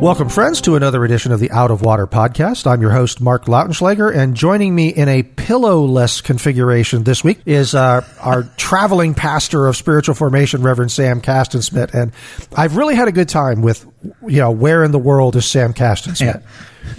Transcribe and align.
Welcome, 0.00 0.30
friends, 0.30 0.62
to 0.62 0.76
another 0.76 1.04
edition 1.04 1.30
of 1.30 1.40
the 1.40 1.50
Out 1.50 1.70
of 1.70 1.82
Water 1.82 2.06
podcast. 2.06 2.66
I'm 2.66 2.80
your 2.80 2.90
host, 2.90 3.20
Mark 3.20 3.44
Lautenschlager, 3.44 4.16
and 4.16 4.34
joining 4.34 4.74
me 4.74 4.88
in 4.88 5.10
a 5.10 5.22
pillowless 5.22 6.24
configuration 6.24 7.04
this 7.04 7.22
week 7.22 7.40
is 7.44 7.74
uh, 7.74 8.02
our 8.18 8.44
traveling 8.56 9.12
pastor 9.12 9.66
of 9.66 9.76
spiritual 9.76 10.14
formation, 10.14 10.62
Reverend 10.62 10.90
Sam 10.90 11.20
Castensmith. 11.20 11.92
And 11.92 12.12
I've 12.56 12.78
really 12.78 12.94
had 12.94 13.08
a 13.08 13.12
good 13.12 13.28
time 13.28 13.60
with, 13.60 13.86
you 14.26 14.38
know, 14.38 14.50
where 14.50 14.84
in 14.84 14.90
the 14.90 14.98
world 14.98 15.36
is 15.36 15.44
Sam 15.44 15.74
Castensmith? 15.74 16.42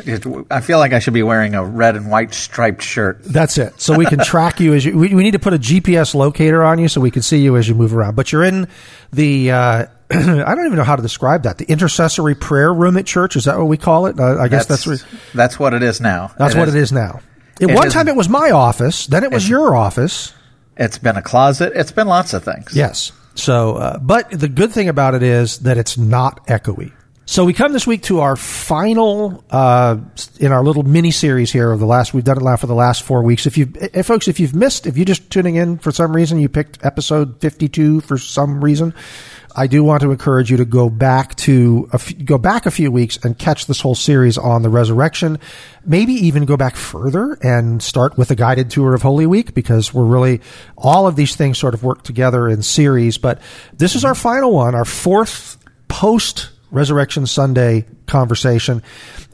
Yeah. 0.05 0.13
It, 0.13 0.45
I 0.51 0.61
feel 0.61 0.77
like 0.77 0.93
I 0.93 0.99
should 0.99 1.15
be 1.15 1.23
wearing 1.23 1.55
a 1.55 1.65
red 1.65 1.95
and 1.95 2.11
white 2.11 2.35
striped 2.35 2.83
shirt. 2.83 3.23
That's 3.23 3.57
it. 3.57 3.81
So 3.81 3.97
we 3.97 4.05
can 4.05 4.20
track 4.20 4.59
you 4.59 4.75
as 4.75 4.85
you. 4.85 4.95
We, 4.95 5.15
we, 5.15 5.23
need 5.23 5.31
to 5.31 5.39
put 5.39 5.55
a 5.55 5.59
GPS 5.59 6.13
locator 6.13 6.63
on 6.63 6.77
you 6.77 6.87
so 6.87 7.01
we 7.01 7.09
can 7.09 7.23
see 7.23 7.39
you 7.39 7.57
as 7.57 7.67
you 7.67 7.73
move 7.73 7.95
around. 7.95 8.15
But 8.15 8.31
you're 8.31 8.43
in 8.43 8.67
the. 9.11 9.51
Uh, 9.51 9.85
I 10.45 10.55
don't 10.55 10.65
even 10.65 10.77
know 10.77 10.83
how 10.83 10.95
to 10.95 11.01
describe 11.01 11.43
that. 11.43 11.57
The 11.57 11.65
intercessory 11.65 12.35
prayer 12.35 12.73
room 12.73 12.97
at 12.97 13.05
church 13.05 13.35
is 13.35 13.45
that 13.45 13.57
what 13.57 13.67
we 13.67 13.77
call 13.77 14.07
it? 14.07 14.20
Uh, 14.20 14.37
I 14.39 14.47
guess 14.47 14.65
that's 14.65 14.85
that's, 14.85 15.05
that's 15.34 15.59
what 15.59 15.73
it 15.73 15.84
is 15.84 16.01
now. 16.01 16.31
That's 16.37 16.55
it 16.55 16.59
what 16.59 16.67
is, 16.67 16.76
it 16.76 16.81
is 16.81 16.91
now. 16.91 17.21
At 17.62 17.76
one 17.76 17.90
time, 17.90 18.07
it 18.07 18.15
was 18.15 18.27
my 18.27 18.51
office. 18.51 19.05
Then 19.07 19.23
it 19.23 19.32
was 19.32 19.48
your 19.48 19.76
office. 19.76 20.34
It's 20.77 20.98
been 20.98 21.15
a 21.15 21.21
closet. 21.21 21.73
It's 21.76 21.91
been 21.91 22.07
lots 22.07 22.34
of 22.34 22.43
things. 22.43 22.76
Yes. 22.76 23.12
So, 23.35 23.76
uh, 23.76 23.99
but 23.99 24.32
the 24.32 24.49
good 24.49 24.71
thing 24.71 24.89
about 24.89 25.15
it 25.15 25.23
is 25.23 25.59
that 25.59 25.77
it's 25.77 25.98
not 25.98 26.45
echoey. 26.48 26.91
So 27.32 27.46
we 27.46 27.54
come 27.54 27.71
this 27.71 27.87
week 27.87 28.01
to 28.04 28.20
our 28.20 28.35
final 28.35 29.41
uh, 29.49 29.96
in 30.41 30.51
our 30.51 30.65
little 30.65 30.84
mini 30.84 31.12
series 31.12 31.49
here 31.49 31.71
of 31.71 31.79
the 31.79 31.85
last. 31.85 32.13
We've 32.13 32.26
done 32.26 32.35
it 32.35 32.43
now 32.43 32.57
for 32.57 32.68
the 32.68 32.76
last 32.76 33.04
four 33.04 33.23
weeks. 33.23 33.48
If 33.48 33.57
you, 33.57 33.71
if 33.73 34.07
folks, 34.07 34.27
if 34.27 34.38
you've 34.38 34.54
missed, 34.54 34.85
if 34.85 34.98
you're 34.98 35.05
just 35.05 35.29
tuning 35.29 35.55
in 35.55 35.77
for 35.77 35.93
some 35.93 36.13
reason, 36.13 36.41
you 36.41 36.49
picked 36.49 36.84
episode 36.84 37.40
52 37.40 38.01
for 38.01 38.18
some 38.18 38.62
reason. 38.62 38.93
I 39.55 39.68
do 39.68 39.82
want 39.82 40.01
to 40.01 40.12
encourage 40.12 40.51
you 40.51 40.57
to 40.57 40.65
go 40.65 40.90
back 40.90 41.35
to 41.35 41.90
go 42.26 42.38
back 42.38 42.65
a 42.65 42.71
few 42.71 42.91
weeks 42.91 43.15
and 43.23 43.40
catch 43.40 43.66
this 43.66 43.79
whole 43.79 43.95
series 43.95 44.38
on 44.38 44.62
the 44.62 44.70
resurrection. 44.70 45.40
Maybe 45.85 46.12
even 46.12 46.43
go 46.43 46.57
back 46.57 46.76
further 46.76 47.38
and 47.41 47.82
start 47.82 48.18
with 48.18 48.32
a 48.32 48.35
guided 48.35 48.71
tour 48.71 48.93
of 48.93 49.04
Holy 49.04 49.26
Week 49.26 49.54
because 49.54 49.93
we're 49.93 50.04
really 50.04 50.41
all 50.77 51.07
of 51.07 51.16
these 51.16 51.38
things 51.38 51.57
sort 51.57 51.76
of 51.76 51.82
work 51.82 52.04
together 52.04 52.49
in 52.49 52.62
series. 52.62 53.18
But 53.18 53.40
this 53.71 53.95
is 53.95 54.04
our 54.04 54.16
final 54.16 54.51
one, 54.51 54.76
our 54.76 54.84
fourth 54.84 55.57
post 55.88 56.49
Resurrection 56.71 57.27
Sunday 57.27 57.85
conversation. 58.07 58.81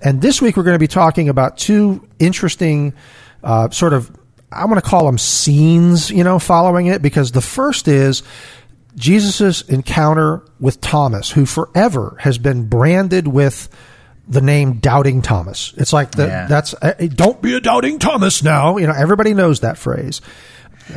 And 0.03 0.21
this 0.21 0.41
week 0.41 0.57
we're 0.57 0.63
going 0.63 0.75
to 0.75 0.79
be 0.79 0.87
talking 0.87 1.29
about 1.29 1.57
two 1.57 2.07
interesting 2.19 2.93
uh, 3.43 3.69
sort 3.69 3.93
of, 3.93 4.11
I 4.51 4.65
want 4.65 4.83
to 4.83 4.89
call 4.89 5.05
them 5.05 5.17
scenes, 5.17 6.09
you 6.09 6.23
know, 6.23 6.39
following 6.39 6.87
it, 6.87 7.01
because 7.01 7.31
the 7.31 7.41
first 7.41 7.87
is 7.87 8.23
Jesus' 8.95 9.61
encounter 9.61 10.41
with 10.59 10.81
Thomas, 10.81 11.29
who 11.29 11.45
forever 11.45 12.17
has 12.19 12.37
been 12.37 12.67
branded 12.67 13.27
with 13.27 13.69
the 14.27 14.41
name 14.41 14.79
Doubting 14.79 15.21
Thomas. 15.21 15.73
It's 15.77 15.93
like 15.93 16.11
the, 16.11 16.25
Yeah. 16.27 16.47
that's, 16.47 16.73
uh, 16.81 16.93
don't 17.13 17.41
be 17.41 17.55
a 17.55 17.59
Doubting 17.61 17.99
Thomas 17.99 18.43
now. 18.43 18.77
You 18.77 18.87
know, 18.87 18.93
everybody 18.93 19.33
knows 19.33 19.59
that 19.61 19.77
phrase. 19.77 20.19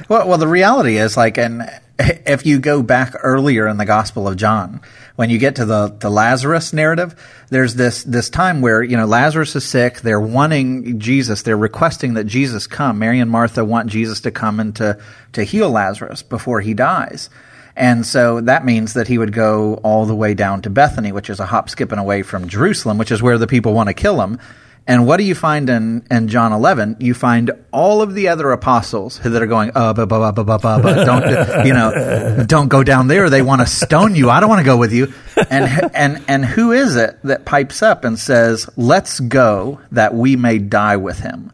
Well, 0.08 0.26
well, 0.28 0.38
the 0.38 0.48
reality 0.48 0.96
is 0.96 1.16
like, 1.16 1.36
and 1.36 1.68
if 1.98 2.46
you 2.46 2.58
go 2.60 2.82
back 2.82 3.14
earlier 3.22 3.68
in 3.68 3.76
the 3.76 3.84
Gospel 3.84 4.26
of 4.28 4.36
John, 4.36 4.80
when 5.20 5.28
you 5.28 5.36
get 5.36 5.56
to 5.56 5.66
the, 5.66 5.94
the 5.98 6.08
Lazarus 6.08 6.72
narrative, 6.72 7.14
there's 7.50 7.74
this, 7.74 8.04
this 8.04 8.30
time 8.30 8.62
where, 8.62 8.82
you 8.82 8.96
know, 8.96 9.04
Lazarus 9.04 9.54
is 9.54 9.66
sick. 9.66 10.00
They're 10.00 10.18
wanting 10.18 10.98
Jesus. 10.98 11.42
They're 11.42 11.58
requesting 11.58 12.14
that 12.14 12.24
Jesus 12.24 12.66
come. 12.66 12.98
Mary 12.98 13.20
and 13.20 13.30
Martha 13.30 13.62
want 13.62 13.90
Jesus 13.90 14.22
to 14.22 14.30
come 14.30 14.58
and 14.60 14.74
to, 14.76 14.98
to 15.34 15.44
heal 15.44 15.68
Lazarus 15.68 16.22
before 16.22 16.62
he 16.62 16.72
dies. 16.72 17.28
And 17.76 18.06
so 18.06 18.40
that 18.40 18.64
means 18.64 18.94
that 18.94 19.08
he 19.08 19.18
would 19.18 19.34
go 19.34 19.74
all 19.82 20.06
the 20.06 20.14
way 20.14 20.32
down 20.32 20.62
to 20.62 20.70
Bethany, 20.70 21.12
which 21.12 21.28
is 21.28 21.38
a 21.38 21.44
hop, 21.44 21.68
skipping 21.68 21.98
away 21.98 22.22
from 22.22 22.48
Jerusalem, 22.48 22.96
which 22.96 23.12
is 23.12 23.20
where 23.20 23.36
the 23.36 23.46
people 23.46 23.74
want 23.74 23.88
to 23.88 23.94
kill 23.94 24.22
him. 24.22 24.38
And 24.86 25.06
what 25.06 25.18
do 25.18 25.24
you 25.24 25.34
find 25.36 25.70
in, 25.70 26.04
in 26.10 26.26
John 26.28 26.52
11? 26.52 26.96
You 26.98 27.14
find 27.14 27.52
all 27.70 28.02
of 28.02 28.14
the 28.14 28.28
other 28.28 28.50
apostles 28.50 29.20
that 29.22 29.40
are 29.40 29.46
going, 29.46 29.70
uh, 29.74 29.92
ba, 29.92 30.04
ba, 30.06 30.18
ba, 30.18 30.32
ba, 30.32 30.44
ba, 30.44 30.58
ba, 30.58 30.82
ba. 30.82 31.04
don't, 31.04 31.64
you 31.66 31.72
know, 31.72 32.44
don't 32.46 32.68
go 32.68 32.82
down 32.82 33.06
there. 33.06 33.30
They 33.30 33.42
want 33.42 33.60
to 33.60 33.66
stone 33.68 34.16
you. 34.16 34.30
I 34.30 34.40
don't 34.40 34.48
want 34.48 34.60
to 34.60 34.64
go 34.64 34.76
with 34.76 34.92
you. 34.92 35.12
And, 35.48 35.90
and, 35.94 36.24
and 36.26 36.44
who 36.44 36.72
is 36.72 36.96
it 36.96 37.18
that 37.22 37.44
pipes 37.44 37.82
up 37.82 38.04
and 38.04 38.18
says, 38.18 38.68
let's 38.76 39.20
go 39.20 39.80
that 39.92 40.14
we 40.14 40.34
may 40.34 40.58
die 40.58 40.96
with 40.96 41.20
him? 41.20 41.52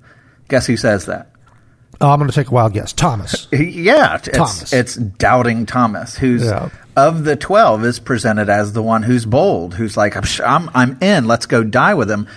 Guess 0.49 0.67
who 0.67 0.77
says 0.79 1.07
that? 1.07 1.31
Oh, 2.01 2.11
I'm 2.11 2.19
going 2.19 2.31
to 2.31 2.35
take 2.35 2.49
a 2.49 2.55
wild 2.55 2.73
guess. 2.75 2.93
Thomas. 2.93 3.49
Yeah, 3.53 4.17
it's, 4.17 4.29
Thomas. 4.29 4.73
it's 4.73 4.97
doubting 4.97 5.67
Thomas, 5.67 6.17
who's 6.17 6.45
Yeah. 6.45 6.69
of 6.95 7.25
the 7.25 7.37
twelve 7.37 7.85
is 7.85 7.99
presented 7.99 8.49
as 8.51 8.73
the 8.75 8.83
one 8.83 9.03
who's 9.03 9.25
bold, 9.25 9.75
who's 9.75 9.97
like, 9.97 10.15
I'm, 10.15 10.25
I'm, 10.45 10.71
I'm 10.75 10.99
in. 11.03 11.27
Let's 11.27 11.47
go 11.47 11.65
die 11.65 11.95
with 11.95 12.11
him. 12.11 12.29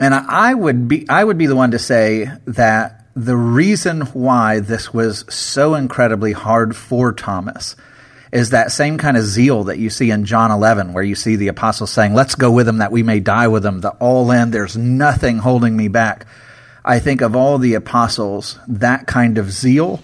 And 0.00 0.14
I, 0.14 0.54
would 0.54 0.88
be, 0.88 1.08
I 1.08 1.22
would 1.22 1.38
be 1.38 1.46
the 1.46 1.54
one 1.54 1.72
to 1.72 1.78
say 1.78 2.30
that 2.46 3.06
the 3.14 3.36
reason 3.36 4.02
why 4.12 4.60
this 4.60 4.94
was 4.94 5.24
so 5.32 5.74
incredibly 5.74 6.32
hard 6.32 6.74
for 6.74 7.12
Thomas 7.12 7.76
is 8.32 8.50
that 8.50 8.72
same 8.72 8.96
kind 8.96 9.16
of 9.16 9.24
zeal 9.24 9.64
that 9.64 9.78
you 9.78 9.90
see 9.90 10.10
in 10.10 10.24
John 10.24 10.50
11, 10.50 10.92
where 10.92 11.02
you 11.02 11.14
see 11.14 11.36
the 11.36 11.48
apostles 11.48 11.90
saying, 11.90 12.14
"Let's 12.14 12.34
go 12.34 12.50
with 12.50 12.68
him, 12.68 12.78
that 12.78 12.92
we 12.92 13.02
may 13.02 13.20
die 13.20 13.48
with 13.48 13.66
him." 13.66 13.80
The 13.80 13.90
all 13.90 14.30
in. 14.30 14.52
There's 14.52 14.76
nothing 14.76 15.38
holding 15.38 15.76
me 15.76 15.88
back. 15.88 16.26
I 16.84 17.00
think 17.00 17.20
of 17.20 17.34
all 17.34 17.58
the 17.58 17.74
apostles, 17.74 18.58
that 18.68 19.06
kind 19.06 19.36
of 19.36 19.50
zeal, 19.50 20.00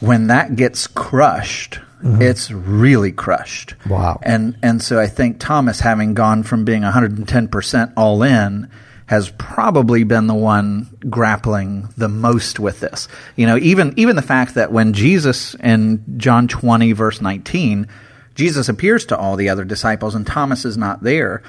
when 0.00 0.28
that 0.28 0.56
gets 0.56 0.86
crushed, 0.86 1.80
mm-hmm. 2.02 2.22
it's 2.22 2.50
really 2.50 3.12
crushed. 3.12 3.74
Wow. 3.88 4.20
And 4.22 4.56
and 4.62 4.80
so 4.80 5.00
I 5.00 5.08
think 5.08 5.40
Thomas, 5.40 5.80
having 5.80 6.14
gone 6.14 6.44
from 6.44 6.64
being 6.64 6.82
110 6.82 7.48
percent 7.48 7.90
all 7.96 8.22
in, 8.22 8.68
has 9.06 9.30
probably 9.38 10.02
been 10.04 10.26
the 10.26 10.34
one 10.34 10.88
grappling 11.08 11.88
the 11.96 12.08
most 12.08 12.58
with 12.58 12.80
this. 12.80 13.08
You 13.36 13.46
know, 13.46 13.56
even 13.58 13.94
even 13.96 14.16
the 14.16 14.22
fact 14.22 14.54
that 14.54 14.72
when 14.72 14.92
Jesus 14.92 15.54
in 15.56 16.18
John 16.18 16.48
20 16.48 16.92
verse 16.92 17.20
19, 17.20 17.88
Jesus 18.34 18.68
appears 18.68 19.06
to 19.06 19.16
all 19.16 19.36
the 19.36 19.48
other 19.48 19.64
disciples 19.64 20.14
and 20.14 20.26
Thomas 20.26 20.64
is 20.64 20.76
not 20.76 21.02
there. 21.02 21.42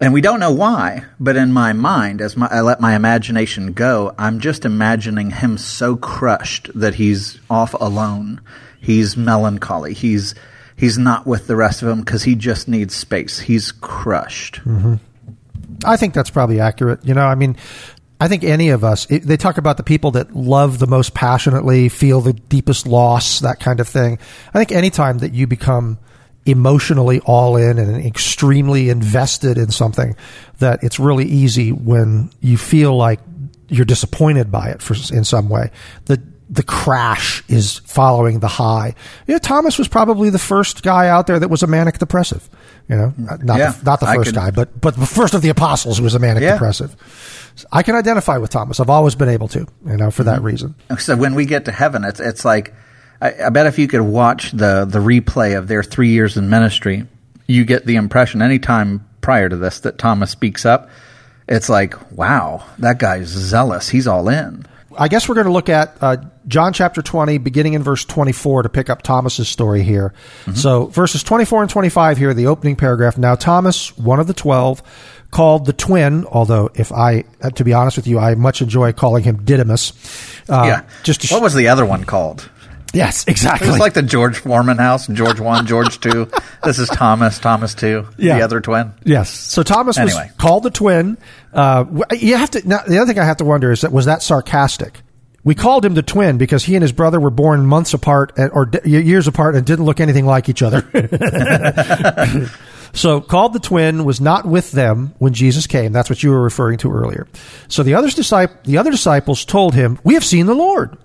And 0.00 0.12
we 0.12 0.20
don't 0.20 0.38
know 0.40 0.52
why, 0.52 1.04
but 1.18 1.34
in 1.34 1.52
my 1.52 1.72
mind, 1.72 2.20
as 2.20 2.36
my, 2.36 2.46
I 2.46 2.60
let 2.60 2.80
my 2.80 2.94
imagination 2.94 3.72
go, 3.72 4.14
I'm 4.16 4.38
just 4.38 4.64
imagining 4.64 5.32
him 5.32 5.58
so 5.58 5.96
crushed 5.96 6.70
that 6.74 6.94
he's 6.94 7.40
off 7.50 7.74
alone. 7.74 8.40
He's 8.80 9.16
melancholy. 9.16 9.94
He's 9.94 10.34
he's 10.76 10.96
not 10.96 11.26
with 11.26 11.48
the 11.48 11.56
rest 11.56 11.82
of 11.82 11.88
them 11.88 12.00
because 12.00 12.22
he 12.22 12.36
just 12.36 12.68
needs 12.68 12.94
space. 12.94 13.40
He's 13.40 13.72
crushed. 13.72 14.60
Mm-hmm. 14.64 14.94
I 15.84 15.96
think 15.96 16.14
that's 16.14 16.30
probably 16.30 16.60
accurate. 16.60 17.04
You 17.04 17.14
know, 17.14 17.26
I 17.26 17.34
mean, 17.34 17.56
I 18.20 18.28
think 18.28 18.42
any 18.42 18.70
of 18.70 18.82
us, 18.82 19.08
it, 19.10 19.22
they 19.22 19.36
talk 19.36 19.58
about 19.58 19.76
the 19.76 19.82
people 19.82 20.10
that 20.12 20.34
love 20.34 20.78
the 20.78 20.86
most 20.86 21.14
passionately, 21.14 21.88
feel 21.88 22.20
the 22.20 22.32
deepest 22.32 22.86
loss, 22.86 23.40
that 23.40 23.60
kind 23.60 23.80
of 23.80 23.88
thing. 23.88 24.18
I 24.52 24.58
think 24.58 24.72
anytime 24.72 25.18
that 25.18 25.34
you 25.34 25.46
become 25.46 25.98
emotionally 26.44 27.20
all 27.20 27.56
in 27.56 27.78
and 27.78 28.04
extremely 28.04 28.88
invested 28.88 29.58
in 29.58 29.70
something, 29.70 30.16
that 30.58 30.82
it's 30.82 30.98
really 30.98 31.26
easy 31.26 31.70
when 31.70 32.30
you 32.40 32.56
feel 32.56 32.96
like 32.96 33.20
you're 33.68 33.84
disappointed 33.84 34.50
by 34.50 34.68
it 34.70 34.82
for, 34.82 34.94
in 35.14 35.24
some 35.24 35.48
way. 35.48 35.70
The 36.06 36.20
the 36.50 36.62
crash 36.62 37.42
is 37.48 37.78
following 37.80 38.38
the 38.40 38.48
high. 38.48 38.94
You 39.26 39.34
know, 39.34 39.38
Thomas 39.38 39.76
was 39.78 39.86
probably 39.88 40.30
the 40.30 40.38
first 40.38 40.82
guy 40.82 41.08
out 41.08 41.26
there 41.26 41.38
that 41.38 41.48
was 41.48 41.62
a 41.62 41.66
manic 41.66 41.98
depressive. 41.98 42.48
You 42.88 42.96
know, 42.96 43.14
not 43.18 43.58
Yeah, 43.58 43.72
the, 43.72 43.84
not 43.84 44.00
the 44.00 44.06
first 44.06 44.28
could- 44.30 44.34
guy, 44.34 44.50
but 44.50 44.80
but 44.80 44.96
the 44.96 45.04
first 45.06 45.34
of 45.34 45.42
the 45.42 45.50
apostles 45.50 45.98
who 45.98 46.04
was 46.04 46.14
a 46.14 46.18
manic 46.18 46.42
Yeah. 46.42 46.52
depressive. 46.52 46.96
I 47.72 47.82
can 47.82 47.96
identify 47.96 48.38
with 48.38 48.50
Thomas. 48.50 48.80
I've 48.80 48.88
always 48.88 49.14
been 49.14 49.28
able 49.28 49.48
to, 49.48 49.66
you 49.86 49.96
know, 49.96 50.10
for 50.10 50.22
Mm-hmm. 50.22 50.30
that 50.30 50.42
reason. 50.42 50.74
So 50.98 51.16
when 51.16 51.34
we 51.34 51.44
get 51.44 51.64
to 51.66 51.72
heaven, 51.72 52.04
it's 52.04 52.20
it's 52.20 52.44
like 52.44 52.72
I, 53.20 53.34
I 53.46 53.48
bet 53.50 53.66
if 53.66 53.78
you 53.78 53.88
could 53.88 54.00
watch 54.00 54.52
the 54.52 54.86
the 54.88 55.00
replay 55.00 55.58
of 55.58 55.68
their 55.68 55.82
three 55.82 56.08
years 56.10 56.36
in 56.38 56.48
ministry, 56.48 57.06
you 57.46 57.64
get 57.66 57.84
the 57.84 57.96
impression 57.96 58.40
anytime 58.40 59.04
prior 59.20 59.48
to 59.50 59.56
this 59.56 59.80
that 59.80 59.98
Thomas 59.98 60.30
speaks 60.30 60.64
up, 60.64 60.88
it's 61.46 61.68
like, 61.68 61.94
wow, 62.12 62.64
that 62.78 62.98
guy's 62.98 63.26
zealous. 63.28 63.88
He's 63.90 64.06
all 64.06 64.28
in. 64.30 64.64
I 64.98 65.08
guess 65.08 65.28
we're 65.28 65.36
going 65.36 65.46
to 65.46 65.52
look 65.52 65.68
at 65.68 65.96
uh, 66.02 66.16
John 66.48 66.72
chapter 66.72 67.02
20, 67.02 67.38
beginning 67.38 67.74
in 67.74 67.82
verse 67.84 68.04
24, 68.04 68.64
to 68.64 68.68
pick 68.68 68.90
up 68.90 69.02
Thomas's 69.02 69.48
story 69.48 69.82
here. 69.84 70.12
So, 70.54 70.86
verses 70.86 71.22
24 71.22 71.62
and 71.62 71.70
25 71.70 72.18
here, 72.18 72.34
the 72.34 72.46
opening 72.48 72.74
paragraph. 72.74 73.16
Now, 73.16 73.36
Thomas, 73.36 73.96
one 73.96 74.18
of 74.18 74.26
the 74.26 74.34
twelve, 74.34 74.82
called 75.30 75.66
the 75.66 75.72
twin, 75.72 76.24
although 76.26 76.70
if 76.74 76.90
I, 76.90 77.24
uh, 77.42 77.50
to 77.50 77.64
be 77.64 77.72
honest 77.72 77.96
with 77.96 78.06
you, 78.06 78.18
I 78.18 78.34
much 78.34 78.60
enjoy 78.60 78.92
calling 78.92 79.24
him 79.24 79.44
Didymus. 79.44 79.92
Uh, 80.48 80.64
yeah. 80.66 80.88
Just 81.04 81.22
to 81.22 81.32
what 81.34 81.42
was 81.42 81.54
the 81.54 81.68
other 81.68 81.86
one 81.86 82.04
called? 82.04 82.50
Yes, 82.94 83.22
It 83.24 83.30
exactly. 83.30 83.68
was 83.68 83.78
like 83.78 83.94
the 83.94 84.02
George 84.02 84.38
Foreman 84.38 84.78
house, 84.78 85.06
George 85.06 85.40
one, 85.40 85.66
George 85.66 86.00
two. 86.00 86.28
This 86.64 86.78
is 86.80 86.88
Thomas, 86.88 87.38
Thomas 87.38 87.74
two, 87.74 88.06
Yeah. 88.16 88.36
the 88.38 88.42
other 88.44 88.60
twin. 88.60 88.92
Yes. 89.04 89.30
So 89.30 89.62
Thomas 89.62 89.96
was 89.98 90.14
called 90.38 90.64
the 90.64 90.70
twin. 90.70 91.16
Uh, 91.52 91.84
you 92.18 92.36
have 92.36 92.50
to. 92.50 92.66
Now, 92.68 92.80
the 92.86 92.98
other 92.98 93.12
thing 93.12 93.20
I 93.20 93.24
have 93.24 93.36
to 93.38 93.44
wonder 93.44 93.70
is 93.70 93.82
that 93.82 93.92
was 93.92 94.06
that 94.06 94.22
sarcastic? 94.22 95.00
We 95.44 95.54
called 95.54 95.84
him 95.84 95.94
the 95.94 96.02
twin 96.02 96.36
because 96.36 96.64
he 96.64 96.74
and 96.74 96.82
his 96.82 96.90
brother 96.92 97.20
were 97.20 97.30
born 97.30 97.64
months 97.64 97.94
apart 97.94 98.32
and, 98.36 98.50
or 98.52 98.66
d- 98.66 98.80
years 98.90 99.28
apart 99.28 99.54
and 99.54 99.64
didn't 99.64 99.84
look 99.84 100.00
anything 100.00 100.26
like 100.26 100.48
each 100.48 100.62
other. 100.62 100.82
so 102.92 103.20
called 103.20 103.52
the 103.52 103.60
twin 103.60 104.04
was 104.04 104.20
not 104.20 104.46
with 104.46 104.72
them 104.72 105.14
when 105.18 105.32
Jesus 105.34 105.66
came. 105.66 105.92
That's 105.92 106.10
what 106.10 106.22
you 106.22 106.30
were 106.30 106.42
referring 106.42 106.78
to 106.78 106.92
earlier. 106.92 107.26
So 107.68 107.82
the 107.82 107.94
others 107.94 108.14
discip- 108.14 108.64
the 108.64 108.78
other 108.78 108.90
disciples 108.90 109.44
told 109.44 109.74
him, 109.74 109.98
"We 110.04 110.14
have 110.14 110.24
seen 110.24 110.46
the 110.46 110.54
Lord." 110.54 110.96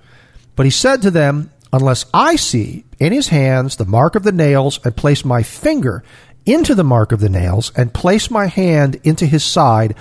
But 0.56 0.66
he 0.66 0.72
said 0.72 1.02
to 1.04 1.12
them, 1.12 1.50
Unless 1.74 2.06
I 2.14 2.36
see 2.36 2.86
in 3.00 3.12
his 3.12 3.30
hands 3.30 3.76
the 3.76 3.86
mark 3.86 4.16
of 4.16 4.24
the 4.24 4.32
nails, 4.32 4.80
and 4.86 4.96
place 4.96 5.26
my 5.26 5.42
finger 5.42 6.04
into 6.46 6.76
the 6.76 6.84
mark 6.84 7.12
of 7.12 7.20
the 7.20 7.30
nails, 7.30 7.72
and 7.76 7.94
place 7.94 8.30
my 8.30 8.46
hand 8.46 9.00
into 9.04 9.26
his 9.26 9.44
side, 9.44 9.96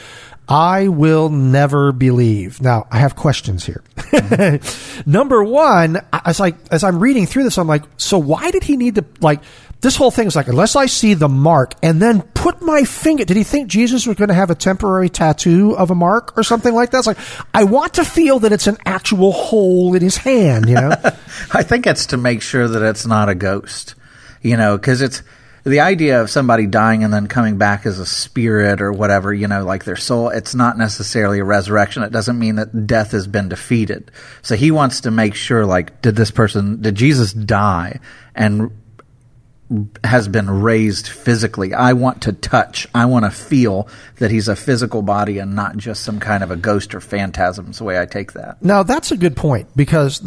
I 0.47 0.89
will 0.89 1.31
never 1.31 1.93
believe. 1.93 2.61
Now, 2.61 2.87
I 2.91 2.99
have 2.99 3.17
questions 3.17 3.65
here. 3.65 3.83
Number 5.07 5.43
one, 5.43 5.99
as 6.13 6.41
I 6.41 6.53
as 6.71 6.85
I'm 6.85 7.01
reading 7.01 7.25
through 7.25 7.45
this, 7.45 7.57
I'm 7.57 7.69
like, 7.69 7.85
so 7.97 8.19
why 8.19 8.51
did 8.51 8.65
he 8.65 8.77
need 8.77 8.97
to 8.97 9.05
like 9.21 9.41
this 9.83 9.97
whole 9.97 10.13
thing 10.13 10.29
is 10.29 10.37
like 10.37 10.47
unless 10.47 10.77
I 10.77 10.87
see 10.87 11.15
the 11.15 11.29
mark 11.29 11.75
and 11.83 12.01
then 12.01 12.23
put 12.23 12.63
my 12.63 12.85
finger. 12.85 13.25
Did 13.25 13.37
he 13.37 13.43
think 13.43 13.69
Jesus 13.69 14.07
was 14.07 14.17
going 14.17 14.29
to 14.29 14.35
have 14.35 14.51
a 14.51 14.55
temporary 14.55 15.09
tattoo 15.09 15.77
of 15.77 15.91
a 15.91 15.95
mark 15.95 16.39
or 16.39 16.45
something 16.45 16.73
like 16.73 16.93
that? 16.93 16.99
It's 16.99 17.07
like 17.07 17.19
I 17.53 17.65
want 17.65 17.95
to 17.95 18.05
feel 18.05 18.39
that 18.41 18.53
it's 18.53 18.69
an 18.69 18.79
actual 18.87 19.33
hole 19.33 19.95
in 19.95 20.01
his 20.01 20.17
hand. 20.17 20.69
You 20.69 20.77
know. 20.77 20.91
I 21.53 21.65
think 21.65 21.87
it's 21.87 22.07
to 22.07 22.17
make 22.17 22.43
sure 22.43 22.69
that 22.69 22.83
it's 22.83 23.07
not 23.07 23.29
a 23.29 23.35
ghost, 23.35 23.97
you 24.41 24.57
know, 24.57 24.79
because 24.79 25.03
it's 25.03 25.23
the 25.65 25.81
idea 25.81 26.21
of 26.21 26.31
somebody 26.31 26.67
dying 26.67 27.05
and 27.05 27.13
then 27.13 27.27
coming 27.27 27.57
back 27.57 27.87
as 27.87 27.99
a 27.99 28.07
spirit 28.07 28.81
or 28.81 28.93
whatever, 28.93 29.33
you 29.33 29.47
know, 29.47 29.65
like 29.65 29.85
their 29.85 29.97
soul. 29.97 30.29
It's 30.29 30.55
not 30.55 30.79
necessarily 30.79 31.39
a 31.39 31.45
resurrection. 31.45 32.03
It 32.03 32.13
doesn't 32.13 32.39
mean 32.39 32.57
that 32.57 32.87
death 32.87 33.13
has 33.13 33.27
been 33.27 33.49
defeated. 33.49 34.11
So 34.43 34.57
he 34.57 34.71
wants 34.71 35.03
to 35.03 35.11
make 35.11 35.35
sure, 35.35 35.65
like, 35.65 36.03
did 36.03 36.17
this 36.17 36.33
person, 36.33 36.83
did 36.83 36.97
Jesus 36.97 37.33
die 37.33 38.01
and 38.35 38.73
has 40.05 40.29
been 40.29 40.49
raised 40.51 41.09
physically. 41.09 41.75
I 41.75 41.93
want 41.93 42.23
to 42.23 42.33
touch. 42.33 42.87
I 42.95 43.07
want 43.07 43.25
to 43.25 43.31
feel 43.31 43.89
that 44.19 44.31
he's 44.31 44.49
a 44.49 44.57
physical 44.57 45.03
body 45.03 45.39
and 45.39 45.55
not 45.55 45.77
just 45.77 46.03
some 46.03 46.21
kind 46.21 46.43
of 46.43 46.51
a 46.51 46.57
ghost 46.57 46.95
or 46.95 47.01
phantasm. 47.01 47.71
Is 47.71 47.79
the 47.79 47.85
way 47.85 48.01
I 48.01 48.07
take 48.07 48.33
that. 48.33 48.63
Now 48.63 48.83
that's 48.83 49.13
a 49.13 49.17
good 49.17 49.37
point 49.37 49.69
because 49.77 50.21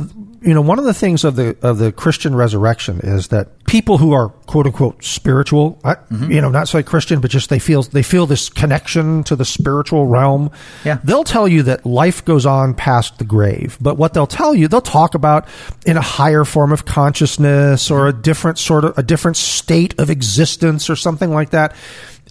you 0.45 0.53
know 0.53 0.62
one 0.62 0.77
of 0.77 0.86
the 0.86 0.94
things 0.94 1.24
of 1.24 1.36
the 1.36 1.57
of 1.62 1.80
the 1.80 1.92
Christian 1.92 2.36
resurrection 2.36 3.00
is 3.01 3.30
that 3.30 3.65
people 3.65 3.97
who 3.97 4.13
are 4.13 4.30
quote 4.30 4.68
unquote 4.68 5.03
spiritual, 5.03 5.80
I, 5.83 5.95
mm-hmm. 5.95 6.31
you 6.31 6.39
know, 6.39 6.50
not 6.50 6.68
say 6.68 6.83
Christian, 6.83 7.19
but 7.19 7.31
just 7.31 7.50
they 7.50 7.59
feel 7.59 7.81
they 7.81 8.03
feel 8.03 8.27
this 8.27 8.47
connection 8.50 9.24
to 9.24 9.36
the 9.36 9.44
spiritual 9.44 10.06
realm. 10.06 10.51
Yeah. 10.83 11.00
they'll 11.03 11.24
tell 11.24 11.47
you 11.47 11.63
that 11.63 11.86
life 11.86 12.24
goes 12.24 12.45
on 12.45 12.75
past 12.75 13.18
the 13.18 13.25
grave, 13.25 13.77
but 13.81 13.97
what 13.97 14.13
they'll 14.13 14.27
tell 14.27 14.53
you, 14.53 14.68
they'll 14.68 14.81
talk 14.81 15.15
about 15.15 15.47
in 15.86 15.97
a 15.97 16.01
higher 16.01 16.45
form 16.45 16.71
of 16.71 16.86
consciousness 16.86 17.89
or 17.89 18.07
a 18.07 18.13
different 18.13 18.59
sort 18.59 18.86
of 18.86 18.97
a 18.97 19.03
different 19.03 19.38
state 19.38 20.00
of 20.00 20.12
existence 20.12 20.89
or 20.89 20.95
something 20.95 21.31
like 21.31 21.50
that. 21.50 21.75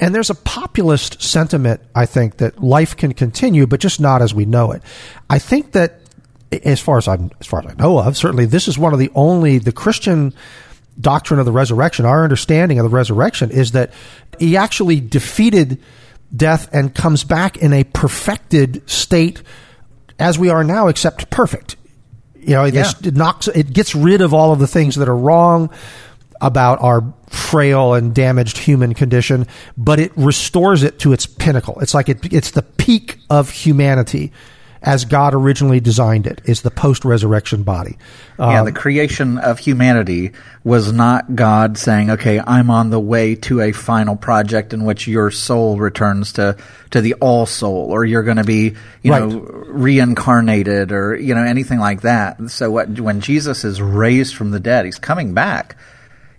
And 0.00 0.14
there's 0.14 0.30
a 0.30 0.34
populist 0.34 1.22
sentiment, 1.22 1.80
I 1.94 2.06
think, 2.06 2.38
that 2.38 2.62
life 2.62 2.96
can 2.96 3.12
continue, 3.14 3.66
but 3.66 3.80
just 3.80 4.00
not 4.00 4.22
as 4.22 4.34
we 4.34 4.44
know 4.44 4.72
it. 4.72 4.82
I 5.30 5.38
think 5.38 5.72
that, 5.72 6.00
as 6.52 6.80
far 6.80 6.98
as 6.98 7.08
I'm, 7.08 7.30
as 7.40 7.46
far 7.46 7.60
as 7.60 7.66
I 7.66 7.74
know 7.74 7.98
of, 7.98 8.16
certainly 8.16 8.46
this 8.46 8.68
is 8.68 8.78
one 8.78 8.92
of 8.92 8.98
the 8.98 9.10
only 9.14 9.58
the 9.58 9.72
Christian 9.72 10.32
doctrine 11.00 11.40
of 11.40 11.46
the 11.46 11.52
resurrection. 11.52 12.04
Our 12.06 12.22
understanding 12.22 12.78
of 12.78 12.84
the 12.84 12.90
resurrection 12.96 13.50
is 13.50 13.72
that 13.72 13.92
he 14.38 14.56
actually 14.56 15.00
defeated 15.00 15.80
death 16.34 16.68
and 16.72 16.94
comes 16.94 17.24
back 17.24 17.56
in 17.56 17.72
a 17.72 17.84
perfected 17.84 18.88
state 18.88 19.42
as 20.18 20.38
we 20.38 20.48
are 20.50 20.62
now, 20.64 20.86
except 20.88 21.30
perfect. 21.30 21.76
You 22.36 22.54
know, 22.54 22.64
Yeah. 22.64 22.90
it 23.02 23.14
knocks, 23.16 23.48
it 23.48 23.72
gets 23.72 23.94
rid 23.94 24.20
of 24.20 24.32
all 24.34 24.52
of 24.52 24.58
the 24.58 24.66
things 24.66 24.94
that 24.96 25.08
are 25.08 25.16
wrong 25.16 25.70
about 26.40 26.80
our 26.82 27.02
frail 27.30 27.94
and 27.94 28.14
damaged 28.14 28.58
human 28.58 28.92
condition, 28.94 29.46
but 29.76 29.98
it 29.98 30.12
restores 30.14 30.82
it 30.82 30.98
to 31.00 31.12
its 31.12 31.26
pinnacle. 31.26 31.78
It's 31.80 31.94
like 31.94 32.08
it, 32.08 32.32
it's 32.32 32.50
the 32.52 32.62
peak 32.62 33.18
of 33.30 33.50
humanity 33.50 34.30
as 34.84 35.04
God 35.06 35.32
originally 35.34 35.80
designed 35.80 36.26
it. 36.26 36.40
Is 36.44 36.60
the 36.62 36.70
post-resurrection 36.70 37.62
body. 37.62 37.96
yeah, 38.38 38.60
Um, 38.60 38.66
the 38.66 38.72
creation 38.72 39.38
of 39.38 39.58
humanity 39.58 40.32
was 40.62 40.92
not 40.92 41.34
God 41.34 41.78
saying, 41.78 42.10
"Okay, 42.10 42.38
I'm 42.46 42.70
on 42.70 42.90
the 42.90 43.00
way 43.00 43.34
to 43.36 43.60
a 43.62 43.72
final 43.72 44.14
project 44.14 44.72
in 44.74 44.84
which 44.84 45.08
your 45.08 45.30
soul 45.30 45.78
returns 45.78 46.32
to 46.34 46.56
to 46.90 47.00
the 47.00 47.14
all 47.14 47.46
soul, 47.46 47.88
or 47.90 48.04
you're 48.04 48.22
going 48.22 48.36
to 48.36 48.44
be, 48.44 48.74
you 49.02 49.10
Right. 49.10 49.22
know, 49.26 49.40
reincarnated, 49.68 50.92
or 50.92 51.16
you 51.16 51.34
know, 51.34 51.42
anything 51.42 51.78
like 51.80 52.02
that." 52.02 52.38
So, 52.50 52.70
what 52.70 53.00
when 53.00 53.20
Jesus 53.20 53.64
is 53.64 53.80
raised 53.80 54.34
from 54.36 54.50
the 54.50 54.60
dead, 54.60 54.84
he's 54.84 54.98
coming 54.98 55.34
back, 55.34 55.76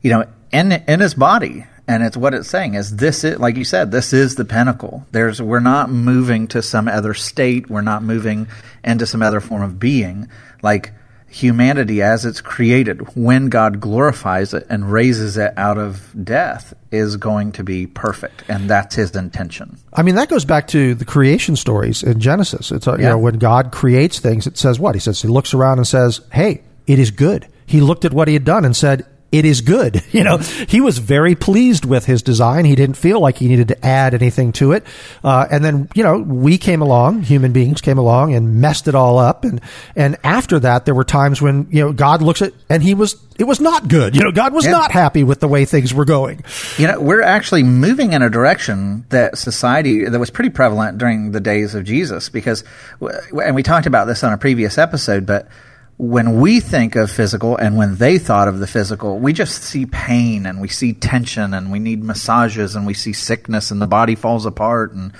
you 0.02 0.12
know, 0.12 0.26
in 0.52 0.72
in 0.88 1.00
his 1.00 1.14
body. 1.14 1.66
And 1.88 2.02
it's 2.04 2.18
what 2.18 2.34
it's 2.34 2.50
saying 2.50 2.74
is 2.74 2.96
this 2.96 3.24
is 3.24 3.38
like 3.40 3.58
you 3.58 3.64
said, 3.64 3.92
this 3.92 4.12
is 4.14 4.36
the 4.36 4.46
pinnacle. 4.46 5.06
There's 5.12 5.42
we're 5.42 5.60
not 5.60 5.90
moving 5.92 6.48
to 6.50 6.62
some 6.62 6.88
other 6.88 7.14
state. 7.14 7.70
We're 7.70 7.82
not 7.82 8.02
moving 8.04 8.48
into 8.84 9.06
some 9.06 9.22
other 9.22 9.40
form 9.40 9.62
of 9.62 9.80
being. 9.80 10.28
Like 10.64 10.94
humanity 11.30 12.02
as 12.02 12.26
it's 12.26 12.40
created, 12.42 13.16
when 13.16 13.50
God 13.50 13.80
glorifies 13.82 14.54
it 14.54 14.66
and 14.70 14.90
raises 14.92 15.38
it 15.38 15.54
out 15.58 15.78
of 15.78 16.12
death, 16.24 16.74
is 16.92 17.18
going 17.18 17.52
to 17.54 17.64
be 17.64 17.86
perfect. 17.88 18.44
And 18.48 18.70
that's 18.70 18.96
his 18.96 19.16
intention. 19.16 19.78
I 19.94 20.02
mean, 20.02 20.16
that 20.16 20.30
goes 20.30 20.46
back 20.46 20.68
to 20.70 20.96
the 20.96 21.04
creation 21.06 21.56
stories 21.56 22.04
in 22.04 22.20
Genesis. 22.20 22.72
It's, 22.72 22.88
uh, 22.88 22.96
you 22.96 23.04
Yeah. 23.04 23.10
know, 23.10 23.18
when 23.18 23.38
God 23.38 23.72
creates 23.72 24.20
things, 24.20 24.48
it 24.48 24.58
says 24.58 24.80
what? 24.80 24.96
He 24.96 25.02
says, 25.02 25.22
he 25.22 25.28
looks 25.28 25.54
around 25.54 25.78
and 25.80 25.88
says, 25.88 26.22
hey, 26.32 26.62
it 26.88 27.00
is 27.00 27.12
good. 27.12 27.48
He 27.66 27.82
looked 27.82 28.06
at 28.06 28.14
what 28.14 28.28
he 28.30 28.34
had 28.34 28.46
done 28.46 28.64
and 28.64 28.76
said, 28.76 29.06
it 29.31 29.44
is 29.45 29.62
good. 29.62 30.01
You 30.16 30.24
know, 30.24 30.38
he 30.38 30.80
was 30.80 30.98
very 31.00 31.36
pleased 31.36 31.83
with 31.83 32.06
his 32.06 32.22
design. 32.22 32.63
He 32.63 32.74
didn't 32.75 32.95
feel 32.95 33.19
like 33.19 33.38
he 33.38 33.50
needed 33.50 33.68
to 33.68 33.86
add 33.86 34.13
anything 34.13 34.54
to 34.54 34.72
it. 34.72 34.86
Uh, 35.25 35.45
and 35.51 35.62
then, 35.66 35.89
you 35.94 36.04
know, 36.04 36.19
we 36.19 36.57
came 36.57 36.81
along, 36.81 37.24
human 37.24 37.51
beings 37.51 37.82
came 37.82 37.98
along 37.98 38.34
and 38.34 38.62
messed 38.62 38.88
it 38.88 38.96
all 38.96 39.20
up. 39.20 39.44
And, 39.44 39.60
and 39.94 40.15
after 40.24 40.58
that, 40.62 40.86
there 40.86 40.96
were 40.96 41.03
times 41.03 41.41
when, 41.41 41.67
you 41.70 41.82
know, 41.82 41.91
God 41.91 42.22
looks 42.22 42.41
at, 42.41 42.53
and 42.70 42.82
he 42.82 42.94
was, 42.94 43.17
it 43.38 43.44
was 43.44 43.60
not 43.60 43.89
good. 43.89 44.15
You 44.15 44.24
know, 44.24 44.32
God 44.32 44.53
was 44.53 44.63
Yeah. 44.63 44.72
not 44.72 44.91
happy 44.94 45.24
with 45.24 45.41
the 45.41 45.50
way 45.50 45.65
things 45.65 45.94
were 45.94 46.05
going. 46.05 46.41
You 46.77 46.88
know, 46.88 47.01
we're 47.01 47.22
actually 47.22 47.63
moving 47.63 48.13
in 48.13 48.22
a 48.22 48.29
direction 48.29 49.05
that 49.10 49.38
society 49.38 50.05
that 50.05 50.17
was 50.17 50.29
pretty 50.29 50.50
prevalent 50.51 50.98
during 50.98 51.34
the 51.34 51.41
days 51.41 51.75
of 51.75 51.84
Jesus 51.84 52.29
because, 52.29 52.63
and 53.01 53.53
we 53.53 53.63
talked 53.63 53.86
about 53.86 54.05
this 54.05 54.24
on 54.24 54.32
a 54.32 54.38
previous 54.38 54.77
episode, 54.77 55.25
but 55.25 55.50
when 55.98 56.42
we 56.42 56.60
think 56.60 56.96
of 56.96 57.10
physical 57.10 57.56
and 57.56 57.78
when 57.78 57.96
they 57.96 58.18
thought 58.18 58.50
of 58.50 58.60
the 58.60 58.68
physical, 58.68 59.18
we 59.18 59.32
just 59.32 59.64
see 59.64 59.86
pain 59.86 60.46
and 60.46 60.60
we 60.60 60.68
see 60.68 60.92
tension 60.92 61.54
and 61.54 61.72
we 61.72 61.80
need 61.80 62.04
massages 62.04 62.75
and 62.75 62.86
we 62.86 62.94
see 62.94 63.14
sickness 63.14 63.72
and 63.72 63.82
the 63.82 63.88
body 63.88 64.16
falls 64.16 64.46
apart 64.46 64.92
and 64.92 65.14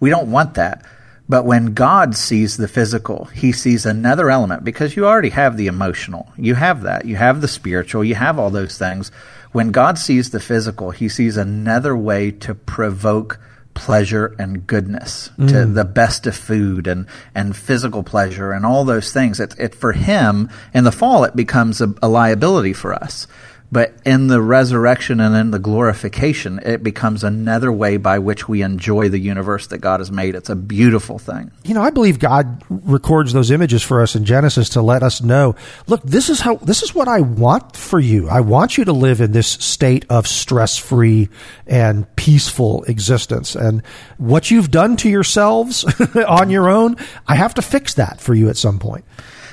we 0.00 0.08
don't 0.08 0.30
want 0.30 0.54
that. 0.54 0.84
But 1.28 1.44
when 1.44 1.74
God 1.74 2.16
sees 2.16 2.56
the 2.56 2.66
physical, 2.66 3.26
he 3.26 3.52
sees 3.52 3.86
another 3.86 4.30
element 4.30 4.64
because 4.64 4.96
you 4.96 5.06
already 5.06 5.30
have 5.30 5.56
the 5.56 5.66
emotional. 5.66 6.32
You 6.36 6.54
have 6.54 6.82
that. 6.82 7.04
You 7.04 7.16
have 7.16 7.40
the 7.40 7.48
spiritual. 7.48 8.02
You 8.02 8.14
have 8.14 8.38
all 8.38 8.50
those 8.50 8.76
things. 8.76 9.10
When 9.52 9.70
God 9.70 9.98
sees 9.98 10.30
the 10.30 10.40
physical, 10.40 10.90
he 10.90 11.08
sees 11.08 11.36
another 11.36 11.96
way 11.96 12.30
to 12.30 12.54
provoke 12.54 13.38
pleasure 13.74 14.34
and 14.38 14.66
goodness 14.66 15.30
to 15.36 15.42
mm. 15.42 15.74
the 15.74 15.84
best 15.84 16.26
of 16.26 16.36
food 16.36 16.86
and, 16.86 17.06
and 17.34 17.56
physical 17.56 18.02
pleasure 18.02 18.52
and 18.52 18.66
all 18.66 18.84
those 18.84 19.12
things. 19.12 19.40
It, 19.40 19.54
it 19.58 19.74
for 19.74 19.92
him 19.92 20.50
in 20.74 20.84
the 20.84 20.92
fall, 20.92 21.24
it 21.24 21.34
becomes 21.34 21.80
a, 21.80 21.94
a 22.02 22.08
liability 22.08 22.72
for 22.72 22.94
us. 22.94 23.26
But 23.72 23.94
in 24.04 24.26
the 24.26 24.42
resurrection 24.42 25.18
and 25.18 25.34
in 25.34 25.50
the 25.50 25.58
glorification, 25.58 26.60
it 26.62 26.82
becomes 26.82 27.24
another 27.24 27.72
way 27.72 27.96
by 27.96 28.18
which 28.18 28.46
we 28.46 28.60
enjoy 28.60 29.08
the 29.08 29.18
universe 29.18 29.66
that 29.68 29.78
God 29.78 30.00
has 30.00 30.12
made. 30.12 30.34
It's 30.34 30.50
a 30.50 30.54
beautiful 30.54 31.18
thing. 31.18 31.50
You 31.64 31.72
know, 31.72 31.80
I 31.80 31.88
believe 31.88 32.18
God 32.18 32.62
records 32.68 33.32
those 33.32 33.50
images 33.50 33.82
for 33.82 34.02
us 34.02 34.14
in 34.14 34.26
Genesis 34.26 34.68
to 34.70 34.82
let 34.82 35.02
us 35.02 35.22
know, 35.22 35.56
look, 35.86 36.02
this 36.02 36.28
is 36.28 36.40
how 36.40 36.56
this 36.56 36.82
is 36.82 36.94
what 36.94 37.08
I 37.08 37.22
want 37.22 37.74
for 37.74 37.98
you. 37.98 38.28
I 38.28 38.40
want 38.40 38.76
you 38.76 38.84
to 38.84 38.92
live 38.92 39.22
in 39.22 39.32
this 39.32 39.48
state 39.48 40.04
of 40.10 40.26
stress-free 40.26 41.30
and 41.66 42.14
peaceful 42.14 42.84
existence. 42.84 43.54
And 43.54 43.82
what 44.18 44.50
you've 44.50 44.70
done 44.70 44.98
to 44.98 45.08
yourselves 45.08 45.86
on 46.28 46.50
your 46.50 46.68
own, 46.68 46.96
I 47.26 47.36
have 47.36 47.54
to 47.54 47.62
fix 47.62 47.94
that 47.94 48.20
for 48.20 48.34
you 48.34 48.50
at 48.50 48.58
some 48.58 48.78
point. 48.78 49.06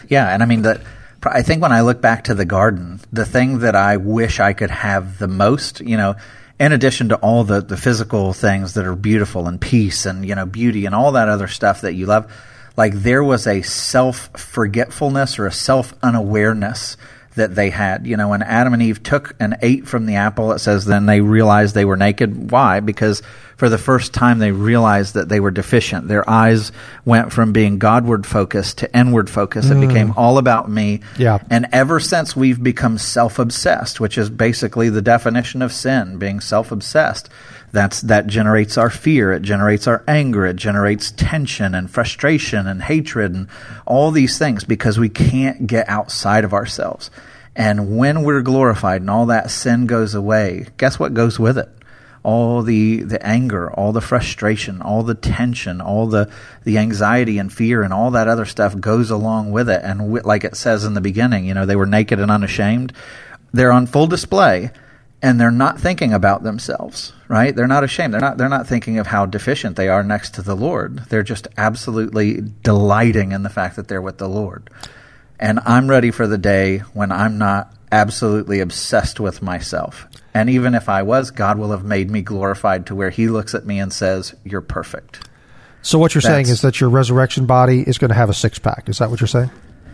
Yeah, 0.10 0.28
and 0.28 0.44
I 0.44 0.46
mean 0.46 0.64
that 0.64 0.82
I 1.24 1.42
think 1.42 1.62
when 1.62 1.72
I 1.72 1.82
look 1.82 2.02
back 2.02 2.26
to 2.26 2.36
the 2.36 2.46
garden, 2.46 3.00
the 3.12 3.26
thing 3.26 3.60
that 3.60 3.76
I 3.76 3.98
wish 3.98 4.40
I 4.40 4.54
could 4.54 4.72
have 4.72 5.18
the 5.18 5.28
most, 5.28 5.82
you 5.82 5.98
know, 5.98 6.16
in 6.60 6.72
addition 6.72 7.10
to 7.10 7.16
all 7.18 7.44
the, 7.44 7.62
the 7.62 7.78
physical 7.78 8.34
things 8.34 8.74
that 8.74 8.86
are 8.86 8.96
beautiful 8.96 9.48
and 9.48 9.60
peace 9.60 10.06
and, 10.06 10.26
you 10.26 10.36
know, 10.36 10.46
beauty 10.46 10.86
and 10.86 10.96
all 10.96 11.14
that 11.14 11.30
other 11.30 11.48
stuff 11.48 11.82
that 11.82 11.94
you 11.94 12.06
love, 12.06 12.32
like 12.78 12.94
there 12.94 13.24
was 13.24 13.48
a 13.48 13.62
self 13.62 14.30
forgetfulness 14.38 15.40
or 15.40 15.46
a 15.46 15.52
self 15.52 15.94
unawareness 16.02 16.98
that 17.36 17.56
they 17.56 17.70
had. 17.70 18.06
You 18.06 18.18
know, 18.18 18.30
when 18.30 18.42
Adam 18.42 18.74
and 18.74 18.82
Eve 18.82 19.04
took 19.04 19.36
and 19.40 19.58
ate 19.62 19.88
from 19.88 20.06
the 20.06 20.16
apple, 20.16 20.52
it 20.52 20.60
says 20.60 20.86
then 20.86 21.06
they 21.06 21.22
realized 21.22 21.76
they 21.76 21.86
were 21.86 21.98
naked. 21.98 22.52
Why? 22.52 22.80
Because 22.80 23.22
for 23.60 23.68
the 23.68 23.78
first 23.78 24.14
time 24.14 24.40
they 24.40 24.52
realized 24.52 25.16
that 25.16 25.28
they 25.28 25.42
were 25.42 25.52
deficient. 25.52 26.08
Their 26.08 26.28
eyes 26.30 26.72
went 27.04 27.34
from 27.34 27.52
being 27.52 27.78
Godward 27.78 28.26
focused 28.26 28.78
to 28.80 28.98
inward 28.98 29.30
focus. 29.30 29.66
Mm. 29.66 29.84
It 29.84 29.88
became 29.88 30.14
all 30.16 30.38
about 30.38 30.70
me. 30.70 31.02
Yeah. 31.18 31.40
And 31.50 31.68
ever 31.74 32.00
since 32.00 32.36
we've 32.38 32.62
become 32.62 32.98
self 32.98 33.38
obsessed, 33.38 34.00
which 34.00 34.18
is 34.18 34.30
basically 34.30 34.90
the 34.90 35.02
definition 35.02 35.62
of 35.62 35.74
sin, 35.74 36.18
being 36.18 36.40
self 36.40 36.72
obsessed. 36.72 37.30
That's 37.72 38.02
that 38.02 38.28
generates 38.28 38.78
our 38.78 38.90
fear, 38.90 39.32
it 39.32 39.42
generates 39.42 39.88
our 39.88 40.04
anger, 40.08 40.46
it 40.46 40.56
generates 40.56 41.12
tension 41.12 41.76
and 41.76 41.90
frustration 41.90 42.68
and 42.68 42.82
hatred 42.82 43.34
and 43.34 43.48
all 43.86 44.12
these 44.12 44.38
things 44.38 44.64
because 44.64 44.98
we 44.98 45.10
can't 45.10 45.68
get 45.68 45.88
outside 45.88 46.44
of 46.44 46.54
ourselves. 46.54 47.12
And 47.56 47.98
when 47.98 48.24
we're 48.24 48.42
glorified 48.42 49.02
and 49.02 49.10
all 49.10 49.26
that 49.28 49.52
sin 49.52 49.86
goes 49.86 50.16
away, 50.16 50.68
guess 50.78 50.98
what 50.98 51.14
goes 51.14 51.38
with 51.38 51.58
it? 51.58 51.70
All 52.24 52.62
the, 52.64 53.04
the 53.04 53.26
anger, 53.26 53.72
all 53.72 53.92
the 53.92 54.02
frustration, 54.02 54.82
all 54.82 55.04
the 55.04 55.16
tension, 55.16 55.82
all 55.82 56.08
the, 56.08 56.32
the 56.64 56.78
anxiety 56.78 57.38
and 57.38 57.52
fear 57.52 57.82
and 57.82 57.94
all 57.94 58.12
that 58.12 58.28
other 58.28 58.46
stuff 58.46 58.80
goes 58.80 59.10
along 59.10 59.52
with 59.52 59.70
it. 59.70 59.82
And 59.84 60.14
like 60.26 60.44
it 60.44 60.56
says 60.56 60.86
in 60.86 60.94
the 60.94 61.02
beginning, 61.02 61.46
you 61.46 61.54
know, 61.54 61.66
they 61.66 61.76
were 61.76 61.86
naked 61.86 62.20
and 62.20 62.32
unashamed. 62.32 62.94
They're 63.52 63.72
on 63.72 63.88
full 63.88 64.08
display 64.08 64.72
and 65.22 65.40
they're 65.40 65.52
not 65.52 65.80
thinking 65.80 66.14
about 66.14 66.44
themselves, 66.44 67.14
right? 67.30 67.56
They're 67.56 67.68
not 67.68 67.86
ashamed. 67.86 68.14
They're 68.14 68.20
not 68.20 68.38
they're 68.38 68.50
not 68.50 68.68
thinking 68.68 68.98
of 68.98 69.08
how 69.08 69.26
deficient 69.26 69.78
they 69.78 69.88
are 69.88 70.04
next 70.04 70.34
to 70.34 70.42
the 70.42 70.56
Lord. 70.56 70.98
They're 71.08 71.24
just 71.24 71.48
absolutely 71.56 72.42
delighting 72.64 73.32
in 73.32 73.44
the 73.44 73.50
fact 73.50 73.78
that 73.78 73.88
they're 73.88 74.02
with 74.02 74.18
the 74.18 74.28
Lord. 74.28 74.70
And 75.40 75.62
I'm 75.66 75.90
ready 75.90 76.12
for 76.12 76.28
the 76.28 76.38
day 76.38 76.80
when 76.94 77.14
I'm 77.14 77.38
not 77.38 77.74
absolutely 77.92 78.60
obsessed 78.60 79.22
with 79.22 79.42
myself. 79.42 80.08
And 80.34 80.50
even 80.50 80.76
if 80.76 80.90
I 80.90 81.04
was, 81.04 81.32
God 81.32 81.58
will 81.58 81.72
have 81.72 81.86
made 81.86 82.12
me 82.12 82.22
glorified 82.22 82.86
to 82.88 82.96
where 82.96 83.10
he 83.10 83.28
looks 83.30 83.56
at 83.56 83.66
me 83.66 83.80
and 83.80 83.94
says, 83.94 84.36
"You're 84.44 84.62
perfect." 84.62 85.30
So 85.82 85.98
what 85.98 86.14
you're 86.14 86.22
That's, 86.22 86.34
saying 86.34 86.48
is 86.50 86.62
that 86.62 86.82
your 86.82 86.90
resurrection 86.90 87.46
body 87.46 87.82
is 87.88 87.98
going 87.98 88.10
to 88.10 88.16
have 88.16 88.30
a 88.30 88.34
six 88.34 88.60
pack. 88.60 88.90
Is 88.90 88.98
that 88.98 89.10
what 89.10 89.22
you're 89.22 89.28
saying? 89.28 89.52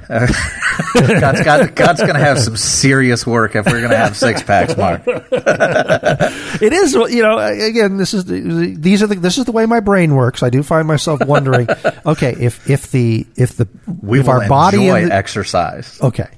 Uh, 0.09 0.27
God's, 0.93 1.43
God, 1.43 1.75
God's 1.75 2.01
going 2.01 2.13
to 2.13 2.19
have 2.19 2.39
some 2.39 2.57
serious 2.57 3.25
work 3.25 3.55
if 3.55 3.65
we're 3.65 3.79
going 3.79 3.91
to 3.91 3.97
have 3.97 4.15
six 4.15 4.43
packs, 4.43 4.75
Mark. 4.77 5.01
it 5.07 6.73
is, 6.73 6.93
you 6.93 7.21
know. 7.21 7.37
Again, 7.39 7.97
this 7.97 8.13
is 8.13 8.25
the, 8.25 8.75
these 8.77 9.01
are 9.01 9.07
the, 9.07 9.15
this 9.15 9.37
is 9.37 9.45
the 9.45 9.51
way 9.51 9.65
my 9.65 9.79
brain 9.79 10.15
works. 10.15 10.43
I 10.43 10.49
do 10.49 10.63
find 10.63 10.87
myself 10.87 11.25
wondering. 11.25 11.67
okay, 12.05 12.33
if 12.33 12.69
if 12.69 12.91
the 12.91 13.25
if 13.35 13.57
the 13.57 13.67
we 14.01 14.19
if 14.19 14.27
our 14.27 14.47
body 14.47 14.89
the, 14.89 15.13
exercise. 15.13 15.99
Okay, 16.01 16.29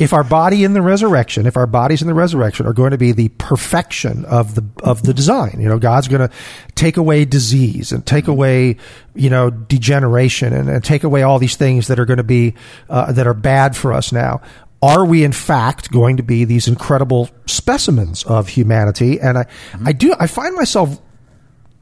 if 0.00 0.14
our 0.14 0.24
body 0.24 0.64
in 0.64 0.72
the 0.72 0.80
resurrection, 0.80 1.46
if 1.46 1.58
our 1.58 1.66
bodies 1.66 2.00
in 2.00 2.08
the 2.08 2.14
resurrection 2.14 2.66
are 2.66 2.72
going 2.72 2.92
to 2.92 2.98
be 2.98 3.12
the 3.12 3.28
perfection 3.36 4.24
of 4.24 4.54
the 4.54 4.64
of 4.82 5.02
the 5.02 5.12
design, 5.12 5.58
you 5.60 5.68
know, 5.68 5.78
God's 5.78 6.08
going 6.08 6.26
to 6.26 6.34
take 6.74 6.96
away 6.96 7.26
disease 7.26 7.92
and 7.92 8.04
take 8.06 8.26
away, 8.26 8.78
you 9.14 9.28
know, 9.28 9.50
degeneration 9.50 10.54
and, 10.54 10.70
and 10.70 10.82
take 10.82 11.04
away 11.04 11.22
all 11.22 11.38
these 11.38 11.56
things 11.56 11.88
that 11.88 12.00
are 12.00 12.06
going 12.06 12.16
to 12.16 12.24
be 12.24 12.54
uh, 12.88 13.12
that 13.12 13.26
are 13.26 13.34
bad 13.34 13.76
for 13.76 13.92
us 13.92 14.10
now. 14.10 14.40
Are 14.82 15.04
we 15.04 15.22
in 15.22 15.32
fact 15.32 15.92
going 15.92 16.16
to 16.16 16.22
be 16.22 16.46
these 16.46 16.66
incredible 16.66 17.28
specimens 17.44 18.24
of 18.24 18.48
humanity? 18.48 19.20
And 19.20 19.36
I, 19.36 19.44
mm-hmm. 19.44 19.88
I 19.88 19.92
do, 19.92 20.14
I 20.18 20.26
find 20.26 20.56
myself 20.56 20.98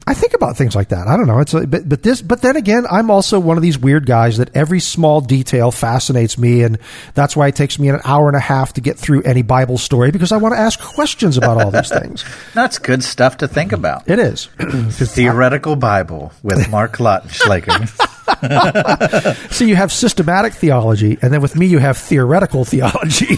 I 0.09 0.15
think 0.15 0.33
about 0.33 0.57
things 0.57 0.75
like 0.75 0.89
that. 0.89 1.07
I 1.07 1.15
don't 1.15 1.27
know. 1.27 1.37
It's 1.37 1.53
a, 1.53 1.67
but 1.67 1.87
but 1.87 2.01
this 2.01 2.19
but 2.23 2.41
then 2.41 2.55
again, 2.55 2.87
I'm 2.89 3.11
also 3.11 3.39
one 3.39 3.57
of 3.57 3.61
these 3.61 3.77
weird 3.77 4.07
guys 4.07 4.37
that 4.37 4.49
every 4.55 4.79
small 4.79 5.21
detail 5.21 5.69
fascinates 5.69 6.35
me, 6.35 6.63
and 6.63 6.79
that's 7.13 7.35
why 7.35 7.47
it 7.47 7.55
takes 7.55 7.77
me 7.77 7.89
an 7.89 7.99
hour 8.03 8.27
and 8.27 8.35
a 8.35 8.39
half 8.39 8.73
to 8.73 8.81
get 8.81 8.97
through 8.97 9.21
any 9.21 9.43
Bible 9.43 9.77
story 9.77 10.09
because 10.09 10.31
I 10.31 10.37
want 10.37 10.55
to 10.55 10.59
ask 10.59 10.79
questions 10.79 11.37
about 11.37 11.61
all 11.61 11.69
these 11.69 11.89
things. 11.89 12.25
that's 12.55 12.79
good 12.79 13.03
stuff 13.03 13.37
to 13.37 13.47
think 13.47 13.71
about. 13.71 14.09
It 14.09 14.17
is 14.17 14.49
the 14.57 15.05
theoretical 15.05 15.75
Bible 15.75 16.31
with 16.41 16.67
Mark 16.71 16.97
Lautenschlager. 16.97 18.17
so 19.51 19.65
you 19.65 19.75
have 19.75 19.91
systematic 19.91 20.53
theology, 20.53 21.17
and 21.21 21.33
then 21.33 21.41
with 21.41 21.55
me, 21.55 21.65
you 21.65 21.79
have 21.79 21.97
theoretical 21.97 22.63
theology. 22.63 23.37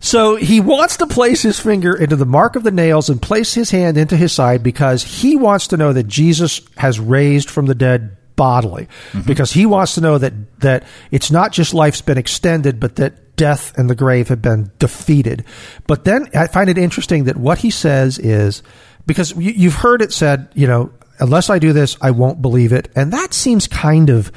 so 0.00 0.36
he 0.36 0.60
wants 0.60 0.96
to 0.96 1.06
place 1.06 1.42
his 1.42 1.58
finger 1.58 1.94
into 1.94 2.16
the 2.16 2.26
mark 2.26 2.56
of 2.56 2.64
the 2.64 2.70
nails 2.70 3.08
and 3.08 3.22
place 3.22 3.54
his 3.54 3.70
hand 3.70 3.96
into 3.96 4.16
his 4.16 4.32
side 4.32 4.62
because 4.62 4.99
he 5.02 5.36
wants 5.36 5.68
to 5.68 5.76
know 5.76 5.92
that 5.92 6.06
Jesus 6.06 6.60
has 6.76 6.98
raised 7.00 7.50
from 7.50 7.66
the 7.66 7.74
dead 7.74 8.16
bodily. 8.36 8.88
Mm-hmm. 9.12 9.26
Because 9.26 9.52
he 9.52 9.66
wants 9.66 9.96
to 9.96 10.00
know 10.00 10.16
that, 10.16 10.32
that 10.60 10.84
it's 11.10 11.30
not 11.30 11.52
just 11.52 11.74
life's 11.74 12.00
been 12.00 12.16
extended, 12.16 12.80
but 12.80 12.96
that 12.96 13.36
death 13.36 13.76
and 13.78 13.90
the 13.90 13.94
grave 13.94 14.28
have 14.28 14.40
been 14.40 14.70
defeated. 14.78 15.44
But 15.86 16.04
then 16.04 16.26
I 16.34 16.46
find 16.46 16.70
it 16.70 16.78
interesting 16.78 17.24
that 17.24 17.36
what 17.36 17.58
he 17.58 17.70
says 17.70 18.18
is 18.18 18.62
because 19.06 19.36
you, 19.36 19.68
have 19.70 19.80
heard 19.80 20.00
it 20.00 20.12
said, 20.12 20.48
you 20.54 20.66
know, 20.66 20.90
unless 21.18 21.50
I 21.50 21.58
do 21.58 21.74
this, 21.74 21.98
I 22.00 22.12
won't 22.12 22.40
believe 22.40 22.72
it. 22.72 22.88
And 22.96 23.12
that 23.12 23.34
seems 23.34 23.68
kind 23.68 24.08
of 24.08 24.32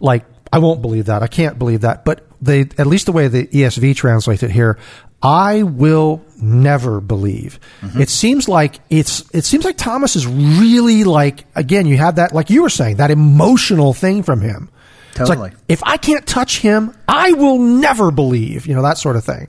like, 0.00 0.26
I 0.52 0.58
won't 0.58 0.82
believe 0.82 1.06
that. 1.06 1.22
I 1.22 1.26
can't 1.26 1.58
believe 1.58 1.80
that. 1.80 2.04
But 2.04 2.26
they, 2.42 2.60
at 2.76 2.86
least 2.86 3.06
the 3.06 3.12
way 3.12 3.28
the 3.28 3.46
ESV 3.46 3.96
translates 3.96 4.42
it 4.42 4.50
here, 4.50 4.78
I 5.22 5.62
will 5.62 6.22
never 6.40 7.00
believe. 7.00 7.58
Mm-hmm. 7.80 8.00
It 8.00 8.08
seems 8.08 8.48
like 8.48 8.80
it's, 8.90 9.24
it 9.32 9.44
seems 9.44 9.64
like 9.64 9.76
Thomas 9.76 10.16
is 10.16 10.26
really 10.26 11.04
like, 11.04 11.44
again, 11.54 11.86
you 11.86 11.96
have 11.96 12.16
that, 12.16 12.32
like 12.32 12.50
you 12.50 12.62
were 12.62 12.70
saying, 12.70 12.96
that 12.96 13.10
emotional 13.10 13.92
thing 13.92 14.22
from 14.22 14.40
him. 14.40 14.70
Totally. 15.14 15.38
Like, 15.38 15.54
if 15.68 15.82
I 15.82 15.96
can't 15.96 16.26
touch 16.26 16.58
him, 16.58 16.94
I 17.08 17.32
will 17.32 17.58
never 17.58 18.10
believe, 18.10 18.66
you 18.66 18.74
know, 18.74 18.82
that 18.82 18.98
sort 18.98 19.16
of 19.16 19.24
thing. 19.24 19.48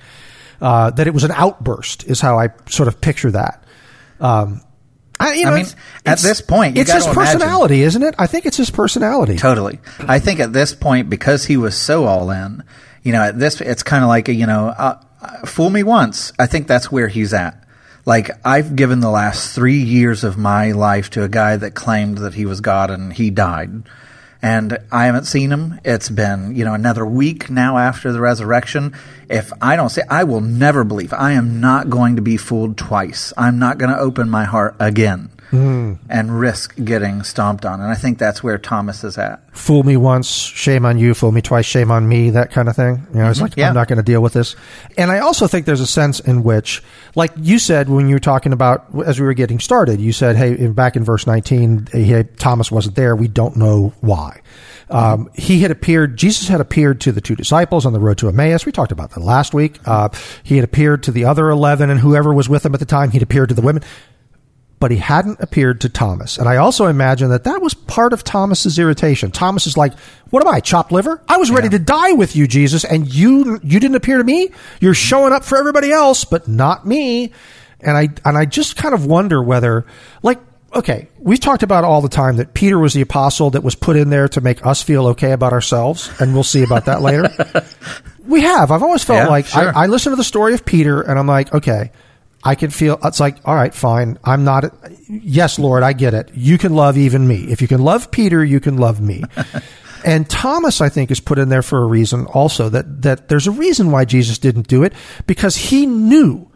Uh, 0.60 0.90
that 0.92 1.06
it 1.06 1.14
was 1.14 1.24
an 1.24 1.32
outburst 1.32 2.06
is 2.06 2.20
how 2.20 2.40
I 2.40 2.50
sort 2.68 2.88
of 2.88 3.00
picture 3.00 3.30
that. 3.32 3.64
Um, 4.20 4.62
I, 5.20 5.34
you 5.34 5.46
know, 5.46 5.52
I 5.52 5.56
mean, 5.58 5.66
at 6.06 6.20
this 6.20 6.42
point, 6.42 6.78
it's 6.78 6.92
his 6.92 7.06
personality, 7.06 7.76
imagine. 7.76 7.88
isn't 7.88 8.04
it? 8.04 8.16
I 8.18 8.28
think 8.28 8.46
it's 8.46 8.58
his 8.58 8.70
personality. 8.70 9.36
Totally. 9.36 9.80
I 10.00 10.20
think 10.20 10.40
at 10.40 10.54
this 10.54 10.74
point, 10.74 11.10
because 11.10 11.46
he 11.46 11.58
was 11.58 11.76
so 11.76 12.06
all 12.06 12.32
in, 12.32 12.64
you 13.04 13.12
know, 13.12 13.22
at 13.22 13.38
this, 13.38 13.62
it's 13.62 13.84
kind 13.84 14.04
of 14.04 14.08
like 14.08 14.30
a, 14.30 14.34
you 14.34 14.48
know, 14.48 14.68
uh, 14.68 15.00
fool 15.46 15.70
me 15.70 15.84
once. 15.84 16.34
I 16.40 16.46
think 16.46 16.68
that's 16.68 16.92
where 16.92 17.08
he's 17.08 17.34
at. 17.34 17.64
Like 18.06 18.32
I've 18.46 18.76
given 18.76 19.00
the 19.02 19.10
last 19.10 19.54
three 19.54 19.80
years 19.80 20.24
of 20.24 20.38
my 20.38 20.72
life 20.72 21.10
to 21.12 21.24
a 21.24 21.30
guy 21.30 21.58
that 21.58 21.76
claimed 21.76 22.20
that 22.20 22.34
he 22.34 22.46
was 22.46 22.62
God 22.62 22.90
and 22.90 23.12
he 23.12 23.30
died 23.30 23.84
and 24.42 24.78
I 24.92 25.06
haven't 25.06 25.26
seen 25.26 25.52
him. 25.52 25.80
It's 25.84 26.10
been, 26.10 26.56
you 26.56 26.64
know, 26.64 26.74
another 26.74 27.06
week 27.06 27.50
now 27.50 27.78
after 27.78 28.12
the 28.12 28.22
resurrection. 28.22 28.96
If 29.30 29.52
I 29.62 29.76
don't 29.76 29.90
say, 29.90 30.04
I 30.10 30.24
will 30.26 30.42
never 30.42 30.84
believe. 30.84 31.14
I 31.14 31.34
am 31.34 31.60
not 31.60 31.90
going 31.90 32.16
to 32.18 32.22
be 32.22 32.38
fooled 32.38 32.78
twice. 32.78 33.34
I'm 33.38 33.60
not 33.60 33.78
going 33.78 33.92
to 33.92 34.00
open 34.00 34.30
my 34.30 34.46
heart 34.46 34.76
again 34.80 35.32
mm. 35.52 35.98
and 36.10 36.40
risk 36.40 36.76
getting 36.84 37.24
stomped 37.24 37.66
on. 37.66 37.82
And 37.82 37.90
I 37.90 37.96
think 37.96 38.18
that's 38.18 38.44
where 38.44 38.58
Thomas 38.58 39.04
is 39.04 39.18
at. 39.18 39.42
Fool 39.56 39.84
me 39.84 39.98
once, 39.98 40.30
shame 40.30 40.86
on 40.86 40.98
you. 40.98 41.14
Fool 41.14 41.32
me 41.32 41.42
twice, 41.42 41.66
shame 41.66 41.92
on 41.92 42.08
me. 42.08 42.30
That 42.30 42.52
kind 42.52 42.70
of 42.70 42.76
thing. 42.76 43.08
You 43.14 43.20
know, 43.20 43.32
mm-hmm. 43.32 43.42
like 43.42 43.58
yeah. 43.58 43.70
I'm 43.70 43.76
not 43.76 43.88
going 43.88 43.98
to 43.98 44.04
deal 44.04 44.22
with 44.22 44.34
this. 44.34 44.56
And 44.98 45.12
I 45.12 45.20
also 45.20 45.48
think 45.48 45.66
there's 45.66 45.82
a 45.82 45.88
sense 45.88 46.20
in 46.20 46.44
which, 46.44 46.84
like 47.16 47.32
you 47.38 47.60
said 47.60 47.90
when 47.90 48.08
you 48.08 48.16
were 48.16 48.20
talking 48.20 48.54
about 48.54 48.86
as 49.06 49.20
we 49.20 49.26
were 49.26 49.34
getting 49.34 49.60
started, 49.60 50.00
you 50.00 50.14
said, 50.14 50.36
"Hey, 50.36 50.68
back 50.68 50.96
in 50.96 51.04
verse 51.04 51.26
19, 51.26 51.88
hey, 51.92 52.24
Thomas 52.38 52.72
wasn't 52.72 52.96
there. 52.96 53.16
We 53.16 53.28
don't 53.28 53.56
know 53.56 53.94
why." 54.02 54.42
Um, 54.90 55.30
he 55.34 55.62
had 55.62 55.72
appeared, 55.72 56.18
Jesus 56.18 56.48
had 56.48 56.62
appeared 56.62 57.02
to 57.02 57.12
the 57.12 57.20
two 57.20 57.36
disciples 57.36 57.86
on 57.86 57.94
the 57.94 58.00
road 58.00 58.18
to 58.20 58.30
Emmaus. 58.30 58.66
We 58.66 58.72
talked 58.72 58.92
about 58.92 59.12
that 59.12 59.20
last 59.20 59.54
week. 59.54 59.80
Uh, 59.86 60.10
he 60.44 60.56
had 60.56 60.64
appeared 60.64 61.04
to 61.04 61.12
the 61.12 61.26
other 61.26 61.50
11 61.50 61.90
and 61.90 62.00
whoever 62.00 62.34
was 62.34 62.48
with 62.48 62.66
him 62.66 62.74
at 62.74 62.80
the 62.80 62.86
time. 62.86 63.12
He'd 63.12 63.22
appeared 63.22 63.50
to 63.50 63.56
the 63.56 63.62
women 63.62 63.84
but 64.80 64.92
he 64.92 64.98
hadn't 64.98 65.40
appeared 65.42 65.82
to 65.82 65.90
Thomas. 65.90 66.38
And 66.38 66.48
I 66.48 66.58
also 66.58 66.86
imagine 66.86 67.30
that 67.30 67.46
that 67.46 67.62
was 67.62 67.74
part 67.74 68.14
of 68.14 68.24
Thomas's 68.24 68.78
irritation. 68.78 69.32
Thomas 69.32 69.66
is 69.68 69.76
like, 69.78 69.94
"What 70.30 70.46
am 70.46 70.54
I, 70.54 70.60
chopped 70.60 70.92
liver? 70.92 71.22
I 71.28 71.38
was 71.38 71.50
ready 71.50 71.66
Yeah. 71.68 71.72
to 71.78 71.80
die 71.80 72.12
with 72.14 72.36
you, 72.36 72.48
Jesus, 72.48 72.84
and 72.84 73.12
you 73.14 73.60
you 73.64 73.80
didn't 73.80 73.96
appear 73.96 74.18
to 74.18 74.24
me. 74.24 74.50
You're 74.80 74.94
showing 74.94 75.34
up 75.34 75.44
for 75.44 75.58
everybody 75.58 75.92
else, 75.92 76.26
but 76.26 76.48
not 76.48 76.86
me." 76.86 77.32
And 77.82 77.96
I 77.98 78.10
and 78.26 78.38
I 78.38 78.46
just 78.46 78.76
kind 78.76 78.94
of 78.94 79.06
wonder 79.06 79.42
whether 79.42 79.86
like 80.24 80.40
okay, 80.76 81.08
we've 81.18 81.40
talked 81.40 81.64
about 81.64 81.84
all 81.84 82.02
the 82.02 82.10
time 82.10 82.36
that 82.36 82.54
Peter 82.54 82.78
was 82.78 82.94
the 82.94 83.02
apostle 83.02 83.50
that 83.52 83.64
was 83.64 83.74
put 83.74 83.96
in 83.96 84.10
there 84.12 84.28
to 84.28 84.42
make 84.42 84.64
us 84.66 84.84
feel 84.84 85.08
okay 85.08 85.32
about 85.32 85.54
ourselves, 85.54 86.12
and 86.20 86.34
we'll 86.36 86.44
see 86.44 86.62
about 86.64 86.86
that 86.86 87.02
later. 87.02 87.32
We 88.28 88.42
have. 88.42 88.72
I've 88.72 88.84
always 88.84 89.06
felt 89.06 89.20
Yeah, 89.20 89.28
like 89.30 89.46
sure. 89.46 89.74
I, 89.74 89.84
I 89.84 89.88
listen 89.88 90.12
to 90.12 90.18
the 90.18 90.24
story 90.24 90.54
of 90.54 90.66
Peter 90.66 91.02
and 91.02 91.18
I'm 91.18 91.28
like, 91.28 91.54
okay, 91.54 91.92
I 92.44 92.56
can 92.56 92.70
feel 92.70 93.00
it's 93.04 93.20
like, 93.20 93.38
all 93.46 93.56
right, 93.56 93.74
fine. 93.74 94.18
I'm 94.24 94.44
not. 94.44 94.66
Yes, 95.10 95.60
Lord, 95.60 95.84
I 95.84 95.94
get 95.94 96.14
it. 96.14 96.32
You 96.34 96.58
can 96.58 96.74
love 96.74 96.98
even 96.98 97.28
me. 97.28 97.46
If 97.50 97.62
you 97.62 97.68
can 97.68 97.82
love 97.82 98.12
Peter, 98.12 98.44
you 98.44 98.60
can 98.60 98.78
love 98.78 99.02
me. 99.02 99.24
and 100.06 100.30
Thomas, 100.30 100.80
I 100.80 100.90
think, 100.90 101.12
is 101.12 101.20
put 101.20 101.40
in 101.40 101.50
there 101.50 101.64
for 101.64 101.82
a 101.82 101.86
reason. 101.86 102.26
Also, 102.28 102.70
that 102.70 103.02
that 103.02 103.28
there's 103.28 103.48
a 103.48 103.52
reason 103.52 103.92
why 103.92 104.06
Jesus 104.06 104.38
didn't 104.38 104.68
do 104.68 104.84
it 104.84 104.94
because 105.26 105.56
he 105.56 105.86
knew 105.86 106.50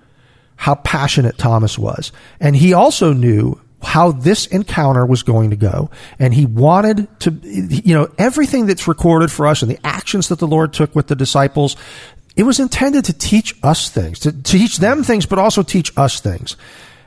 how 0.56 0.76
passionate 0.76 1.38
Thomas 1.38 1.78
was, 1.78 2.12
and 2.40 2.56
he 2.56 2.74
also 2.74 3.14
knew 3.14 3.60
how 3.84 4.12
this 4.12 4.46
encounter 4.48 5.06
was 5.06 5.24
going 5.24 5.50
to 5.50 5.56
go. 5.56 5.90
And 6.20 6.34
he 6.34 6.46
wanted 6.46 7.08
to, 7.22 7.32
you 7.32 7.94
know, 7.94 8.12
everything 8.18 8.68
that's 8.68 8.88
recorded 8.88 9.32
for 9.32 9.48
us 9.48 9.62
and 9.62 9.72
the 9.72 9.80
actions 9.86 10.28
that 10.28 10.40
the 10.40 10.48
Lord 10.48 10.74
took 10.74 10.96
with 10.96 11.08
the 11.08 11.16
disciples, 11.16 11.76
it 12.36 12.44
was 12.44 12.60
intended 12.60 13.06
to 13.06 13.14
teach 13.14 13.56
us 13.64 13.90
things, 13.90 14.20
to, 14.20 14.32
to 14.32 14.42
teach 14.44 14.78
them 14.78 15.04
things, 15.04 15.26
but 15.26 15.40
also 15.40 15.64
teach 15.64 15.92
us 15.98 16.20
things. 16.20 16.56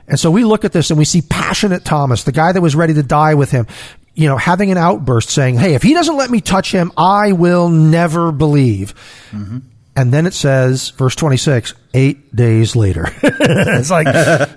And 0.07 0.19
so 0.19 0.29
we 0.29 0.43
look 0.43 0.65
at 0.65 0.71
this 0.71 0.91
and 0.91 0.99
we 0.99 1.05
see 1.05 1.21
passionate 1.21 1.83
Thomas, 1.83 2.23
the 2.23 2.31
guy 2.31 2.51
that 2.51 2.61
was 2.61 2.75
ready 2.75 2.93
to 2.93 3.03
die 3.03 3.33
with 3.33 3.51
him, 3.51 3.67
you 4.13 4.27
know, 4.27 4.37
having 4.37 4.71
an 4.71 4.77
outburst 4.77 5.29
saying, 5.29 5.55
Hey, 5.57 5.73
if 5.73 5.83
he 5.83 5.93
doesn't 5.93 6.15
let 6.15 6.29
me 6.29 6.41
touch 6.41 6.71
him, 6.71 6.91
I 6.95 7.31
will 7.31 7.69
never 7.69 8.31
believe. 8.31 8.93
Mm-hmm. 9.31 9.59
And 9.97 10.13
then 10.13 10.25
it 10.25 10.33
says, 10.33 10.89
verse 10.89 11.15
26, 11.15 11.73
eight 11.93 12.35
days 12.35 12.75
later. 12.75 13.07
it's 13.23 13.89
like, 13.89 14.07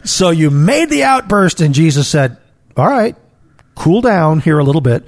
so 0.05 0.31
you 0.31 0.51
made 0.51 0.91
the 0.91 1.05
outburst, 1.05 1.61
and 1.61 1.75
Jesus 1.75 2.09
said, 2.09 2.37
All 2.77 2.87
right, 2.87 3.17
cool 3.75 4.01
down 4.01 4.41
here 4.41 4.59
a 4.59 4.65
little 4.65 4.81
bit. 4.81 5.07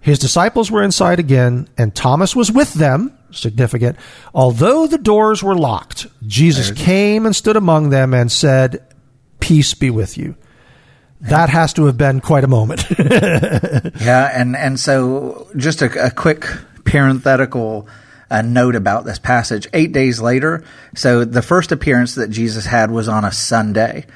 His 0.00 0.20
disciples 0.20 0.70
were 0.70 0.84
inside 0.84 1.18
again, 1.18 1.68
and 1.76 1.94
Thomas 1.94 2.36
was 2.36 2.50
with 2.52 2.72
them. 2.74 3.16
Significant. 3.36 3.96
Although 4.34 4.86
the 4.86 4.98
doors 4.98 5.42
were 5.42 5.54
locked, 5.54 6.06
Jesus 6.26 6.70
came 6.70 7.26
and 7.26 7.36
stood 7.36 7.56
among 7.56 7.90
them 7.90 8.14
and 8.14 8.30
said, 8.32 8.82
Peace 9.40 9.74
be 9.74 9.90
with 9.90 10.16
you. 10.18 10.36
That 11.22 11.48
has 11.48 11.72
to 11.74 11.86
have 11.86 11.96
been 11.96 12.20
quite 12.20 12.44
a 12.44 12.48
moment. 12.48 12.84
Yeah, 14.00 14.30
and 14.32 14.54
and 14.56 14.78
so 14.78 15.48
just 15.56 15.82
a, 15.82 16.06
a 16.06 16.10
quick 16.10 16.46
parenthetical 16.84 17.88
uh, 18.30 18.42
note 18.42 18.76
about 18.76 19.04
this 19.04 19.18
passage. 19.18 19.68
Eight 19.72 19.92
days 19.92 20.20
later, 20.20 20.64
so 20.94 21.24
the 21.24 21.42
first 21.42 21.72
appearance 21.72 22.14
that 22.16 22.30
Jesus 22.30 22.66
had 22.66 22.90
was 22.90 23.08
on 23.08 23.24
a 23.24 23.32
Sunday, 23.32 24.06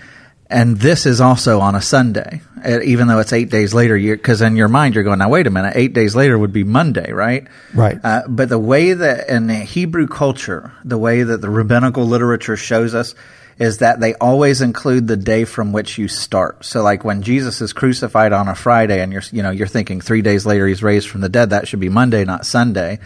and 0.50 0.76
this 0.76 1.06
is 1.06 1.20
also 1.20 1.60
on 1.60 1.76
a 1.76 1.80
Sunday, 1.80 2.42
uh, 2.64 2.80
even 2.80 3.06
though 3.06 3.20
it's 3.20 3.32
eight 3.32 3.50
days 3.50 3.72
later. 3.72 3.96
Because 3.96 4.42
in 4.42 4.56
your 4.56 4.68
mind, 4.68 4.94
you're 4.94 5.04
going, 5.04 5.20
now 5.20 5.28
wait 5.28 5.46
a 5.46 5.50
minute, 5.50 5.74
eight 5.76 5.92
days 5.92 6.16
later 6.16 6.36
would 6.36 6.52
be 6.52 6.64
Monday, 6.64 7.12
right? 7.12 7.46
Right. 7.72 7.98
Uh, 8.02 8.22
but 8.28 8.48
the 8.48 8.58
way 8.58 8.92
that 8.92 9.28
in 9.28 9.46
the 9.46 9.54
Hebrew 9.54 10.08
culture, 10.08 10.72
the 10.84 10.98
way 10.98 11.22
that 11.22 11.40
the 11.40 11.48
rabbinical 11.48 12.04
literature 12.04 12.56
shows 12.56 12.94
us 12.94 13.14
is 13.58 13.78
that 13.78 14.00
they 14.00 14.14
always 14.14 14.62
include 14.62 15.06
the 15.06 15.18
day 15.18 15.44
from 15.44 15.72
which 15.72 15.98
you 15.98 16.08
start. 16.08 16.64
So 16.64 16.82
like 16.82 17.04
when 17.04 17.22
Jesus 17.22 17.60
is 17.60 17.72
crucified 17.72 18.32
on 18.32 18.48
a 18.48 18.54
Friday 18.54 19.02
and 19.02 19.12
you're, 19.12 19.22
you 19.30 19.42
know, 19.42 19.50
you're 19.50 19.66
thinking 19.66 20.00
three 20.00 20.22
days 20.22 20.46
later 20.46 20.66
he's 20.66 20.82
raised 20.82 21.08
from 21.08 21.20
the 21.20 21.28
dead, 21.28 21.50
that 21.50 21.68
should 21.68 21.78
be 21.80 21.90
Monday, 21.90 22.24
not 22.24 22.46
Sunday. 22.46 22.98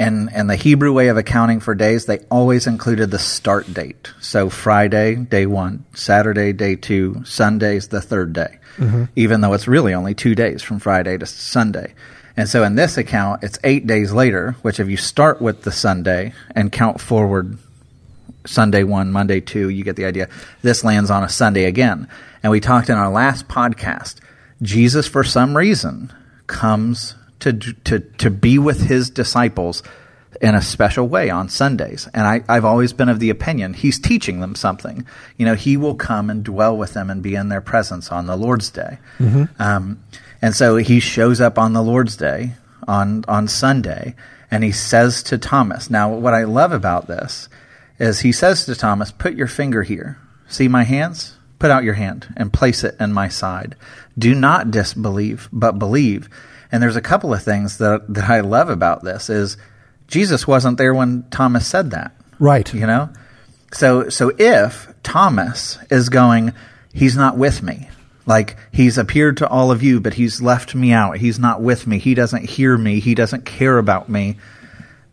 And, 0.00 0.32
and 0.32 0.48
the 0.48 0.56
Hebrew 0.56 0.94
way 0.94 1.08
of 1.08 1.18
accounting 1.18 1.60
for 1.60 1.74
days, 1.74 2.06
they 2.06 2.20
always 2.30 2.66
included 2.66 3.10
the 3.10 3.18
start 3.18 3.72
date. 3.72 4.10
So 4.18 4.48
Friday, 4.48 5.14
day 5.14 5.44
one, 5.44 5.84
Saturday, 5.94 6.54
day 6.54 6.74
two, 6.74 7.22
Sunday's 7.26 7.88
the 7.88 8.00
third 8.00 8.32
day, 8.32 8.58
mm-hmm. 8.78 9.04
even 9.14 9.42
though 9.42 9.52
it's 9.52 9.68
really 9.68 9.92
only 9.92 10.14
two 10.14 10.34
days 10.34 10.62
from 10.62 10.78
Friday 10.78 11.18
to 11.18 11.26
Sunday. 11.26 11.92
And 12.34 12.48
so 12.48 12.64
in 12.64 12.76
this 12.76 12.96
account, 12.96 13.42
it's 13.42 13.58
eight 13.62 13.86
days 13.86 14.10
later, 14.10 14.52
which 14.62 14.80
if 14.80 14.88
you 14.88 14.96
start 14.96 15.42
with 15.42 15.64
the 15.64 15.72
Sunday 15.72 16.32
and 16.54 16.72
count 16.72 16.98
forward 16.98 17.58
Sunday 18.46 18.84
one, 18.84 19.12
Monday 19.12 19.40
two, 19.40 19.68
you 19.68 19.84
get 19.84 19.96
the 19.96 20.06
idea. 20.06 20.30
This 20.62 20.82
lands 20.82 21.10
on 21.10 21.22
a 21.22 21.28
Sunday 21.28 21.64
again. 21.64 22.08
And 22.42 22.50
we 22.50 22.60
talked 22.60 22.88
in 22.88 22.96
our 22.96 23.10
last 23.10 23.48
podcast, 23.48 24.16
Jesus, 24.62 25.06
for 25.06 25.24
some 25.24 25.54
reason, 25.54 26.10
comes 26.46 27.16
to, 27.40 27.52
to, 27.52 28.00
to 28.00 28.30
be 28.30 28.58
with 28.58 28.82
his 28.88 29.10
disciples 29.10 29.82
in 30.40 30.54
a 30.54 30.62
special 30.62 31.08
way 31.08 31.28
on 31.28 31.48
Sundays. 31.48 32.08
And 32.14 32.26
I, 32.26 32.42
I've 32.48 32.64
always 32.64 32.92
been 32.92 33.08
of 33.08 33.18
the 33.20 33.30
opinion 33.30 33.74
he's 33.74 33.98
teaching 33.98 34.40
them 34.40 34.54
something. 34.54 35.04
You 35.36 35.46
know, 35.46 35.54
he 35.54 35.76
will 35.76 35.96
come 35.96 36.30
and 36.30 36.44
dwell 36.44 36.76
with 36.76 36.94
them 36.94 37.10
and 37.10 37.22
be 37.22 37.34
in 37.34 37.48
their 37.48 37.60
presence 37.60 38.10
on 38.10 38.26
the 38.26 38.36
Lord's 38.36 38.70
Day. 38.70 38.98
Um, 39.58 40.02
and 40.40 40.54
so 40.54 40.76
he 40.76 41.00
shows 41.00 41.40
up 41.40 41.58
on 41.58 41.72
the 41.72 41.82
Lord's 41.82 42.16
Day 42.16 42.54
on, 42.86 43.24
on 43.28 43.48
Sunday 43.48 44.14
and 44.50 44.64
he 44.64 44.72
says 44.72 45.22
to 45.24 45.38
Thomas, 45.38 45.90
now 45.90 46.12
what 46.12 46.34
I 46.34 46.44
love 46.44 46.72
about 46.72 47.06
this 47.06 47.48
is 47.98 48.20
he 48.20 48.32
says 48.32 48.64
to 48.64 48.74
Thomas, 48.74 49.12
put 49.12 49.34
your 49.34 49.46
finger 49.46 49.82
here. 49.82 50.18
See 50.48 50.68
my 50.68 50.84
hands? 50.84 51.36
Put 51.58 51.70
out 51.70 51.84
your 51.84 51.94
hand 51.94 52.32
and 52.36 52.52
place 52.52 52.82
it 52.82 52.96
in 52.98 53.12
my 53.12 53.28
side. 53.28 53.76
Do 54.18 54.34
not 54.34 54.70
disbelieve, 54.70 55.48
but 55.52 55.78
believe. 55.78 56.28
And 56.72 56.82
there's 56.82 56.96
a 56.96 57.02
couple 57.02 57.34
of 57.34 57.42
things 57.42 57.78
that, 57.78 58.12
that 58.14 58.30
I 58.30 58.40
love 58.40 58.68
about 58.68 59.02
this 59.02 59.28
is 59.28 59.56
Jesus 60.08 60.46
wasn't 60.46 60.78
there 60.78 60.94
when 60.94 61.24
Thomas 61.30 61.66
said 61.66 61.90
that. 61.90 62.12
right. 62.38 62.72
You 62.72 62.86
know? 62.86 63.10
So 63.72 64.08
so 64.08 64.32
if 64.36 64.92
Thomas 65.02 65.78
is 65.90 66.08
going, 66.08 66.52
he's 66.92 67.16
not 67.16 67.36
with 67.36 67.62
me. 67.62 67.88
Like 68.26 68.56
he's 68.72 68.98
appeared 68.98 69.38
to 69.38 69.48
all 69.48 69.70
of 69.70 69.82
you, 69.82 70.00
but 70.00 70.14
he's 70.14 70.42
left 70.42 70.74
me 70.74 70.92
out. 70.92 71.18
He's 71.18 71.38
not 71.38 71.62
with 71.62 71.86
me. 71.86 71.98
He 71.98 72.14
doesn't 72.14 72.48
hear 72.48 72.76
me. 72.76 73.00
He 73.00 73.14
doesn't 73.14 73.44
care 73.44 73.78
about 73.78 74.08
me. 74.08 74.36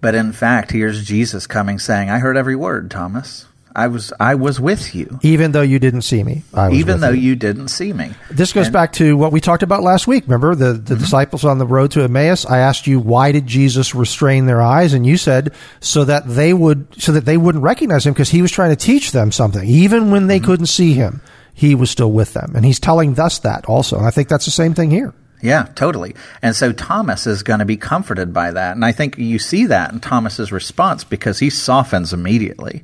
But 0.02 0.16
in 0.16 0.32
fact, 0.34 0.72
here's 0.72 1.04
Jesus 1.06 1.48
coming 1.48 1.80
saying, 1.80 2.10
I 2.10 2.20
heard 2.20 2.38
every 2.38 2.56
word, 2.56 2.92
Thomas. 2.92 3.46
I 3.78 3.88
was 3.88 4.12
I 4.20 4.34
was 4.34 4.60
with 4.60 4.96
you. 4.96 5.20
Even 5.22 5.52
though 5.52 5.62
you 5.62 5.78
didn't 5.78 6.02
see 6.02 6.24
me, 6.24 6.42
Even 6.72 7.00
though 7.00 7.12
you. 7.12 7.30
you 7.30 7.36
didn't 7.36 7.68
see 7.68 7.94
me. 7.94 8.10
This 8.32 8.52
goes 8.52 8.66
And- 8.66 8.74
back 8.74 8.94
to 8.94 9.16
what 9.16 9.32
we 9.32 9.40
talked 9.40 9.62
about 9.62 9.84
last 9.84 10.08
week. 10.08 10.24
Remember 10.26 10.56
the, 10.56 10.74
the 10.74 10.96
mm-hmm. 10.96 11.04
disciples 11.04 11.46
on 11.46 11.60
the 11.60 11.66
road 11.68 11.92
to 11.92 12.02
Emmaus? 12.02 12.44
I 12.48 12.58
asked 12.58 12.88
you 12.88 13.00
why 13.00 13.32
did 13.32 13.46
Jesus 13.46 13.94
restrain 13.94 14.48
their 14.48 14.64
eyes, 14.64 14.96
and 14.96 15.06
you 15.06 15.16
said 15.16 15.54
so 15.80 16.04
that 16.06 16.28
they 16.28 16.54
would 16.54 16.88
so 16.98 17.12
that 17.12 17.26
they 17.26 17.38
wouldn't 17.38 17.64
recognize 17.64 18.08
him 18.08 18.14
because 18.14 18.32
he 18.32 18.42
was 18.42 18.52
trying 18.52 18.72
to 18.72 18.76
teach 18.76 19.12
them 19.12 19.32
something. 19.32 19.64
Even 19.64 20.10
when 20.10 20.26
they 20.26 20.38
mm-hmm. 20.40 20.48
couldn't 20.48 20.66
see 20.66 20.94
him, 20.94 21.22
he 21.54 21.76
was 21.76 21.92
still 21.92 22.12
with 22.12 22.34
them, 22.34 22.54
and 22.56 22.66
he's 22.66 22.80
telling 22.80 23.20
us 23.20 23.38
that 23.40 23.66
also. 23.66 23.98
And 23.98 24.08
I 24.08 24.12
think 24.12 24.28
that's 24.28 24.46
the 24.46 24.52
same 24.52 24.74
thing 24.74 24.90
here. 24.90 25.14
Yeah, 25.40 25.68
totally. 25.76 26.16
And 26.42 26.56
so 26.56 26.72
Thomas 26.72 27.28
is 27.28 27.44
going 27.44 27.60
to 27.60 27.66
be 27.66 27.78
comforted 27.78 28.34
by 28.34 28.50
that. 28.50 28.76
And 28.76 28.84
I 28.84 28.92
think 28.92 29.20
you 29.20 29.38
see 29.38 29.68
that 29.68 29.94
in 29.94 30.00
Thomas's 30.00 30.52
response 30.52 31.04
because 31.04 31.38
he 31.38 31.52
softens 31.52 32.12
immediately. 32.12 32.84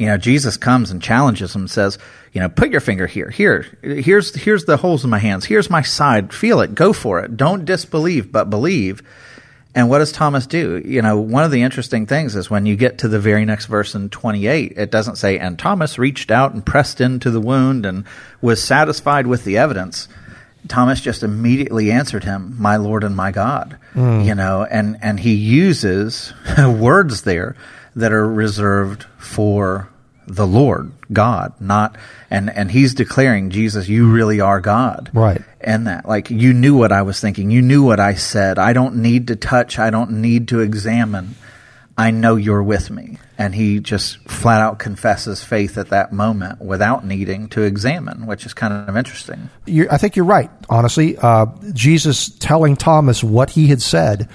You 0.00 0.06
know, 0.06 0.16
Jesus 0.16 0.56
comes 0.56 0.90
and 0.90 1.02
challenges 1.02 1.54
him 1.54 1.62
and 1.62 1.70
says, 1.70 1.98
you 2.32 2.40
know, 2.40 2.48
put 2.48 2.70
your 2.70 2.80
finger 2.80 3.06
here. 3.06 3.28
Here. 3.28 3.66
Here's 3.82 4.34
here's 4.34 4.64
the 4.64 4.78
holes 4.78 5.04
in 5.04 5.10
my 5.10 5.18
hands. 5.18 5.44
Here's 5.44 5.68
my 5.68 5.82
side. 5.82 6.32
Feel 6.32 6.62
it. 6.62 6.74
Go 6.74 6.94
for 6.94 7.20
it. 7.20 7.36
Don't 7.36 7.66
disbelieve, 7.66 8.32
but 8.32 8.48
believe. 8.48 9.02
And 9.74 9.90
what 9.90 9.98
does 9.98 10.10
Thomas 10.10 10.46
do? 10.46 10.82
You 10.82 11.02
know, 11.02 11.20
one 11.20 11.44
of 11.44 11.50
the 11.50 11.60
interesting 11.60 12.06
things 12.06 12.34
is 12.34 12.48
when 12.48 12.64
you 12.64 12.76
get 12.76 12.96
to 13.00 13.08
the 13.08 13.20
very 13.20 13.44
next 13.44 13.66
verse 13.66 13.94
in 13.94 14.08
28, 14.08 14.72
it 14.74 14.90
doesn't 14.90 15.16
say, 15.16 15.38
and 15.38 15.58
Thomas 15.58 15.98
reached 15.98 16.30
out 16.30 16.54
and 16.54 16.64
pressed 16.64 17.02
into 17.02 17.30
the 17.30 17.40
wound 17.40 17.84
and 17.84 18.04
was 18.40 18.64
satisfied 18.64 19.26
with 19.26 19.44
the 19.44 19.58
evidence. 19.58 20.08
Thomas 20.66 21.02
just 21.02 21.22
immediately 21.22 21.90
answered 21.90 22.24
him, 22.24 22.56
"My 22.58 22.76
Lord 22.76 23.04
and 23.04 23.14
my 23.14 23.32
God." 23.32 23.76
Hmm. 23.92 24.22
You 24.22 24.34
know, 24.34 24.64
and 24.64 24.96
and 25.02 25.20
he 25.20 25.34
uses 25.34 26.32
words 26.58 27.22
there 27.22 27.54
that 28.00 28.12
are 28.12 28.28
reserved 28.28 29.04
for 29.18 29.88
the 30.26 30.46
Lord, 30.46 30.92
God, 31.12 31.54
not 31.60 31.96
and 32.30 32.50
and 32.50 32.70
he's 32.70 32.94
declaring, 32.94 33.50
Jesus, 33.50 33.88
you 33.88 34.10
really 34.10 34.40
are 34.40 34.60
God. 34.60 35.10
Right. 35.12 35.42
And 35.60 35.86
that 35.86 36.06
like 36.06 36.30
you 36.30 36.52
knew 36.52 36.76
what 36.76 36.92
I 36.92 37.02
was 37.02 37.20
thinking. 37.20 37.50
You 37.50 37.62
knew 37.62 37.82
what 37.82 38.00
I 38.00 38.14
said. 38.14 38.58
I 38.58 38.72
don't 38.72 38.96
need 38.96 39.28
to 39.28 39.36
touch, 39.36 39.78
I 39.78 39.90
don't 39.90 40.22
need 40.22 40.48
to 40.48 40.60
examine. 40.60 41.34
I 41.98 42.12
know 42.12 42.36
you're 42.36 42.62
with 42.62 42.90
me. 42.90 43.18
And 43.36 43.54
he 43.54 43.80
just 43.80 44.18
flat 44.28 44.62
out 44.62 44.78
confesses 44.78 45.42
faith 45.42 45.76
at 45.76 45.88
that 45.88 46.12
moment 46.12 46.60
without 46.60 47.04
needing 47.04 47.48
to 47.50 47.62
examine, 47.62 48.26
which 48.26 48.46
is 48.46 48.54
kind 48.54 48.72
of 48.72 48.96
interesting. 48.96 49.50
You're, 49.66 49.92
I 49.92 49.98
think 49.98 50.16
you're 50.16 50.24
right. 50.24 50.50
Honestly, 50.68 51.16
uh, 51.18 51.46
Jesus 51.72 52.30
telling 52.30 52.76
Thomas 52.76 53.24
what 53.24 53.50
he 53.50 53.66
had 53.66 53.82
said 53.82 54.30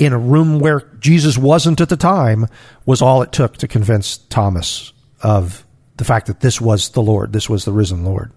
in 0.00 0.12
a 0.14 0.18
room 0.18 0.58
where 0.58 0.80
Jesus 0.98 1.36
wasn't 1.38 1.80
at 1.80 1.90
the 1.90 1.96
time 1.96 2.46
was 2.86 3.02
all 3.02 3.22
it 3.22 3.30
took 3.30 3.58
to 3.58 3.68
convince 3.68 4.16
Thomas 4.16 4.92
of 5.22 5.64
the 5.98 6.04
fact 6.04 6.26
that 6.26 6.40
this 6.40 6.60
was 6.60 6.88
the 6.90 7.02
Lord, 7.02 7.34
this 7.34 7.48
was 7.50 7.66
the 7.66 7.72
risen 7.72 8.04
Lord. 8.04 8.32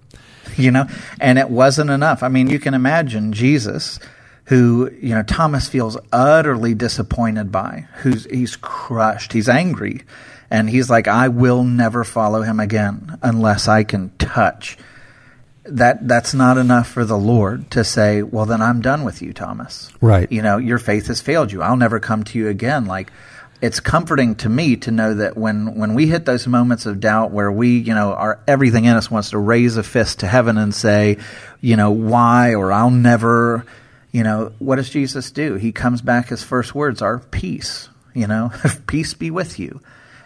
you 0.58 0.70
know, 0.70 0.86
and 1.22 1.40
it 1.40 1.50
wasn't 1.50 1.90
enough. 1.90 2.22
I 2.22 2.28
mean, 2.28 2.50
you 2.50 2.60
can 2.60 2.74
imagine 2.74 3.32
Jesus 3.32 3.98
who 4.46 4.92
you 5.00 5.16
know 5.16 5.24
Thomas 5.24 5.70
feels 5.70 5.98
utterly 6.12 6.76
disappointed 6.76 7.50
by, 7.50 7.88
who's 8.02 8.26
he's 8.26 8.58
crushed, 8.58 9.32
he's 9.32 9.48
angry, 9.48 10.02
and 10.52 10.70
he's 10.70 10.90
like, 10.90 11.08
I 11.08 11.30
will 11.30 11.64
never 11.64 12.04
follow 12.04 12.42
him 12.42 12.60
again 12.60 13.18
unless 13.22 13.70
I 13.70 13.86
can 13.86 14.12
touch. 14.18 14.78
That 15.66 16.08
that's 16.08 16.34
not 16.34 16.58
enough 16.58 16.90
for 16.90 17.06
the 17.06 17.18
Lord 17.18 17.72
to 17.72 17.84
say, 17.84 18.22
well 18.22 18.46
then 18.46 18.62
I'm 18.62 18.82
done 18.82 19.06
with 19.06 19.22
you, 19.22 19.34
Thomas. 19.34 19.90
Right. 20.02 20.30
You 20.32 20.42
know, 20.42 20.58
your 20.58 20.78
faith 20.78 21.08
has 21.08 21.22
failed 21.22 21.52
you. 21.52 21.62
I'll 21.62 21.78
never 21.78 22.00
come 22.00 22.24
to 22.26 22.38
you 22.38 22.50
again. 22.50 22.86
Like 22.86 23.12
it's 23.64 23.80
comforting 23.80 24.36
to 24.36 24.50
me 24.50 24.76
to 24.76 24.92
know 24.92 25.14
that 25.14 25.38
when, 25.38 25.76
when 25.76 25.94
we 25.94 26.08
hit 26.08 26.26
those 26.26 26.46
moments 26.48 26.86
of 26.86 27.00
doubt 27.00 27.32
where 27.32 27.50
we, 27.50 27.78
you 27.78 27.94
know, 27.94 28.14
our 28.14 28.42
everything 28.46 28.84
in 28.84 28.98
us 28.98 29.10
wants 29.10 29.30
to 29.30 29.38
raise 29.38 29.78
a 29.78 29.84
fist 29.84 30.20
to 30.20 30.28
heaven 30.28 30.58
and 30.58 30.76
say, 30.76 31.18
you 31.62 31.78
know, 31.78 31.90
why 31.92 32.56
or 32.56 32.74
I'll 32.74 32.90
never, 32.90 33.66
you 34.12 34.22
know, 34.22 34.52
what 34.60 34.76
does 34.76 34.90
Jesus 34.90 35.32
do? 35.32 35.56
He 35.56 35.72
comes 35.72 36.02
back, 36.02 36.28
his 36.28 36.44
first 36.44 36.76
words 36.76 37.02
are 37.02 37.20
peace, 37.20 37.88
you 38.14 38.28
know, 38.28 38.52
peace 38.88 39.14
be 39.14 39.32
with 39.32 39.58
you. 39.58 39.80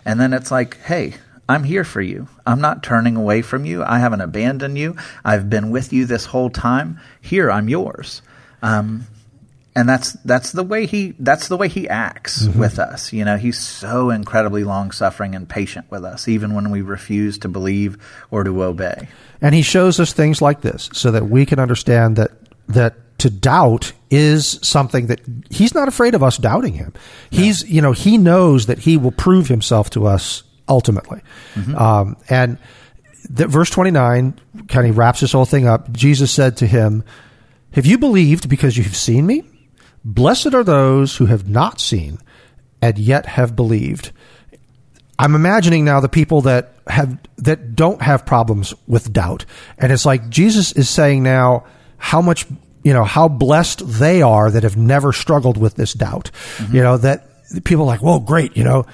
And 0.03 0.19
then 0.19 0.33
it's 0.33 0.49
like, 0.49 0.77
hey, 0.77 1.13
I'm 1.49 1.63
here 1.63 1.83
for 1.83 2.01
you. 2.01 2.27
I'm 2.45 2.61
not 2.61 2.83
turning 2.83 3.15
away 3.15 3.41
from 3.41 3.65
you. 3.65 3.83
I 3.83 3.99
haven't 3.99 4.21
abandoned 4.21 4.77
you. 4.77 4.97
I've 5.23 5.49
been 5.49 5.71
with 5.71 5.93
you 5.93 6.05
this 6.05 6.25
whole 6.25 6.49
time. 6.49 6.99
Here, 7.21 7.49
I'm 7.49 7.69
yours. 7.69 8.21
Um, 8.61 9.07
and 9.75 9.87
that's 9.87 10.13
that's 10.25 10.51
the 10.53 10.63
way 10.63 10.87
he 10.87 11.13
that's 11.19 11.47
the 11.49 11.55
way 11.55 11.67
he 11.67 11.87
acts 11.87 12.47
mm-hmm. 12.47 12.59
with 12.59 12.79
us. 12.79 13.13
You 13.13 13.23
know, 13.23 13.37
he's 13.37 13.59
so 13.59 14.09
incredibly 14.09 14.63
long 14.63 14.91
suffering 14.91 15.35
and 15.35 15.47
patient 15.47 15.85
with 15.91 16.03
us, 16.03 16.27
even 16.27 16.55
when 16.55 16.71
we 16.71 16.81
refuse 16.81 17.37
to 17.39 17.47
believe 17.47 17.97
or 18.31 18.43
to 18.43 18.63
obey. 18.63 19.07
And 19.39 19.53
he 19.53 19.61
shows 19.61 19.99
us 19.99 20.13
things 20.13 20.41
like 20.41 20.61
this 20.61 20.89
so 20.93 21.11
that 21.11 21.29
we 21.29 21.45
can 21.45 21.59
understand 21.59 22.15
that 22.15 22.31
that 22.67 22.95
to 23.19 23.29
doubt 23.29 23.93
is 24.09 24.59
something 24.61 25.07
that 25.07 25.21
he's 25.49 25.73
not 25.73 25.87
afraid 25.87 26.15
of 26.15 26.23
us 26.23 26.37
doubting 26.37 26.73
him. 26.73 26.93
He's, 27.29 27.67
you 27.69 27.81
know, 27.81 27.91
he 27.91 28.17
knows 28.17 28.65
that 28.67 28.79
he 28.79 28.97
will 28.97 29.11
prove 29.11 29.47
himself 29.47 29.89
to 29.91 30.05
us 30.05 30.43
ultimately. 30.67 31.21
Mm-hmm. 31.55 31.75
Um, 31.75 32.17
and 32.29 32.57
the, 33.29 33.47
verse 33.47 33.69
29 33.69 34.39
kind 34.67 34.87
of 34.87 34.97
wraps 34.97 35.21
this 35.21 35.31
whole 35.31 35.45
thing 35.45 35.67
up. 35.67 35.91
Jesus 35.91 36.31
said 36.31 36.57
to 36.57 36.67
him, 36.67 37.03
Have 37.73 37.85
you 37.85 37.97
believed 37.97 38.49
because 38.49 38.77
you 38.77 38.83
have 38.83 38.95
seen 38.95 39.25
me? 39.25 39.43
Blessed 40.03 40.53
are 40.53 40.63
those 40.63 41.17
who 41.17 41.25
have 41.25 41.49
not 41.49 41.81
seen 41.81 42.19
and 42.81 42.97
yet 42.97 43.25
have 43.25 43.55
believed. 43.55 44.11
I'm 45.19 45.35
imagining 45.35 45.83
now 45.83 45.99
the 45.99 46.09
people 46.09 46.41
that 46.41 46.73
have 46.87 47.17
that 47.37 47.75
don't 47.75 48.01
have 48.01 48.25
problems 48.25 48.73
with 48.87 49.11
doubt. 49.11 49.45
And 49.77 49.91
it's 49.91 50.05
like 50.05 50.29
Jesus 50.29 50.71
is 50.73 50.89
saying 50.89 51.23
now 51.23 51.65
how 51.97 52.21
much 52.21 52.45
you 52.83 52.93
know 52.93 53.03
how 53.03 53.27
blessed 53.27 53.81
they 53.85 54.21
are 54.21 54.51
that 54.51 54.63
have 54.63 54.77
never 54.77 55.11
struggled 55.11 55.57
with 55.57 55.75
this 55.75 55.93
doubt. 55.93 56.31
Mm-hmm. 56.57 56.75
You 56.75 56.83
know 56.83 56.97
that 56.97 57.27
people 57.63 57.83
are 57.83 57.87
like, 57.87 58.01
"Well, 58.01 58.19
great, 58.19 58.55
you 58.55 58.63
know, 58.63 58.85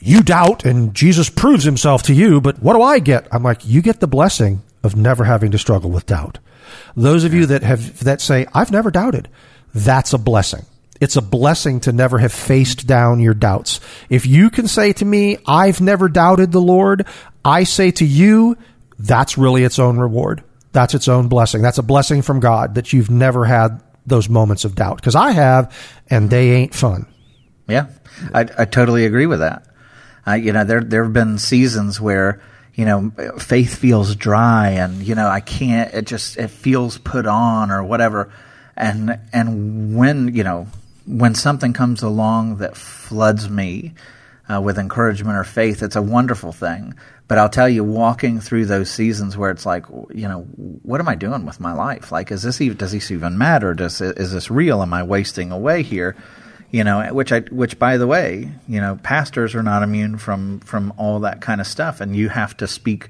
you 0.00 0.22
doubt 0.22 0.64
and 0.64 0.94
Jesus 0.94 1.30
proves 1.30 1.64
himself 1.64 2.02
to 2.04 2.14
you, 2.14 2.40
but 2.40 2.62
what 2.62 2.74
do 2.74 2.82
I 2.82 2.98
get?" 2.98 3.28
I'm 3.30 3.42
like, 3.42 3.66
"You 3.66 3.82
get 3.82 4.00
the 4.00 4.06
blessing 4.06 4.62
of 4.82 4.96
never 4.96 5.24
having 5.24 5.50
to 5.52 5.58
struggle 5.58 5.90
with 5.90 6.06
doubt." 6.06 6.38
Those 6.96 7.24
of 7.24 7.34
you 7.34 7.46
that 7.46 7.62
have 7.62 8.02
that 8.04 8.20
say, 8.20 8.46
"I've 8.54 8.70
never 8.70 8.90
doubted." 8.90 9.28
That's 9.74 10.12
a 10.12 10.18
blessing. 10.18 10.64
It's 11.00 11.16
a 11.16 11.22
blessing 11.22 11.80
to 11.80 11.92
never 11.92 12.18
have 12.18 12.32
faced 12.32 12.86
down 12.86 13.20
your 13.20 13.34
doubts. 13.34 13.80
If 14.10 14.26
you 14.26 14.50
can 14.50 14.68
say 14.68 14.92
to 14.94 15.04
me, 15.04 15.38
I've 15.46 15.80
never 15.80 16.08
doubted 16.08 16.52
the 16.52 16.60
Lord, 16.60 17.06
I 17.42 17.64
say 17.64 17.90
to 17.92 18.04
you, 18.04 18.58
that's 18.98 19.38
really 19.38 19.64
its 19.64 19.78
own 19.78 19.98
reward. 19.98 20.44
That's 20.72 20.94
its 20.94 21.08
own 21.08 21.28
blessing. 21.28 21.62
That's 21.62 21.78
a 21.78 21.82
blessing 21.82 22.20
from 22.20 22.40
God 22.40 22.74
that 22.74 22.92
you've 22.92 23.10
never 23.10 23.46
had 23.46 23.80
those 24.06 24.28
moments 24.28 24.64
of 24.64 24.74
doubt. 24.74 24.96
Because 24.96 25.14
I 25.14 25.32
have, 25.32 25.74
and 26.10 26.28
they 26.28 26.50
ain't 26.50 26.74
fun. 26.74 27.06
Yeah, 27.66 27.86
I, 28.34 28.40
I 28.58 28.64
totally 28.66 29.06
agree 29.06 29.26
with 29.26 29.40
that. 29.40 29.64
Uh, 30.26 30.32
you 30.32 30.52
know, 30.52 30.64
there 30.64 30.82
there 30.82 31.04
have 31.04 31.12
been 31.12 31.38
seasons 31.38 32.00
where 32.00 32.40
you 32.74 32.84
know 32.84 33.10
faith 33.38 33.76
feels 33.76 34.14
dry, 34.16 34.70
and 34.70 35.02
you 35.02 35.14
know 35.14 35.28
I 35.28 35.40
can't. 35.40 35.92
It 35.94 36.06
just 36.06 36.36
it 36.36 36.48
feels 36.48 36.98
put 36.98 37.26
on 37.26 37.70
or 37.70 37.82
whatever. 37.82 38.32
And 38.76 39.18
and 39.32 39.96
when 39.96 40.34
you 40.34 40.44
know 40.44 40.66
when 41.06 41.34
something 41.34 41.72
comes 41.72 42.02
along 42.02 42.56
that 42.58 42.76
floods 42.76 43.48
me 43.48 43.94
uh, 44.48 44.60
with 44.60 44.78
encouragement 44.78 45.36
or 45.36 45.44
faith, 45.44 45.82
it's 45.82 45.96
a 45.96 46.02
wonderful 46.02 46.52
thing. 46.52 46.94
But 47.28 47.38
I'll 47.38 47.48
tell 47.48 47.68
you, 47.68 47.84
walking 47.84 48.40
through 48.40 48.66
those 48.66 48.90
seasons 48.90 49.36
where 49.36 49.52
it's 49.52 49.64
like, 49.64 49.86
you 50.12 50.26
know, 50.26 50.40
what 50.82 51.00
am 51.00 51.08
I 51.08 51.14
doing 51.14 51.46
with 51.46 51.60
my 51.60 51.72
life? 51.72 52.10
Like, 52.10 52.32
is 52.32 52.42
this 52.42 52.60
even, 52.60 52.76
does 52.76 52.90
this 52.90 53.12
even 53.12 53.38
matter? 53.38 53.72
Does 53.72 54.00
is 54.00 54.32
this 54.32 54.50
real? 54.50 54.82
Am 54.82 54.92
I 54.92 55.04
wasting 55.04 55.52
away 55.52 55.84
here? 55.84 56.16
You 56.70 56.84
know, 56.84 57.12
which 57.12 57.32
I, 57.32 57.40
which 57.40 57.78
by 57.78 57.96
the 57.96 58.06
way, 58.06 58.50
you 58.68 58.80
know, 58.80 58.98
pastors 59.02 59.54
are 59.54 59.62
not 59.62 59.82
immune 59.82 60.18
from 60.18 60.60
from 60.60 60.92
all 60.96 61.20
that 61.20 61.40
kind 61.40 61.60
of 61.60 61.66
stuff, 61.66 62.00
and 62.00 62.14
you 62.14 62.28
have 62.28 62.56
to 62.58 62.68
speak 62.68 63.08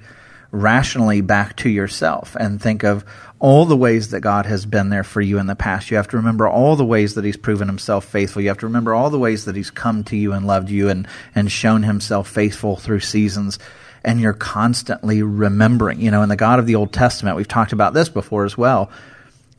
rationally 0.53 1.21
back 1.21 1.57
to 1.57 1.69
yourself 1.69 2.37
and 2.37 2.61
think 2.61 2.83
of 2.83 3.05
all 3.39 3.65
the 3.65 3.77
ways 3.77 4.11
that 4.11 4.21
God 4.21 4.47
has 4.47 4.67
been 4.67 4.89
there 4.89 5.05
for 5.05 5.21
you 5.21 5.39
in 5.39 5.47
the 5.47 5.55
past. 5.55 5.91
You 5.91 5.97
have 5.97 6.09
to 6.09 6.17
remember 6.17 6.49
all 6.49 6.77
the 6.77 6.85
ways 6.85 7.15
that 7.15 7.25
He's 7.25 7.37
proven 7.37 7.69
Himself 7.69 8.05
faithful. 8.05 8.43
You 8.43 8.49
have 8.49 8.59
to 8.59 8.67
remember 8.67 8.95
all 8.95 9.11
the 9.11 9.19
ways 9.19 9.45
that 9.45 9.57
He's 9.57 9.71
come 9.71 10.05
to 10.05 10.17
you 10.17 10.33
and 10.33 10.47
loved 10.47 10.71
you 10.71 10.89
and, 10.89 11.07
and 11.35 11.51
shown 11.51 11.83
Himself 11.83 12.29
faithful 12.29 12.77
through 12.77 13.01
seasons 13.01 13.59
and 14.05 14.21
you're 14.21 14.33
constantly 14.33 15.23
remembering. 15.23 16.01
You 16.01 16.11
know, 16.11 16.23
in 16.23 16.29
the 16.29 16.37
God 16.37 16.59
of 16.59 16.67
the 16.67 16.75
Old 16.75 16.93
Testament, 16.93 17.37
we've 17.37 17.49
talked 17.49 17.73
about 17.73 17.95
this 17.95 18.09
before 18.09 18.45
as 18.45 18.57
well. 18.57 18.91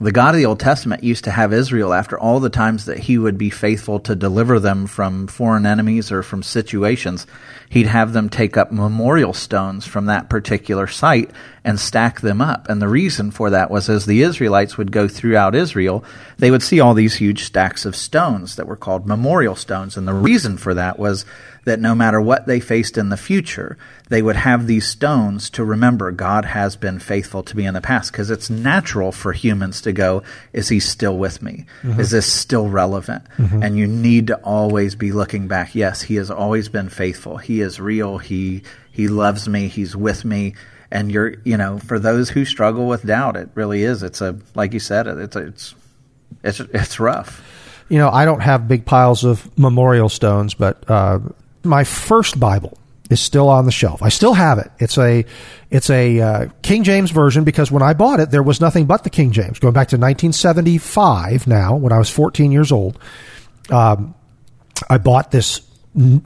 The 0.01 0.11
God 0.11 0.33
of 0.33 0.39
the 0.39 0.47
Old 0.47 0.59
Testament 0.59 1.03
used 1.03 1.25
to 1.25 1.31
have 1.31 1.53
Israel, 1.53 1.93
after 1.93 2.19
all 2.19 2.39
the 2.39 2.49
times 2.49 2.85
that 2.85 2.97
he 2.97 3.19
would 3.19 3.37
be 3.37 3.51
faithful 3.51 3.99
to 3.99 4.15
deliver 4.15 4.59
them 4.59 4.87
from 4.87 5.27
foreign 5.27 5.67
enemies 5.67 6.11
or 6.11 6.23
from 6.23 6.41
situations, 6.41 7.27
he'd 7.69 7.85
have 7.85 8.11
them 8.11 8.27
take 8.27 8.57
up 8.57 8.71
memorial 8.71 9.31
stones 9.31 9.85
from 9.85 10.07
that 10.07 10.27
particular 10.27 10.87
site 10.87 11.29
and 11.63 11.79
stack 11.79 12.21
them 12.21 12.41
up. 12.41 12.67
And 12.67 12.81
the 12.81 12.87
reason 12.87 13.29
for 13.29 13.51
that 13.51 13.69
was 13.69 13.89
as 13.89 14.07
the 14.07 14.23
Israelites 14.23 14.75
would 14.75 14.91
go 14.91 15.07
throughout 15.07 15.53
Israel, 15.53 16.03
they 16.39 16.49
would 16.49 16.63
see 16.63 16.79
all 16.79 16.95
these 16.95 17.13
huge 17.13 17.43
stacks 17.43 17.85
of 17.85 17.95
stones 17.95 18.55
that 18.55 18.65
were 18.65 18.75
called 18.75 19.05
memorial 19.05 19.55
stones. 19.55 19.97
And 19.97 20.07
the 20.07 20.15
reason 20.15 20.57
for 20.57 20.73
that 20.73 20.97
was 20.97 21.25
that 21.63 21.79
no 21.79 21.93
matter 21.93 22.19
what 22.19 22.47
they 22.47 22.59
faced 22.59 22.97
in 22.97 23.09
the 23.09 23.17
future, 23.17 23.77
they 24.09 24.21
would 24.21 24.35
have 24.35 24.65
these 24.65 24.87
stones 24.87 25.49
to 25.51 25.63
remember 25.63 26.11
God 26.11 26.45
has 26.45 26.75
been 26.75 26.99
faithful 26.99 27.43
to 27.43 27.55
me 27.55 27.65
in 27.65 27.73
the 27.73 27.81
past. 27.81 28.11
Because 28.11 28.31
it's 28.31 28.49
natural 28.49 29.11
for 29.11 29.31
humans 29.33 29.81
to 29.81 29.91
go, 29.91 30.23
Is 30.53 30.69
he 30.69 30.79
still 30.79 31.17
with 31.17 31.41
me? 31.41 31.65
Mm-hmm. 31.83 31.99
Is 31.99 32.11
this 32.11 32.31
still 32.31 32.67
relevant? 32.67 33.23
Mm-hmm. 33.37 33.63
And 33.63 33.77
you 33.77 33.87
need 33.87 34.27
to 34.27 34.37
always 34.37 34.95
be 34.95 35.11
looking 35.11 35.47
back. 35.47 35.75
Yes, 35.75 36.01
he 36.01 36.15
has 36.15 36.31
always 36.31 36.69
been 36.69 36.89
faithful. 36.89 37.37
He 37.37 37.61
is 37.61 37.79
real. 37.79 38.17
He, 38.17 38.63
he 38.91 39.07
loves 39.07 39.47
me. 39.47 39.67
He's 39.67 39.95
with 39.95 40.25
me. 40.25 40.55
And 40.89 41.11
you're, 41.11 41.35
you 41.45 41.55
know, 41.55 41.79
for 41.79 41.99
those 41.99 42.29
who 42.29 42.43
struggle 42.43 42.87
with 42.87 43.05
doubt, 43.05 43.37
it 43.37 43.49
really 43.55 43.83
is. 43.83 44.03
It's 44.03 44.19
a, 44.19 44.37
like 44.55 44.73
you 44.73 44.79
said, 44.79 45.07
it's, 45.07 45.35
a, 45.35 45.47
it's, 45.47 45.75
it's, 46.43 46.59
it's 46.59 46.99
rough 46.99 47.41
you 47.87 47.97
know, 47.97 48.09
I 48.09 48.23
don't 48.23 48.39
have 48.39 48.69
big 48.69 48.85
piles 48.85 49.25
of 49.25 49.49
memorial 49.59 50.07
stones, 50.07 50.53
but 50.53 50.89
uh, 50.89 51.19
my 51.63 51.83
first 51.83 52.39
Bible 52.39 52.77
is 53.09 53.19
still 53.19 53.49
on 53.49 53.65
the 53.65 53.71
shelf. 53.71 54.01
I 54.01 54.09
still 54.09 54.33
have 54.33 54.57
it. 54.57 54.71
It's 54.79 54.97
a 54.97 55.25
it's 55.69 55.89
a 55.89 56.19
uh, 56.19 56.47
King 56.61 56.83
James 56.83 57.11
version 57.11 57.43
because 57.43 57.71
when 57.71 57.81
I 57.83 57.93
bought 57.93 58.19
it, 58.19 58.31
there 58.31 58.43
was 58.43 58.61
nothing 58.61 58.85
but 58.85 59.03
the 59.03 59.09
King 59.09 59.31
James. 59.31 59.59
Going 59.59 59.73
back 59.73 59.89
to 59.89 59.97
1975, 59.97 61.47
now 61.47 61.75
when 61.75 61.91
I 61.91 61.97
was 61.97 62.09
14 62.09 62.51
years 62.51 62.71
old, 62.71 62.97
um, 63.69 64.15
I 64.89 64.97
bought 64.97 65.31
this 65.31 65.61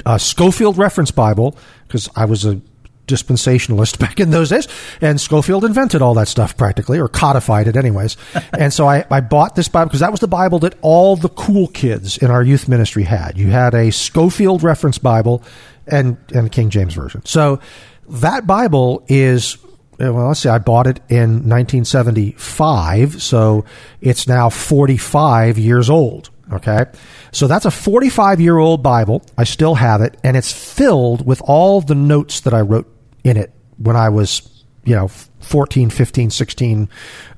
uh, 0.05 0.17
Scofield 0.17 0.77
Reference 0.77 1.11
Bible 1.11 1.57
because 1.87 2.09
I 2.15 2.25
was 2.25 2.45
a 2.45 2.61
dispensationalist 3.07 3.99
back 3.99 4.19
in 4.19 4.31
those 4.31 4.49
days. 4.49 4.67
And 5.01 5.19
Scofield 5.19 5.65
invented 5.65 6.01
all 6.01 6.13
that 6.15 6.27
stuff 6.27 6.57
practically, 6.57 6.99
or 6.99 7.07
codified 7.07 7.67
it 7.67 7.75
anyways. 7.75 8.17
and 8.53 8.73
so 8.73 8.87
I, 8.87 9.05
I 9.09 9.21
bought 9.21 9.55
this 9.55 9.67
Bible 9.67 9.89
because 9.89 9.99
that 10.01 10.11
was 10.11 10.19
the 10.19 10.27
Bible 10.27 10.59
that 10.59 10.75
all 10.81 11.15
the 11.15 11.29
cool 11.29 11.67
kids 11.67 12.17
in 12.17 12.31
our 12.31 12.43
youth 12.43 12.67
ministry 12.67 13.03
had. 13.03 13.37
You 13.37 13.47
had 13.47 13.73
a 13.73 13.91
Scofield 13.91 14.63
reference 14.63 14.97
Bible 14.97 15.43
and, 15.87 16.17
and 16.33 16.51
King 16.51 16.69
James 16.69 16.93
Version. 16.93 17.25
So 17.25 17.59
that 18.07 18.45
Bible 18.45 19.03
is 19.07 19.57
eh, 19.99 20.09
well, 20.09 20.27
let's 20.27 20.41
see, 20.41 20.49
I 20.49 20.59
bought 20.59 20.87
it 20.87 20.99
in 21.09 21.47
1975, 21.49 23.21
so 23.21 23.65
it's 24.01 24.27
now 24.27 24.49
45 24.49 25.57
years 25.57 25.89
old. 25.89 26.29
Okay. 26.51 26.85
So 27.31 27.47
that's 27.47 27.65
a 27.65 27.71
45 27.71 28.39
year 28.39 28.57
old 28.57 28.83
Bible. 28.83 29.23
I 29.37 29.43
still 29.45 29.75
have 29.75 30.01
it, 30.01 30.17
and 30.23 30.37
it's 30.37 30.51
filled 30.51 31.25
with 31.25 31.41
all 31.43 31.81
the 31.81 31.95
notes 31.95 32.41
that 32.41 32.53
I 32.53 32.61
wrote 32.61 32.87
in 33.25 33.35
it 33.35 33.51
when 33.77 33.97
I 33.97 34.07
was, 34.07 34.63
you 34.85 34.95
know, 34.95 35.09
14, 35.09 35.89
15, 35.89 36.29
16. 36.29 36.89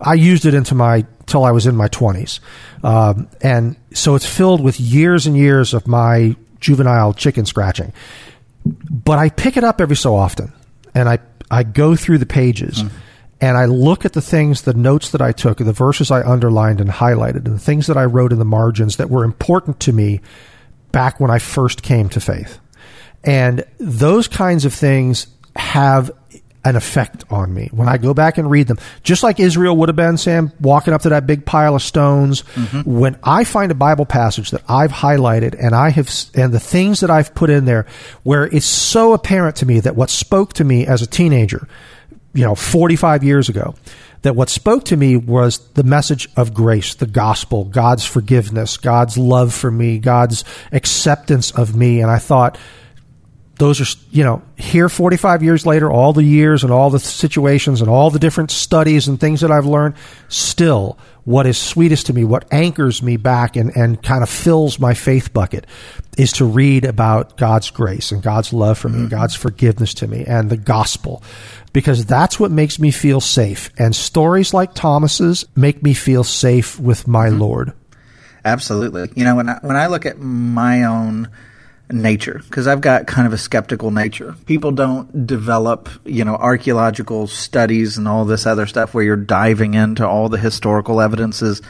I 0.01 0.13
used 0.13 0.45
it 0.45 0.53
into 0.53 0.75
my, 0.75 1.05
till 1.25 1.43
I 1.43 1.51
was 1.51 1.65
in 1.65 1.75
my 1.75 1.87
20s. 1.87 2.39
Um, 2.83 3.29
and 3.41 3.75
so 3.93 4.13
it's 4.13 4.27
filled 4.27 4.61
with 4.61 4.79
years 4.79 5.25
and 5.25 5.35
years 5.35 5.73
of 5.73 5.87
my 5.87 6.35
juvenile 6.59 7.13
chicken 7.13 7.45
scratching. 7.45 7.93
But 8.65 9.17
I 9.17 9.29
pick 9.29 9.57
it 9.57 9.63
up 9.63 9.81
every 9.81 9.95
so 9.95 10.15
often 10.15 10.51
and 10.93 11.07
I, 11.07 11.19
I 11.49 11.63
go 11.63 11.95
through 11.95 12.19
the 12.19 12.25
pages. 12.25 12.83
Mm. 12.83 12.91
and 13.39 13.57
I 13.57 13.65
look 13.65 14.03
at 14.03 14.13
the 14.13 14.21
things, 14.21 14.63
the 14.63 14.73
notes 14.73 15.11
that 15.11 15.21
I 15.21 15.31
took, 15.31 15.59
the 15.59 15.71
verses 15.71 16.11
I 16.11 16.27
underlined 16.27 16.81
and 16.81 16.89
highlighted, 16.89 17.45
and 17.45 17.55
the 17.55 17.59
things 17.59 17.87
that 17.87 17.95
I 17.95 18.05
wrote 18.05 18.33
in 18.33 18.39
the 18.39 18.45
margins 18.45 18.97
that 18.97 19.09
were 19.09 19.23
important 19.23 19.79
to 19.81 19.93
me 19.93 20.21
back 20.91 21.19
when 21.19 21.29
I 21.29 21.37
first 21.37 21.83
came 21.83 22.09
to 22.09 22.19
faith. 22.19 22.59
And 23.23 23.63
those 23.77 24.27
kinds 24.27 24.65
of 24.65 24.73
things 24.73 25.27
have 25.57 26.11
an 26.67 26.75
effect 26.75 27.23
on 27.29 27.53
me 27.53 27.69
when 27.71 27.87
I 27.87 27.97
go 27.97 28.13
back 28.13 28.37
and 28.37 28.51
read 28.51 28.67
them. 28.67 28.77
Just 29.01 29.23
like 29.23 29.39
Israel 29.39 29.77
would 29.77 29.87
have 29.89 29.95
been, 29.95 30.17
Sam, 30.17 30.51
walking 30.59 30.93
up 30.93 31.03
to 31.03 31.09
that 31.09 31.25
big 31.25 31.45
pile 31.45 31.75
of 31.75 31.81
stones. 31.81 32.41
Mm-hmm. 32.41 32.99
When 32.99 33.17
I 33.23 33.45
find 33.45 33.71
a 33.71 33.75
Bible 33.75 34.05
passage 34.05 34.51
that 34.51 34.63
I've 34.67 34.91
highlighted 34.91 35.55
and 35.57 35.73
I 35.73 35.89
have, 35.91 36.11
and 36.35 36.53
the 36.53 36.59
things 36.59 36.99
that 36.99 37.09
I've 37.09 37.33
put 37.33 37.49
in 37.49 37.63
there 37.63 37.85
where 38.23 38.43
it's 38.43 38.65
so 38.65 39.13
apparent 39.13 39.55
to 39.57 39.65
me 39.65 39.79
that 39.79 39.95
what 39.95 40.09
spoke 40.09 40.53
to 40.53 40.65
me 40.65 40.85
as 40.85 41.01
a 41.01 41.07
teenager, 41.07 41.69
you 42.33 42.43
know, 42.43 42.53
45 42.53 43.23
years 43.23 43.47
ago, 43.47 43.73
that 44.23 44.35
what 44.35 44.49
spoke 44.49 44.83
to 44.85 44.97
me 44.97 45.15
was 45.15 45.59
the 45.69 45.83
message 45.83 46.27
of 46.35 46.53
grace, 46.53 46.95
the 46.95 47.07
gospel, 47.07 47.63
God's 47.63 48.03
forgiveness, 48.03 48.75
God's 48.75 49.17
love 49.17 49.53
for 49.53 49.71
me, 49.71 49.99
God's 49.99 50.43
acceptance 50.73 51.51
of 51.51 51.77
me. 51.77 52.01
And 52.01 52.11
I 52.11 52.17
thought, 52.17 52.57
those 53.57 53.81
are 53.81 53.99
you 54.11 54.23
know 54.23 54.41
here 54.55 54.89
45 54.89 55.43
years 55.43 55.65
later 55.65 55.91
all 55.91 56.13
the 56.13 56.23
years 56.23 56.63
and 56.63 56.71
all 56.71 56.89
the 56.89 56.99
situations 56.99 57.81
and 57.81 57.89
all 57.89 58.09
the 58.09 58.19
different 58.19 58.51
studies 58.51 59.07
and 59.07 59.19
things 59.19 59.41
that 59.41 59.51
i've 59.51 59.65
learned 59.65 59.95
still 60.29 60.97
what 61.23 61.45
is 61.45 61.57
sweetest 61.57 62.07
to 62.07 62.13
me 62.13 62.23
what 62.23 62.45
anchors 62.51 63.01
me 63.01 63.17
back 63.17 63.55
and, 63.55 63.75
and 63.75 64.01
kind 64.01 64.23
of 64.23 64.29
fills 64.29 64.79
my 64.79 64.93
faith 64.93 65.33
bucket 65.33 65.65
is 66.17 66.31
to 66.33 66.45
read 66.45 66.85
about 66.85 67.37
god's 67.37 67.69
grace 67.71 68.11
and 68.11 68.21
god's 68.21 68.53
love 68.53 68.77
for 68.77 68.89
me 68.89 68.99
mm-hmm. 68.99 69.07
god's 69.07 69.35
forgiveness 69.35 69.93
to 69.93 70.07
me 70.07 70.23
and 70.25 70.49
the 70.49 70.57
gospel 70.57 71.23
because 71.73 72.05
that's 72.05 72.39
what 72.39 72.51
makes 72.51 72.79
me 72.79 72.91
feel 72.91 73.21
safe 73.21 73.71
and 73.77 73.95
stories 73.95 74.53
like 74.53 74.73
thomas's 74.73 75.45
make 75.55 75.81
me 75.81 75.93
feel 75.93 76.23
safe 76.23 76.79
with 76.79 77.07
my 77.07 77.27
mm-hmm. 77.27 77.39
lord 77.39 77.73
absolutely 78.45 79.09
you 79.15 79.23
know 79.23 79.35
when 79.35 79.49
I, 79.49 79.59
when 79.61 79.75
I 79.75 79.87
look 79.87 80.05
at 80.05 80.19
my 80.19 80.83
own 80.83 81.29
nature 81.89 82.41
because 82.43 82.67
I've 82.67 82.81
got 82.81 83.07
kind 83.07 83.27
of 83.27 83.33
a 83.33 83.37
skeptical 83.37 83.91
nature. 83.91 84.35
People 84.45 84.71
don't 84.71 85.25
develop, 85.25 85.89
you 86.05 86.25
know, 86.25 86.35
archaeological 86.35 87.27
studies 87.27 87.97
and 87.97 88.07
all 88.07 88.25
this 88.25 88.45
other 88.45 88.67
stuff 88.67 88.93
where 88.93 89.03
you're 89.03 89.15
diving 89.15 89.73
into 89.73 90.07
all 90.07 90.29
the 90.29 90.37
historical 90.37 90.99
evidences 90.99 91.61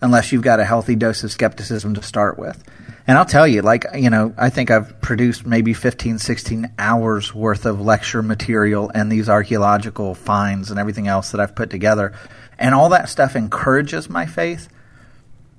unless 0.00 0.32
you've 0.32 0.42
got 0.42 0.58
a 0.58 0.64
healthy 0.64 0.96
dose 0.96 1.22
of 1.22 1.30
skepticism 1.30 1.94
to 1.94 2.02
start 2.02 2.38
with. 2.38 2.62
And 3.06 3.18
I'll 3.18 3.24
tell 3.24 3.48
you, 3.48 3.62
like, 3.62 3.84
you 3.94 4.10
know, 4.10 4.32
I 4.36 4.50
think 4.50 4.70
I've 4.70 5.00
produced 5.00 5.44
maybe 5.46 5.74
15, 5.74 6.18
16 6.18 6.72
hours 6.78 7.34
worth 7.34 7.66
of 7.66 7.80
lecture 7.80 8.22
material 8.22 8.90
and 8.94 9.10
these 9.10 9.28
archaeological 9.28 10.14
finds 10.14 10.70
and 10.70 10.78
everything 10.78 11.08
else 11.08 11.30
that 11.30 11.40
I've 11.40 11.54
put 11.54 11.70
together. 11.70 12.12
And 12.58 12.74
all 12.74 12.90
that 12.90 13.08
stuff 13.08 13.34
encourages 13.34 14.08
my 14.08 14.26
faith, 14.26 14.68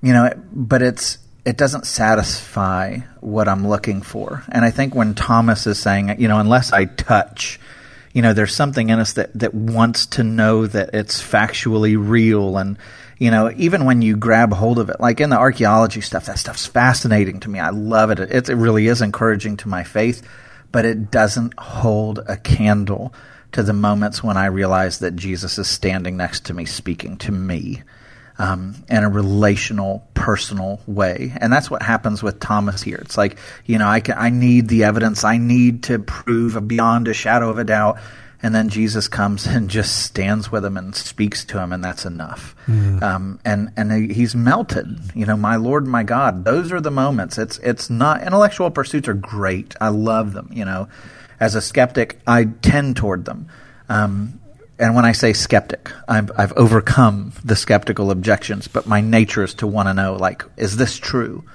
you 0.02 0.14
know, 0.14 0.32
but 0.54 0.82
it's, 0.82 1.18
it 1.46 1.58
doesn't 1.58 1.86
satisfy 1.86 3.00
what 3.20 3.48
I'm 3.48 3.68
looking 3.68 4.02
for. 4.02 4.44
And 4.50 4.64
I 4.64 4.72
think 4.72 4.96
when 4.96 5.14
Thomas 5.14 5.68
is 5.68 5.78
saying, 5.78 6.20
you 6.20 6.28
know, 6.28 6.40
unless 6.40 6.72
I 6.72 6.86
touch, 6.86 7.60
you 8.14 8.22
know, 8.22 8.34
there's 8.34 8.56
something 8.56 8.90
in 8.90 9.00
us 9.00 9.14
that, 9.14 9.34
that 9.34 9.54
wants 9.54 10.06
to 10.06 10.24
know 10.24 10.68
that 10.68 10.92
it's 10.94 11.22
factually 11.22 11.98
real. 12.00 12.58
And, 12.58 12.78
you 13.18 13.30
know, 13.30 13.52
even 13.58 13.86
when 13.86 14.02
you 14.02 14.16
grab 14.16 14.54
hold 14.54 14.80
of 14.80 14.90
it, 14.90 15.02
like 15.02 15.20
in 15.20 15.32
the 15.32 15.38
archaeology 15.38 16.00
stuff, 16.00 16.28
that 16.28 16.40
stuff's 16.40 16.66
fascinating 16.66 17.42
to 17.42 17.50
me. 17.50 17.60
I 17.60 17.72
love 17.72 18.12
it. 18.12 18.20
It, 18.20 18.50
it 18.50 18.56
really 18.56 18.88
is 18.88 19.02
encouraging 19.02 19.58
to 19.58 19.68
my 19.68 19.84
faith, 19.84 20.26
but 20.72 20.86
it 20.86 21.12
doesn't 21.12 21.60
hold 21.60 22.20
a 22.28 22.38
candle 22.38 23.14
to 23.52 23.64
the 23.64 23.74
moments 23.74 24.24
when 24.24 24.38
I 24.38 24.46
realize 24.46 25.00
that 25.00 25.16
Jesus 25.16 25.58
is 25.58 25.68
standing 25.68 26.16
next 26.16 26.46
to 26.46 26.54
me, 26.54 26.66
speaking 26.66 27.18
to 27.18 27.32
me 27.32 27.84
um, 28.44 28.76
in 28.90 29.06
a 29.06 29.10
relational, 29.10 30.06
personal 30.16 30.82
way. 30.86 31.32
And 31.38 31.52
that's 31.52 31.72
what 31.72 31.82
happens 31.82 32.22
with 32.22 32.42
Thomas 32.42 32.84
here. 32.84 32.98
It's 32.98 33.18
like, 33.18 33.38
you 33.66 33.78
know, 33.78 33.88
I, 33.88 34.02
can, 34.02 34.16
I 34.18 34.32
need 34.32 34.68
the 34.68 34.84
evidence. 34.84 35.24
I 35.24 35.38
need 35.38 35.84
to 35.84 35.98
prove 35.98 36.68
beyond 36.68 37.08
a 37.08 37.14
shadow 37.14 37.50
of 37.50 37.58
a 37.58 37.64
doubt. 37.64 38.00
And 38.42 38.54
then 38.54 38.68
Jesus 38.68 39.08
comes 39.08 39.48
and 39.48 39.70
just 39.70 40.04
stands 40.04 40.52
with 40.52 40.66
him 40.66 40.76
and 40.76 40.94
speaks 40.94 41.46
to 41.46 41.60
him, 41.60 41.72
and 41.72 41.82
that's 41.82 42.06
enough. 42.06 42.54
Mm. 42.68 43.02
Um, 43.02 43.40
and 43.46 43.72
and 43.78 44.12
he's 44.12 44.36
melted. 44.36 45.00
You 45.16 45.26
know, 45.26 45.38
my 45.38 45.56
Lord, 45.56 45.88
my 45.88 46.04
God. 46.04 46.44
Those 46.44 46.74
are 46.74 46.82
the 46.82 46.92
moments. 46.92 47.38
It's 47.38 47.58
it's 47.60 47.90
not 47.90 48.24
intellectual 48.24 48.70
pursuits 48.70 49.08
are 49.08 49.14
great. 49.14 49.76
I 49.80 49.88
love 49.88 50.34
them. 50.34 50.50
You 50.52 50.66
know, 50.66 50.90
as 51.40 51.56
a 51.56 51.62
skeptic, 51.62 52.20
I 52.28 52.44
tend 52.44 52.98
toward 52.98 53.24
them. 53.24 53.48
Um, 53.88 54.42
and 54.84 54.96
when 54.96 55.06
I 55.06 55.14
say 55.14 55.32
skeptic, 55.32 55.90
I've, 56.10 56.30
I've 56.38 56.52
overcome 56.54 57.32
the 57.46 57.56
skeptical 57.56 58.12
objections, 58.12 58.68
but 58.68 58.86
my 58.86 59.00
nature 59.00 59.42
is 59.42 59.54
to 59.56 59.68
want 59.68 59.88
to 59.88 59.94
know, 59.94 60.16
like, 60.16 60.44
is 60.58 60.76
this 60.76 60.98
true? 60.98 61.46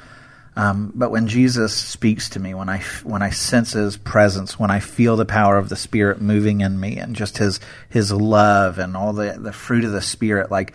Um, 0.56 0.92
but 0.94 1.10
when 1.10 1.28
Jesus 1.28 1.76
speaks 1.76 2.30
to 2.30 2.40
me, 2.40 2.54
when 2.54 2.70
I 2.70 2.78
when 3.04 3.20
I 3.20 3.28
sense 3.28 3.72
His 3.74 3.98
presence, 3.98 4.58
when 4.58 4.70
I 4.70 4.80
feel 4.80 5.16
the 5.16 5.26
power 5.26 5.58
of 5.58 5.68
the 5.68 5.76
Spirit 5.76 6.22
moving 6.22 6.62
in 6.62 6.80
me, 6.80 6.96
and 6.96 7.14
just 7.14 7.36
His 7.36 7.60
His 7.90 8.10
love 8.10 8.78
and 8.78 8.96
all 8.96 9.12
the 9.12 9.36
the 9.38 9.52
fruit 9.52 9.84
of 9.84 9.92
the 9.92 10.02
Spirit, 10.02 10.50
like 10.50 10.72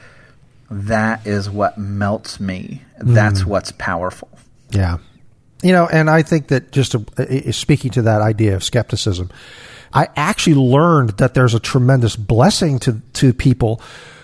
that 0.69 1.25
is 1.25 1.49
what 1.49 1.79
melts 1.79 2.39
me. 2.39 2.83
That's 2.99 3.41
mm. 3.41 3.45
what's 3.45 3.73
powerful. 3.73 4.29
Yeah, 4.69 4.99
you 5.63 5.71
know, 5.71 5.87
and 5.87 6.07
I 6.07 6.21
think 6.21 6.47
that 6.49 6.71
just 6.71 6.91
to, 6.91 7.51
speaking 7.51 7.91
to 7.91 8.03
that 8.03 8.21
idea 8.21 8.55
of 8.55 8.63
skepticism, 8.63 9.31
I 9.93 10.09
actually 10.15 10.55
learned 10.55 11.11
that 11.17 11.33
there's 11.33 11.53
a 11.53 11.59
tremendous 11.59 12.15
blessing 12.15 12.79
to, 12.79 13.01
to 13.13 13.33
people 13.33 13.81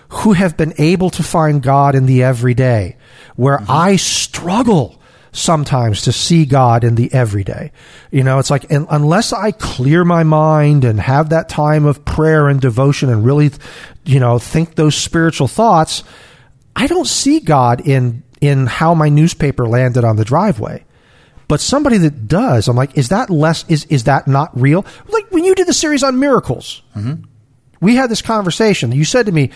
who 0.10 0.34
have 0.34 0.58
been 0.58 0.73
able 0.77 1.10
to 1.12 1.23
find 1.23 1.62
God 1.62 1.95
in 1.95 2.05
the 2.08 2.23
everyday, 2.23 2.97
where 3.36 3.58
mm-hmm. 3.58 3.71
I 3.71 3.95
struggle 3.95 4.99
sometimes 5.32 6.01
to 6.03 6.12
see 6.12 6.45
God 6.45 6.84
in 6.84 6.95
the 6.95 7.13
everyday. 7.13 7.71
You 8.12 8.23
know, 8.23 8.39
it's 8.39 8.49
like 8.49 8.65
unless 8.69 9.32
I 9.32 9.51
clear 9.51 10.03
my 10.03 10.23
mind 10.23 10.84
and 10.84 10.99
have 10.99 11.29
that 11.29 11.49
time 11.49 11.86
of 11.86 12.03
prayer 12.03 12.47
and 12.47 12.60
devotion 12.60 13.10
and 13.10 13.23
really, 13.23 13.51
you 14.05 14.19
know, 14.19 14.39
think 14.39 14.75
those 14.75 14.95
spiritual 14.95 15.47
thoughts, 15.47 16.03
I 16.75 16.88
don't 16.88 17.08
see 17.08 17.39
God 17.39 17.88
in 17.88 18.23
in 18.41 18.65
how 18.65 18.93
my 18.93 19.10
newspaper 19.10 19.67
landed 19.67 20.03
on 20.03 20.15
the 20.15 20.25
driveway. 20.25 20.86
But 21.47 21.60
somebody 21.60 21.97
that 21.97 22.27
does, 22.27 22.67
I'm 22.67 22.75
like, 22.75 22.97
is 22.97 23.10
that 23.10 23.29
less? 23.29 23.65
Is 23.69 23.86
is 23.86 24.05
that 24.05 24.27
not 24.27 24.49
real? 24.60 24.86
You 25.49 25.55
did 25.55 25.67
the 25.67 25.73
series 25.73 26.03
on 26.03 26.19
miracles, 26.19 26.83
mm-hmm. 26.95 27.23
we 27.81 27.95
had 27.95 28.12
this 28.12 28.21
conversation. 28.21 28.91
You 28.91 29.03
said 29.03 29.25
to 29.25 29.31
me, 29.31 29.49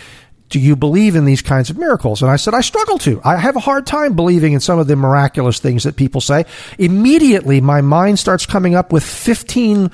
"Do 0.48 0.58
you 0.58 0.74
believe 0.74 1.14
in 1.14 1.24
these 1.24 1.40
kinds 1.40 1.70
of 1.70 1.78
miracles?" 1.78 2.20
And 2.20 2.32
I 2.32 2.34
said, 2.34 2.52
"I 2.52 2.62
struggle 2.62 2.98
to. 2.98 3.20
I 3.22 3.36
have 3.36 3.54
a 3.54 3.60
hard 3.60 3.86
time 3.86 4.16
believing 4.16 4.54
in 4.54 4.60
some 4.60 4.80
of 4.80 4.88
the 4.88 4.96
miraculous 4.96 5.60
things 5.60 5.84
that 5.84 5.94
people 5.94 6.20
say." 6.20 6.46
Immediately, 6.78 7.60
my 7.60 7.80
mind 7.80 8.18
starts 8.18 8.44
coming 8.44 8.74
up 8.74 8.92
with 8.92 9.04
15 9.04 9.92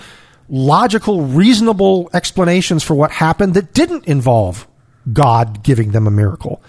logical, 0.48 1.26
reasonable 1.26 2.08
explanations 2.14 2.82
for 2.82 2.94
what 2.94 3.10
happened 3.10 3.52
that 3.52 3.74
didn't 3.74 4.06
involve 4.06 4.66
God 5.12 5.62
giving 5.62 5.92
them 5.92 6.06
a 6.06 6.10
miracle. 6.10 6.62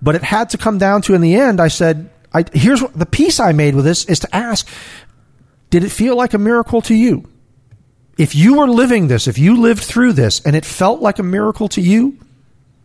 But 0.00 0.14
it 0.14 0.22
had 0.22 0.48
to 0.50 0.58
come 0.58 0.78
down 0.78 1.02
to, 1.02 1.14
in 1.14 1.20
the 1.20 1.34
end, 1.34 1.60
I 1.60 1.68
said, 1.68 2.08
I, 2.32 2.46
here's 2.54 2.80
what, 2.80 2.98
the 2.98 3.04
piece 3.04 3.40
I 3.40 3.52
made 3.52 3.74
with 3.74 3.84
this 3.84 4.06
is 4.06 4.20
to 4.20 4.34
ask, 4.34 4.66
did 5.68 5.84
it 5.84 5.90
feel 5.90 6.16
like 6.16 6.32
a 6.32 6.38
miracle 6.38 6.80
to 6.82 6.94
you? 6.94 7.29
If 8.18 8.34
you 8.34 8.58
were 8.58 8.68
living 8.68 9.08
this, 9.08 9.26
if 9.28 9.38
you 9.38 9.60
lived 9.60 9.82
through 9.82 10.12
this 10.12 10.40
and 10.44 10.54
it 10.54 10.64
felt 10.64 11.00
like 11.00 11.18
a 11.18 11.22
miracle 11.22 11.68
to 11.70 11.80
you, 11.80 12.18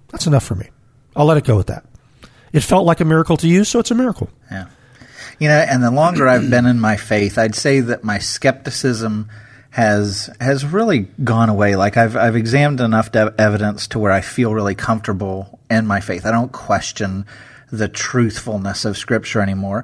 that's 0.10 0.28
enough 0.28 0.46
for 0.46 0.56
me. 0.56 0.70
I'll 1.16 1.26
let 1.26 1.38
it 1.38 1.44
go 1.44 1.58
with 1.58 1.68
that. 1.68 1.86
It 2.54 2.62
felt 2.62 2.86
like 2.86 3.02
a 3.02 3.06
miracle 3.06 3.38
to 3.38 3.48
you, 3.48 3.64
so 3.64 3.80
it's 3.80 3.92
a 3.92 3.96
miracle. 3.96 4.30
Yeah. 4.50 4.68
You 5.40 5.50
know, 5.50 5.58
and 5.58 5.84
the 5.84 5.92
longer 5.92 6.28
I've 6.28 6.50
been 6.50 6.66
in 6.66 6.80
my 6.80 6.96
faith, 6.96 7.38
I'd 7.38 7.56
say 7.56 7.82
that 7.82 8.04
my 8.04 8.20
skepticism 8.20 9.30
has 9.72 10.30
has 10.40 10.66
really 10.66 11.00
gone 11.22 11.50
away. 11.50 11.76
Like 11.76 11.98
I've 11.98 12.16
I've 12.16 12.38
examined 12.38 12.80
enough 12.80 13.12
de- 13.12 13.34
evidence 13.38 13.88
to 13.88 14.00
where 14.00 14.14
I 14.14 14.22
feel 14.22 14.54
really 14.54 14.76
comfortable 14.76 15.60
in 15.70 15.86
my 15.86 16.00
faith. 16.00 16.26
I 16.26 16.32
don't 16.32 16.54
question 16.54 17.26
the 17.72 17.90
truthfulness 17.90 18.86
of 18.86 18.98
Scripture 18.98 19.42
anymore. 19.42 19.84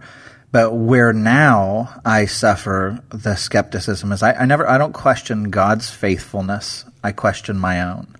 But 0.51 0.73
where 0.73 1.13
now 1.13 2.01
I 2.03 2.25
suffer 2.25 3.01
the 3.09 3.35
skepticism 3.35 4.11
is 4.11 4.21
I, 4.21 4.33
I 4.33 4.45
never 4.45 4.67
I 4.67 4.77
don't 4.77 4.93
question 4.93 5.49
God's 5.49 5.89
faithfulness. 5.89 6.85
I 7.03 7.13
question 7.13 7.57
my 7.57 7.81
own. 7.81 8.15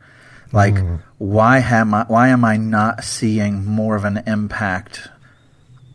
Like 0.54 0.76
mm. 0.76 1.02
why 1.18 1.60
am 1.60 1.94
I 1.94 2.06
why 2.06 2.30
am 2.30 2.46
I 2.46 2.58
not 2.58 3.04
seeing 3.04 3.66
more 3.66 3.96
of 3.96 4.06
an 4.06 4.24
impact 4.28 5.10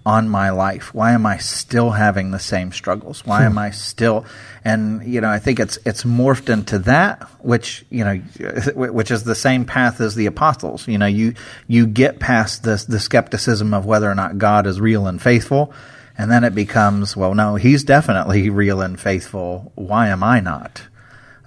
on 0.07 0.29
my 0.29 0.51
life? 0.51 0.95
Why 0.95 1.13
am 1.13 1.27
I 1.27 1.39
still 1.39 1.91
having 1.91 2.31
the 2.31 2.39
same 2.39 2.71
struggles? 2.71 3.27
Why 3.27 3.45
am 3.45 3.53
hmm. 3.53 3.59
I 3.59 3.71
still 3.73 4.25
and 4.65 5.03
you 5.05 5.21
know, 5.21 5.29
I 5.29 5.41
think 5.41 5.59
it's 5.59 5.79
it's 5.85 6.05
morphed 6.05 6.49
into 6.49 6.79
that 6.81 7.23
which, 7.41 7.85
you 7.91 8.05
know, 8.05 8.15
which 8.77 9.11
is 9.11 9.25
the 9.25 9.35
same 9.35 9.65
path 9.65 10.01
as 10.01 10.15
the 10.15 10.27
apostles. 10.27 10.87
You 10.87 10.99
know, 10.99 11.07
you 11.07 11.35
you 11.67 11.87
get 11.87 12.21
past 12.21 12.63
this 12.63 12.85
the 12.85 13.01
skepticism 13.01 13.75
of 13.75 13.85
whether 13.85 14.09
or 14.09 14.15
not 14.15 14.39
God 14.39 14.67
is 14.67 14.81
real 14.81 15.09
and 15.09 15.21
faithful, 15.21 15.75
and 16.19 16.31
then 16.31 16.45
it 16.45 16.55
becomes, 16.55 17.17
well, 17.17 17.35
no, 17.35 17.57
he's 17.57 17.85
definitely 17.85 18.51
real 18.51 18.81
and 18.81 18.99
faithful. 18.99 19.73
Why 19.75 20.09
am 20.09 20.23
I 20.23 20.41
not? 20.41 20.83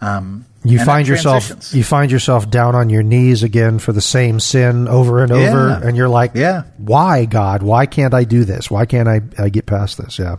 Um, 0.02 0.46
You 0.64 0.80
find 0.84 1.08
yourself 1.08 1.74
you 1.74 1.84
find 1.84 2.12
yourself 2.12 2.50
down 2.50 2.76
on 2.76 2.90
your 2.90 3.04
knees 3.04 3.44
again 3.44 3.80
for 3.80 3.92
the 3.94 4.02
same 4.02 4.40
sin 4.40 4.88
over 4.88 5.22
and 5.24 5.32
over, 5.32 5.68
Yeah. 5.70 5.82
and 5.88 5.98
you're 5.98 6.10
like, 6.10 6.32
Yeah. 6.36 6.64
why 6.78 7.26
God? 7.26 7.64
Why 7.64 7.86
can't 7.86 8.14
I 8.14 8.24
do 8.24 8.46
this? 8.46 8.70
Why 8.72 8.86
can't 8.86 9.08
I, 9.10 9.22
I 9.38 9.50
get 9.50 9.66
past 9.66 9.98
this?" 9.98 10.18
Yeah, 10.20 10.36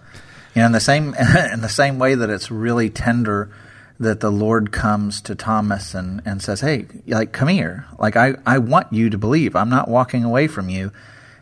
You 0.54 0.60
know, 0.62 0.66
in 0.66 0.72
the 0.72 0.80
same 0.80 1.14
in 1.52 1.60
the 1.60 1.68
same 1.68 1.98
way 1.98 2.14
that 2.14 2.30
it's 2.30 2.50
really 2.50 2.88
tender 2.90 3.50
that 3.98 4.20
the 4.20 4.30
Lord 4.30 4.72
comes 4.72 5.20
to 5.20 5.34
Thomas 5.34 5.94
and, 5.94 6.22
and 6.24 6.40
says, 6.40 6.62
Hey, 6.62 6.86
like 7.06 7.32
come 7.32 7.48
here. 7.48 7.84
Like 7.98 8.16
I, 8.16 8.36
I 8.46 8.56
want 8.56 8.90
you 8.94 9.10
to 9.10 9.18
believe. 9.18 9.54
I'm 9.54 9.68
not 9.68 9.88
walking 9.88 10.24
away 10.24 10.46
from 10.46 10.70
you. 10.70 10.90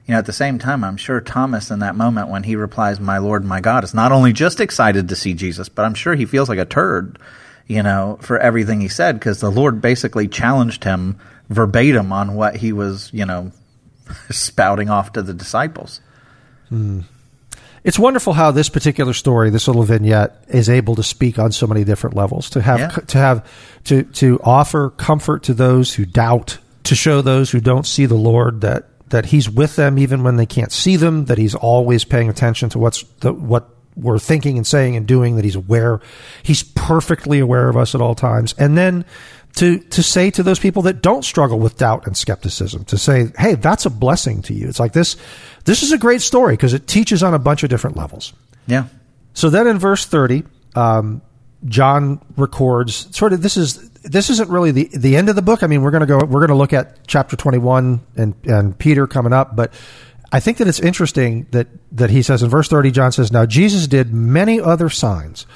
You 0.09 0.13
know, 0.15 0.19
at 0.19 0.27
the 0.27 0.33
same 0.33 0.59
time, 0.59 0.85
I'm 0.85 0.97
sure 0.97 1.21
Thomas 1.21 1.71
in 1.71 1.81
that 1.81 1.95
moment 1.95 2.31
when 2.31 2.43
he 2.45 2.57
replies, 2.57 2.99
My 2.99 3.19
Lord, 3.19 3.45
my 3.45 3.61
God, 3.61 3.85
is 3.85 3.93
not 3.93 4.11
only 4.11 4.33
just 4.33 4.59
excited 4.59 5.11
to 5.11 5.15
see 5.15 5.35
Jesus, 5.35 5.69
but 5.69 5.85
I'm 5.85 5.93
sure 5.93 6.15
he 6.15 6.25
feels 6.25 6.49
like 6.49 6.59
a 6.59 6.65
turd, 6.65 7.19
you 7.67 7.83
know, 7.83 8.19
for 8.23 8.39
everything 8.39 8.81
he 8.81 8.89
said, 8.89 9.19
because 9.19 9.41
the 9.41 9.51
Lord 9.51 9.83
basically 9.83 10.27
challenged 10.27 10.83
him 10.83 11.19
verbatim 11.51 12.11
on 12.11 12.35
what 12.35 12.57
he 12.57 12.73
was, 12.73 13.11
you 13.13 13.27
know, 13.27 13.53
spouting 14.31 14.89
off 14.89 15.13
to 15.13 15.21
the 15.23 15.35
disciples. 15.35 16.01
Hmm. 16.71 17.01
it's 17.85 17.99
wonderful 17.99 18.33
how 18.33 18.51
this 18.51 18.69
particular 18.71 19.13
story, 19.13 19.51
this 19.51 19.67
little 19.69 19.83
vignette, 19.85 20.43
is 20.49 20.69
able 20.71 20.95
to 20.97 21.03
speak 21.03 21.39
on 21.39 21.53
so 21.53 21.67
many 21.67 21.85
different 21.85 22.17
levels. 22.17 22.49
To 22.51 22.63
have 22.63 22.81
Yeah. 22.81 22.89
to 22.89 23.19
have 23.19 23.47
to 23.85 24.03
to 24.05 24.41
offer 24.43 24.89
comfort 24.91 25.43
to 25.45 25.55
those 25.55 25.95
who 25.95 26.07
doubt, 26.07 26.59
to 26.85 26.95
show 26.95 27.21
those 27.21 27.51
who 27.51 27.61
don't 27.61 27.87
see 27.87 28.07
the 28.07 28.17
Lord 28.17 28.63
that 28.63 28.87
that 29.11 29.27
He's 29.27 29.49
with 29.49 29.77
them 29.77 29.99
even 29.99 30.23
when 30.23 30.37
they 30.37 30.47
can't 30.47 30.73
see 30.73 30.97
them, 30.97 31.27
that 31.27 31.39
He's 31.39 31.55
always 31.55 32.05
paying 32.05 32.29
attention 32.29 32.69
to 32.71 32.79
what's 32.79 33.03
the, 33.21 33.33
what 33.33 33.69
we're 33.97 34.19
thinking 34.19 34.57
and 34.57 34.67
saying 34.67 34.97
and 34.97 35.07
doing, 35.07 35.37
that 35.37 35.45
He's 35.45 35.57
aware, 35.57 36.01
He's 36.43 36.63
perfectly 36.63 37.39
aware 37.39 37.69
of 37.69 37.77
us 37.77 37.95
at 37.95 38.01
all 38.01 38.15
times, 38.15 38.55
and 38.59 38.77
then. 38.77 39.05
To, 39.55 39.79
to 39.79 40.05
say 40.05 40.31
to 40.33 40.45
those 40.45 40.61
people 40.61 40.83
that 40.83 41.03
don't 41.03 41.25
struggle 41.25 41.59
with 41.59 41.79
doubt 41.79 42.07
and 42.07 42.17
skepticism, 42.17 42.85
to 42.85 42.99
say, 42.99 43.33
hey, 43.37 43.55
that's 43.55 43.87
a 43.87 43.91
blessing 43.91 44.43
to 44.43 44.55
you. 44.55 44.69
It's 44.69 44.79
like 44.79 44.93
this, 44.93 45.17
this 45.65 45.83
is 45.83 45.91
a 45.91 45.99
great 45.99 46.21
story 46.21 46.53
because 46.53 46.75
it 46.75 46.87
teaches 46.87 47.25
on 47.25 47.35
a 47.35 47.41
bunch 47.41 47.65
of 47.65 47.71
different 47.71 47.97
levels. 47.97 48.35
Yeah. 48.69 48.85
So 49.33 49.51
then 49.51 49.67
in 49.67 49.79
verse 49.79 50.05
30, 50.05 50.45
um, 50.77 51.23
John 51.65 52.21
records 52.37 53.15
sort 53.17 53.33
of 53.33 53.43
this 53.43 53.57
is 53.57 53.91
this 54.03 54.31
isn't 54.31 54.49
really 54.49 54.71
the 54.71 54.91
the 54.97 55.17
end 55.17 55.29
of 55.29 55.37
the 55.37 55.43
book. 55.43 55.63
I 55.63 55.67
mean, 55.67 55.83
we're 55.83 55.91
going 55.91 56.01
to 56.01 56.07
go 56.07 56.19
we're 56.19 56.41
going 56.41 56.49
to 56.49 56.55
look 56.55 56.73
at 56.73 57.07
chapter 57.07 57.37
21 57.37 58.01
and 58.17 58.35
and 58.45 58.79
Peter 58.79 59.07
coming 59.07 59.33
up, 59.33 59.57
but 59.57 59.73
I 60.33 60.41
think 60.41 60.59
that 60.59 60.69
it's 60.69 60.81
interesting 60.81 61.47
that 61.51 61.69
that 61.93 62.11
he 62.11 62.23
says 62.23 62.43
in 62.43 62.51
verse 62.51 62.69
30 62.69 62.91
John 62.91 63.13
says, 63.13 63.33
"Now 63.33 63.47
Jesus 63.47 63.87
did 63.87 64.13
many 64.13 64.61
other 64.61 64.89
signs 64.89 65.47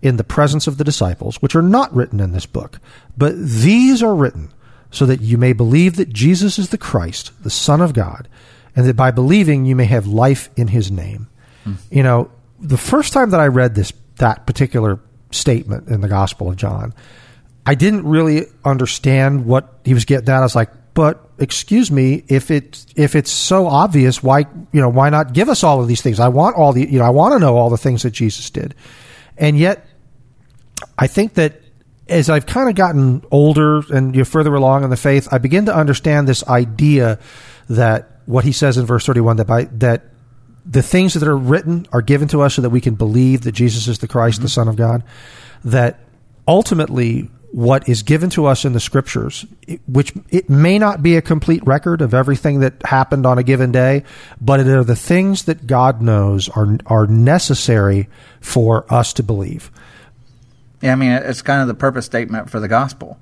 in 0.00 0.16
the 0.16 0.24
presence 0.24 0.66
of 0.66 0.78
the 0.78 0.84
disciples, 0.84 1.40
which 1.40 1.54
are 1.54 1.62
not 1.62 1.94
written 1.94 2.18
in 2.18 2.32
this 2.32 2.46
book, 2.46 2.80
but 3.16 3.34
these 3.36 4.02
are 4.02 4.14
written 4.14 4.52
so 4.90 5.06
that 5.06 5.20
you 5.20 5.38
may 5.38 5.52
believe 5.52 5.96
that 5.96 6.12
Jesus 6.12 6.58
is 6.58 6.70
the 6.70 6.78
Christ, 6.78 7.32
the 7.42 7.50
Son 7.50 7.80
of 7.80 7.94
God, 7.94 8.28
and 8.74 8.86
that 8.86 8.96
by 8.96 9.10
believing 9.10 9.64
you 9.64 9.76
may 9.76 9.86
have 9.86 10.06
life 10.06 10.50
in 10.56 10.68
his 10.68 10.90
name." 10.90 11.28
Hmm. 11.64 11.74
You 11.90 12.02
know, 12.02 12.30
the 12.58 12.78
first 12.78 13.12
time 13.12 13.30
that 13.30 13.40
I 13.40 13.46
read 13.46 13.74
this 13.74 13.92
that 14.16 14.46
particular 14.46 14.98
statement 15.30 15.88
in 15.88 16.00
the 16.00 16.08
Gospel 16.08 16.50
of 16.50 16.56
John, 16.56 16.94
I 17.64 17.74
didn't 17.74 18.06
really 18.06 18.46
understand 18.64 19.46
what 19.46 19.72
he 19.84 19.94
was 19.94 20.04
getting 20.04 20.28
at. 20.28 20.36
I 20.36 20.40
was 20.40 20.56
like, 20.56 20.70
but 20.94 21.26
excuse 21.38 21.90
me, 21.90 22.24
if 22.28 22.50
it 22.50 22.84
if 22.96 23.14
it's 23.14 23.30
so 23.30 23.66
obvious, 23.66 24.22
why 24.22 24.40
you 24.72 24.80
know 24.80 24.88
why 24.88 25.10
not 25.10 25.32
give 25.32 25.48
us 25.48 25.64
all 25.64 25.80
of 25.80 25.88
these 25.88 26.02
things? 26.02 26.20
I 26.20 26.28
want 26.28 26.56
all 26.56 26.72
the 26.72 26.88
you 26.88 26.98
know 26.98 27.04
I 27.04 27.10
want 27.10 27.32
to 27.34 27.38
know 27.38 27.56
all 27.56 27.70
the 27.70 27.78
things 27.78 28.02
that 28.02 28.10
Jesus 28.10 28.50
did, 28.50 28.74
and 29.38 29.58
yet 29.58 29.86
I 30.98 31.06
think 31.06 31.34
that 31.34 31.60
as 32.08 32.28
I've 32.28 32.46
kind 32.46 32.68
of 32.68 32.74
gotten 32.74 33.24
older 33.30 33.78
and 33.94 34.14
you're 34.14 34.24
further 34.24 34.54
along 34.54 34.84
in 34.84 34.90
the 34.90 34.96
faith, 34.96 35.28
I 35.32 35.38
begin 35.38 35.66
to 35.66 35.74
understand 35.74 36.28
this 36.28 36.46
idea 36.46 37.18
that 37.68 38.20
what 38.26 38.44
he 38.44 38.52
says 38.52 38.76
in 38.76 38.84
verse 38.84 39.06
31 39.06 39.36
that 39.36 39.46
by 39.46 39.64
that 39.64 40.02
the 40.64 40.82
things 40.82 41.14
that 41.14 41.26
are 41.26 41.36
written 41.36 41.86
are 41.92 42.02
given 42.02 42.28
to 42.28 42.42
us 42.42 42.54
so 42.54 42.62
that 42.62 42.70
we 42.70 42.80
can 42.80 42.94
believe 42.94 43.42
that 43.42 43.52
Jesus 43.52 43.88
is 43.88 43.98
the 43.98 44.08
Christ, 44.08 44.40
the 44.40 44.46
mm-hmm. 44.46 44.52
Son 44.52 44.68
of 44.68 44.76
God. 44.76 45.02
That 45.64 46.00
ultimately, 46.46 47.30
what 47.52 47.86
is 47.86 48.02
given 48.02 48.30
to 48.30 48.46
us 48.46 48.64
in 48.64 48.72
the 48.72 48.80
Scriptures, 48.80 49.44
which 49.86 50.14
it 50.30 50.48
may 50.48 50.78
not 50.78 51.02
be 51.02 51.16
a 51.16 51.22
complete 51.22 51.64
record 51.66 52.00
of 52.00 52.14
everything 52.14 52.60
that 52.60 52.74
happened 52.84 53.26
on 53.26 53.38
a 53.38 53.42
given 53.42 53.70
day, 53.70 54.04
but 54.40 54.58
it 54.58 54.66
are 54.66 54.82
the 54.82 54.96
things 54.96 55.44
that 55.44 55.66
God 55.66 56.00
knows 56.00 56.48
are 56.48 56.78
are 56.86 57.06
necessary 57.06 58.08
for 58.40 58.90
us 58.92 59.12
to 59.12 59.22
believe. 59.22 59.70
Yeah, 60.80 60.92
I 60.92 60.96
mean, 60.96 61.12
it's 61.12 61.42
kind 61.42 61.60
of 61.60 61.68
the 61.68 61.74
purpose 61.74 62.06
statement 62.06 62.50
for 62.50 62.58
the 62.58 62.68
gospel. 62.68 63.20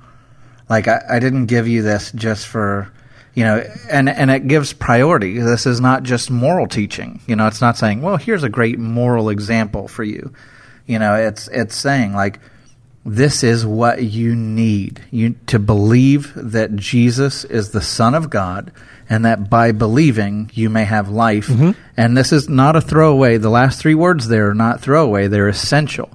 Like, 0.68 0.86
I, 0.86 1.02
I 1.10 1.18
didn't 1.18 1.46
give 1.46 1.66
you 1.66 1.82
this 1.82 2.12
just 2.12 2.46
for, 2.46 2.90
you 3.34 3.42
know, 3.42 3.62
and, 3.90 4.08
and 4.08 4.30
it 4.30 4.46
gives 4.46 4.72
priority. 4.72 5.38
This 5.38 5.66
is 5.66 5.80
not 5.80 6.04
just 6.04 6.30
moral 6.30 6.68
teaching. 6.68 7.20
You 7.26 7.34
know, 7.34 7.48
it's 7.48 7.60
not 7.60 7.76
saying, 7.76 8.00
well, 8.00 8.16
here's 8.16 8.44
a 8.44 8.48
great 8.48 8.78
moral 8.78 9.28
example 9.28 9.88
for 9.88 10.04
you. 10.04 10.32
You 10.86 11.00
know, 11.00 11.16
it's, 11.16 11.48
it's 11.48 11.74
saying, 11.74 12.14
like, 12.14 12.38
this 13.04 13.42
is 13.42 13.64
what 13.64 14.02
you 14.02 14.36
need 14.36 15.02
you 15.10 15.36
to 15.46 15.58
believe 15.58 16.32
that 16.34 16.76
Jesus 16.76 17.44
is 17.44 17.70
the 17.70 17.80
Son 17.80 18.14
of 18.14 18.28
God, 18.28 18.72
and 19.08 19.24
that 19.24 19.48
by 19.48 19.72
believing 19.72 20.50
you 20.52 20.68
may 20.68 20.84
have 20.84 21.08
life. 21.08 21.46
Mm-hmm. 21.48 21.70
And 21.96 22.16
this 22.16 22.32
is 22.32 22.48
not 22.48 22.76
a 22.76 22.80
throwaway. 22.80 23.38
The 23.38 23.50
last 23.50 23.80
three 23.80 23.94
words 23.94 24.28
there 24.28 24.50
are 24.50 24.54
not 24.54 24.80
throwaway; 24.80 25.28
they're 25.28 25.48
essential. 25.48 26.10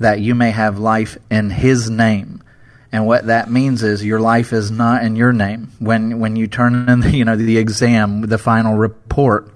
That 0.00 0.20
you 0.20 0.34
may 0.34 0.50
have 0.50 0.78
life 0.78 1.18
in 1.30 1.50
His 1.50 1.88
name. 1.90 2.42
And 2.90 3.06
what 3.06 3.26
that 3.26 3.50
means 3.50 3.82
is 3.82 4.04
your 4.04 4.20
life 4.20 4.52
is 4.52 4.70
not 4.70 5.02
in 5.02 5.16
your 5.16 5.32
name. 5.32 5.72
When 5.78 6.20
when 6.20 6.36
you 6.36 6.46
turn 6.46 6.88
in, 6.88 7.02
you 7.12 7.24
know, 7.24 7.36
the 7.36 7.58
exam, 7.58 8.22
the 8.22 8.38
final 8.38 8.76
report, 8.76 9.52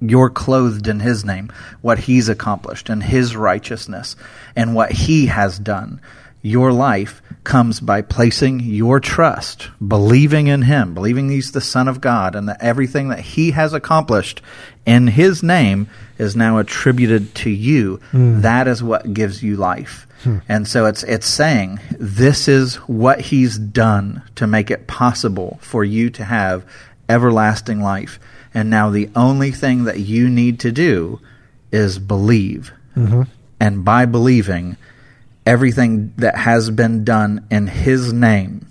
you're 0.00 0.30
clothed 0.30 0.88
in 0.88 1.00
his 1.00 1.24
name, 1.24 1.52
what 1.80 1.98
he's 2.00 2.28
accomplished 2.28 2.88
and 2.88 3.02
his 3.02 3.36
righteousness 3.36 4.16
and 4.56 4.74
what 4.74 4.92
he 4.92 5.26
has 5.26 5.58
done. 5.58 6.00
Your 6.42 6.72
life 6.72 7.20
comes 7.44 7.80
by 7.80 8.00
placing 8.00 8.60
your 8.60 8.98
trust, 8.98 9.68
believing 9.86 10.46
in 10.46 10.62
him, 10.62 10.94
believing 10.94 11.28
he's 11.28 11.52
the 11.52 11.60
son 11.60 11.86
of 11.86 12.00
God 12.00 12.34
and 12.34 12.48
that 12.48 12.62
everything 12.62 13.08
that 13.08 13.20
he 13.20 13.50
has 13.50 13.74
accomplished 13.74 14.40
in 14.86 15.06
his 15.06 15.42
name 15.42 15.88
is 16.18 16.34
now 16.34 16.56
attributed 16.56 17.34
to 17.36 17.50
you. 17.50 18.00
Hmm. 18.10 18.40
That 18.40 18.68
is 18.68 18.82
what 18.82 19.12
gives 19.12 19.42
you 19.42 19.56
life. 19.56 20.06
Hmm. 20.22 20.38
And 20.48 20.68
so 20.68 20.86
it's 20.86 21.02
it's 21.02 21.26
saying 21.26 21.80
this 21.98 22.48
is 22.48 22.76
what 22.76 23.20
he's 23.20 23.58
done 23.58 24.22
to 24.36 24.46
make 24.46 24.70
it 24.70 24.86
possible 24.86 25.58
for 25.60 25.84
you 25.84 26.08
to 26.10 26.24
have 26.24 26.64
everlasting 27.08 27.80
life. 27.80 28.18
And 28.52 28.70
now 28.70 28.90
the 28.90 29.10
only 29.14 29.52
thing 29.52 29.84
that 29.84 30.00
you 30.00 30.28
need 30.28 30.60
to 30.60 30.72
do 30.72 31.20
is 31.70 31.98
believe. 31.98 32.72
Mm-hmm. 32.96 33.22
And 33.60 33.84
by 33.84 34.06
believing, 34.06 34.76
everything 35.46 36.12
that 36.16 36.36
has 36.36 36.70
been 36.70 37.04
done 37.04 37.46
in 37.50 37.66
His 37.66 38.12
name 38.12 38.68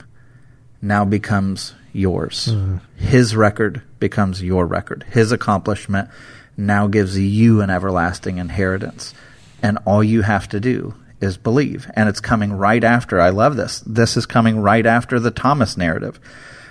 now 0.81 1.05
becomes 1.05 1.73
yours. 1.93 2.49
Mm-hmm. 2.51 2.77
His 2.97 3.35
record 3.35 3.81
becomes 3.99 4.41
your 4.41 4.65
record. 4.65 5.05
His 5.09 5.31
accomplishment 5.31 6.09
now 6.57 6.87
gives 6.87 7.17
you 7.17 7.61
an 7.61 7.69
everlasting 7.69 8.37
inheritance. 8.37 9.13
And 9.61 9.77
all 9.85 10.03
you 10.03 10.21
have 10.21 10.47
to 10.49 10.59
do 10.59 10.93
is 11.21 11.37
believe. 11.37 11.89
And 11.95 12.07
it's 12.07 12.21
coming 12.21 12.53
right 12.53 12.83
after. 12.83 13.19
I 13.19 13.29
love 13.29 13.55
this. 13.55 13.79
This 13.85 14.17
is 14.17 14.25
coming 14.25 14.59
right 14.59 14.85
after 14.85 15.19
the 15.19 15.31
Thomas 15.31 15.77
narrative, 15.77 16.19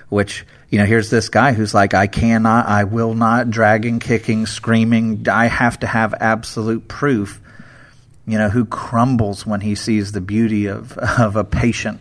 which, 0.08 0.46
you 0.70 0.78
know, 0.78 0.84
here's 0.84 1.10
this 1.10 1.28
guy 1.28 1.52
who's 1.52 1.72
like, 1.72 1.94
I 1.94 2.06
cannot, 2.06 2.66
I 2.66 2.84
will 2.84 3.14
not, 3.14 3.50
dragging, 3.50 4.00
kicking, 4.00 4.46
screaming. 4.46 5.26
I 5.28 5.46
have 5.46 5.80
to 5.80 5.86
have 5.86 6.14
absolute 6.20 6.88
proof 6.88 7.40
you 8.28 8.36
know, 8.36 8.50
who 8.50 8.66
crumbles 8.66 9.46
when 9.46 9.62
he 9.62 9.74
sees 9.74 10.12
the 10.12 10.20
beauty 10.20 10.66
of, 10.66 10.96
of 11.18 11.34
a 11.34 11.44
patient 11.44 12.00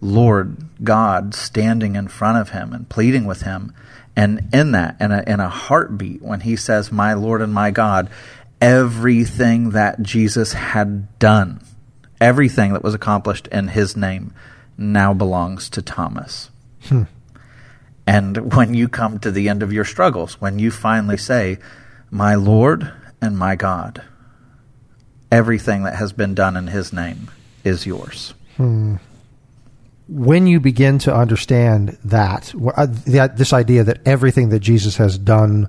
Lord 0.00 0.56
God 0.82 1.34
standing 1.34 1.94
in 1.94 2.08
front 2.08 2.38
of 2.38 2.50
him 2.50 2.72
and 2.72 2.88
pleading 2.88 3.24
with 3.24 3.42
him. 3.42 3.72
And 4.16 4.48
in 4.52 4.72
that, 4.72 4.96
in 5.00 5.12
a, 5.12 5.22
in 5.26 5.38
a 5.38 5.48
heartbeat, 5.48 6.20
when 6.20 6.40
he 6.40 6.56
says, 6.56 6.90
My 6.90 7.14
Lord 7.14 7.40
and 7.40 7.54
my 7.54 7.70
God, 7.70 8.10
everything 8.60 9.70
that 9.70 10.02
Jesus 10.02 10.52
had 10.52 11.18
done, 11.20 11.62
everything 12.20 12.72
that 12.72 12.82
was 12.82 12.94
accomplished 12.94 13.46
in 13.48 13.68
his 13.68 13.96
name, 13.96 14.34
now 14.76 15.14
belongs 15.14 15.70
to 15.70 15.82
Thomas. 15.82 16.50
Hmm. 16.82 17.04
And 18.06 18.54
when 18.54 18.74
you 18.74 18.88
come 18.88 19.18
to 19.20 19.30
the 19.30 19.48
end 19.48 19.62
of 19.62 19.72
your 19.72 19.84
struggles, 19.84 20.40
when 20.40 20.58
you 20.58 20.70
finally 20.70 21.16
say, 21.16 21.58
My 22.10 22.34
Lord 22.34 22.92
and 23.20 23.38
my 23.38 23.56
God, 23.56 24.02
everything 25.30 25.84
that 25.84 25.96
has 25.96 26.12
been 26.12 26.34
done 26.34 26.56
in 26.56 26.68
his 26.68 26.92
name 26.92 27.30
is 27.64 27.86
yours. 27.86 28.34
when 30.10 30.46
you 30.48 30.58
begin 30.58 30.98
to 30.98 31.14
understand 31.14 31.96
that, 32.04 32.52
uh, 32.76 32.86
that 33.06 33.36
this 33.36 33.52
idea 33.52 33.84
that 33.84 34.00
everything 34.04 34.48
that 34.48 34.58
Jesus 34.58 34.96
has 34.96 35.16
done, 35.16 35.68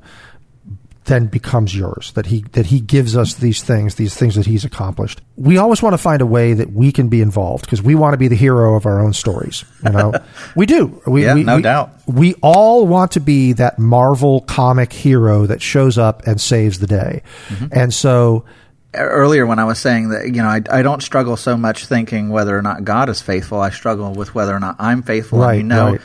then 1.06 1.26
becomes 1.28 1.76
yours. 1.76 2.12
That 2.14 2.28
he 2.28 2.42
that 2.52 2.68
he 2.68 2.80
gives 2.80 3.18
us 3.18 3.34
these 3.36 3.64
things, 3.64 3.96
these 3.96 4.16
things 4.16 4.36
that 4.36 4.46
he's 4.46 4.64
accomplished. 4.66 5.22
We 5.36 5.58
always 5.58 5.82
want 5.82 5.94
to 5.94 5.98
find 5.98 6.22
a 6.22 6.26
way 6.26 6.54
that 6.54 6.72
we 6.74 6.92
can 6.92 7.10
be 7.10 7.22
involved 7.22 7.66
because 7.66 7.82
we 7.82 7.96
want 7.96 8.14
to 8.14 8.18
be 8.18 8.28
the 8.28 8.36
hero 8.36 8.76
of 8.76 8.86
our 8.86 9.00
own 9.00 9.14
stories. 9.14 9.66
You 9.84 9.91
know, 9.91 10.14
we 10.56 10.66
do. 10.66 11.02
We, 11.08 11.24
Yeah, 11.26 11.34
we, 11.36 11.43
no 11.43 11.56
we- 11.58 11.62
doubt. 11.64 11.91
We 12.08 12.36
all 12.43 12.86
want 12.88 13.12
to 13.14 13.20
be 13.20 13.54
that 13.54 13.80
Marvel 13.80 14.41
comic 14.41 14.91
hero 14.93 15.45
that 15.47 15.62
shows 15.62 15.97
up 15.97 16.28
and 16.28 16.39
saves 16.39 16.80
the 16.80 16.88
day, 16.88 17.24
Mm-hmm. 17.49 17.68
and 17.72 17.93
so. 17.93 18.45
earlier 18.93 19.45
when 19.45 19.58
I 19.58 19.64
was 19.64 19.80
saying 19.80 20.10
that 20.10 20.26
you 20.28 20.41
know 20.43 20.49
I, 20.49 20.62
I 20.70 20.82
don't 20.82 21.02
struggle 21.02 21.38
so 21.38 21.56
much 21.58 21.86
thinking 21.86 22.30
whether 22.30 22.56
or 22.58 22.62
not 22.62 22.84
God 22.84 23.08
is 23.10 23.22
faithful. 23.22 23.60
I 23.62 23.70
struggle 23.70 24.14
with 24.14 24.36
whether 24.36 24.54
or 24.54 24.60
not 24.60 24.76
I'm 24.80 25.02
faithful. 25.02 25.39
Right, 25.39 25.62
and 25.62 25.70
you 25.72 25.76
know, 25.76 25.91
right. 25.93 26.02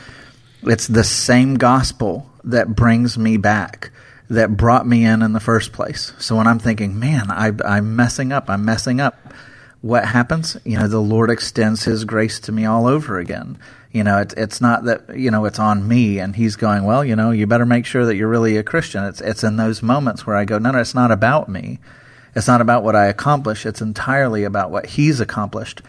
it's 0.63 0.87
the 0.87 1.03
same 1.03 1.55
gospel 1.55 2.29
that 2.45 2.73
brings 2.75 3.17
me 3.17 3.35
back, 3.35 3.91
that 4.29 4.57
brought 4.57 4.85
me 4.85 5.05
in 5.05 5.21
in 5.21 5.33
the 5.33 5.39
first 5.39 5.71
place. 5.71 6.13
So 6.19 6.35
when 6.35 6.47
I'm 6.47 6.59
thinking, 6.59 6.99
man, 6.99 7.31
I, 7.31 7.51
I'm 7.65 7.95
messing 7.95 8.31
up, 8.31 8.49
I'm 8.49 8.65
messing 8.65 8.99
up. 8.99 9.15
What 9.81 10.05
happens? 10.05 10.57
You 10.65 10.79
know, 10.79 10.87
the 10.87 10.99
Lord 10.99 11.29
extends 11.29 11.83
His 11.83 12.03
grace 12.03 12.39
to 12.41 12.51
me 12.51 12.65
all 12.65 12.87
over 12.87 13.19
again. 13.19 13.57
You 13.91 14.03
know, 14.03 14.17
it's 14.17 14.33
it's 14.33 14.59
not 14.59 14.83
that 14.83 15.17
you 15.17 15.31
know 15.31 15.45
it's 15.45 15.59
on 15.59 15.87
me, 15.87 16.19
and 16.19 16.35
He's 16.35 16.55
going, 16.55 16.83
well, 16.83 17.05
you 17.05 17.15
know, 17.15 17.31
you 17.31 17.47
better 17.47 17.65
make 17.65 17.85
sure 17.85 18.05
that 18.05 18.15
you're 18.15 18.27
really 18.27 18.57
a 18.57 18.63
Christian. 18.63 19.03
It's 19.05 19.21
it's 19.21 19.43
in 19.43 19.55
those 19.57 19.81
moments 19.81 20.25
where 20.25 20.35
I 20.35 20.45
go, 20.45 20.57
no, 20.57 20.71
no, 20.71 20.79
it's 20.79 20.95
not 20.95 21.11
about 21.11 21.47
me. 21.47 21.79
It's 22.35 22.47
not 22.47 22.61
about 22.61 22.83
what 22.83 22.95
I 22.95 23.05
accomplish. 23.05 23.65
It's 23.65 23.81
entirely 23.81 24.43
about 24.43 24.71
what 24.71 24.85
he's 24.87 25.19
accomplished. 25.19 25.81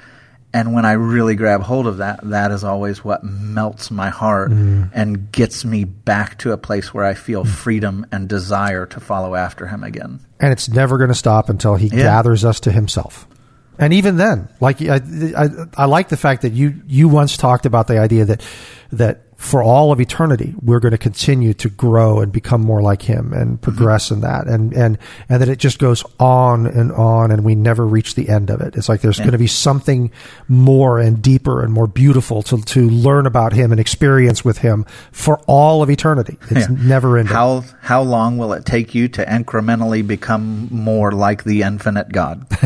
And 0.53 0.72
when 0.72 0.86
I 0.86 0.92
really 0.92 1.34
grab 1.34 1.62
hold 1.62 1.86
of 1.86 1.99
that, 1.99 2.20
that 2.30 2.51
is 2.53 2.64
always 2.64 3.05
what 3.05 3.22
melts 3.22 3.90
my 3.90 4.09
heart 4.09 4.51
mm. 4.51 4.90
and 4.94 5.30
gets 5.30 5.64
me 5.64 5.84
back 5.84 6.38
to 6.38 6.53
a 6.53 6.57
place 6.57 6.94
where 6.94 7.05
I 7.05 7.14
feel 7.14 7.44
mm. 7.44 7.49
freedom 7.49 8.07
and 8.11 8.28
desire 8.28 8.86
to 8.86 9.01
follow 9.01 9.34
after 9.34 9.66
him 9.66 9.84
again. 9.84 10.20
and 10.40 10.53
it's 10.53 10.68
never 10.68 10.99
going 10.99 11.09
to 11.09 11.14
stop 11.14 11.49
until 11.49 11.74
he 11.74 11.88
gathers 11.88 12.44
us 12.44 12.61
to 12.61 12.72
himself. 12.72 13.26
And 13.78 13.92
even 13.92 14.16
then, 14.16 14.49
like 14.61 14.82
I, 14.82 15.01
I, 15.36 15.49
I 15.76 15.84
like 15.84 16.09
the 16.09 16.16
fact 16.16 16.42
that 16.42 16.53
you 16.53 16.82
you 16.86 17.09
once 17.09 17.36
talked 17.36 17.64
about 17.64 17.86
the 17.86 17.99
idea 17.99 18.24
that 18.24 18.42
that 18.92 19.22
for 19.39 19.62
all 19.62 19.93
of 19.93 20.01
eternity 20.01 20.53
we're 20.61 20.80
going 20.80 20.91
to 20.91 20.99
continue 20.99 21.55
to 21.55 21.68
grow 21.70 22.20
and 22.20 22.32
become 22.32 22.61
more 22.61 22.82
like 22.82 23.03
him 23.03 23.32
and 23.32 23.53
mm-hmm. 23.53 23.62
progress 23.62 24.11
in 24.11 24.20
that, 24.20 24.49
and 24.49 24.72
and 24.74 24.99
and 25.28 25.41
that 25.41 25.49
it 25.49 25.59
just 25.61 25.78
goes 25.78 26.05
on 26.18 26.66
and 26.66 26.91
on, 26.93 27.30
and 27.30 27.45
we 27.45 27.55
never 27.55 27.86
reach 27.86 28.16
the 28.16 28.28
end 28.28 28.51
of 28.51 28.61
it. 28.61 28.74
It's 28.76 28.89
like 28.89 29.01
there's 29.01 29.18
going 29.18 29.30
to 29.30 29.39
be 29.39 29.47
something 29.47 30.11
more 30.49 30.99
and 30.99 31.22
deeper 31.22 31.62
and 31.62 31.72
more 31.72 31.86
beautiful 31.86 32.43
to 32.43 32.61
to 32.61 32.91
learn 32.91 33.26
about 33.26 33.53
him 33.53 33.70
and 33.70 33.80
experience 33.80 34.45
with 34.45 34.59
him 34.59 34.84
for 35.12 35.39
all 35.47 35.82
of 35.84 35.89
eternity. 35.91 36.36
It's 36.51 36.68
Yeah. 36.68 36.76
never 36.76 37.16
ending. 37.16 37.32
How 37.32 37.62
how 37.80 38.03
long 38.03 38.39
will 38.39 38.53
it 38.53 38.66
take 38.66 38.93
you 38.93 39.07
to 39.09 39.24
incrementally 39.24 40.05
become 40.05 40.66
more 40.72 41.12
like 41.12 41.45
the 41.45 41.62
infinite 41.62 42.11
God? 42.11 42.45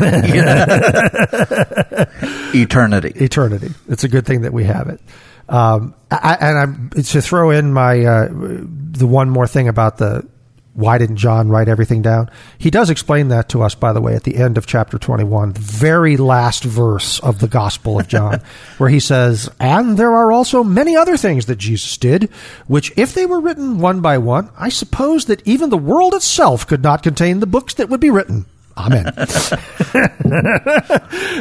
Eternity. 2.55 3.13
eternity. 3.17 3.71
It's 3.89 4.05
a 4.05 4.09
good 4.09 4.25
thing 4.25 4.41
that 4.41 4.53
we 4.55 4.65
have 4.65 4.89
it. 4.89 5.01
Um, 5.49 5.95
I, 6.11 6.37
and 6.41 6.59
I'm 6.59 6.91
to 7.03 7.23
throw 7.23 7.51
in 7.51 7.73
my 7.73 8.05
uh, 8.05 8.29
the 8.31 9.07
one 9.07 9.31
more 9.31 9.47
thing 9.47 9.69
about 9.69 9.99
the 9.99 10.27
why 10.75 10.99
didn't 10.99 11.17
John 11.17 11.49
write 11.51 11.69
everything 11.69 12.03
down? 12.03 12.31
He 12.57 12.71
does 12.71 12.89
explain 12.89 13.29
that 13.29 13.51
to 13.51 13.61
us, 13.63 13.75
by 13.75 13.93
the 13.93 14.01
way, 14.01 14.15
at 14.15 14.25
the 14.25 14.37
end 14.37 14.57
of 14.57 14.65
chapter 14.67 14.97
21, 14.99 15.53
the 15.53 15.61
very 15.61 16.17
last 16.17 16.65
verse 16.65 17.21
of 17.21 17.41
the 17.41 17.49
Gospel 17.49 18.01
of 18.01 18.09
John, 18.09 18.41
where 18.79 18.89
he 18.89 19.01
says, 19.01 19.51
And 19.61 19.99
there 19.99 20.13
are 20.13 20.33
also 20.33 20.65
many 20.65 20.97
other 20.97 21.19
things 21.19 21.45
that 21.47 21.59
Jesus 21.59 21.99
did, 21.99 22.31
which, 22.67 22.91
if 22.97 23.13
they 23.13 23.27
were 23.27 23.41
written 23.41 23.81
one 23.81 24.01
by 24.01 24.17
one, 24.19 24.49
I 24.59 24.71
suppose 24.71 25.27
that 25.27 25.47
even 25.47 25.69
the 25.71 25.77
world 25.77 26.15
itself 26.15 26.67
could 26.67 26.83
not 26.83 27.03
contain 27.03 27.41
the 27.41 27.47
books 27.47 27.75
that 27.75 27.91
would 27.91 28.01
be 28.01 28.11
written. 28.11 28.47
Amen. 28.75 29.05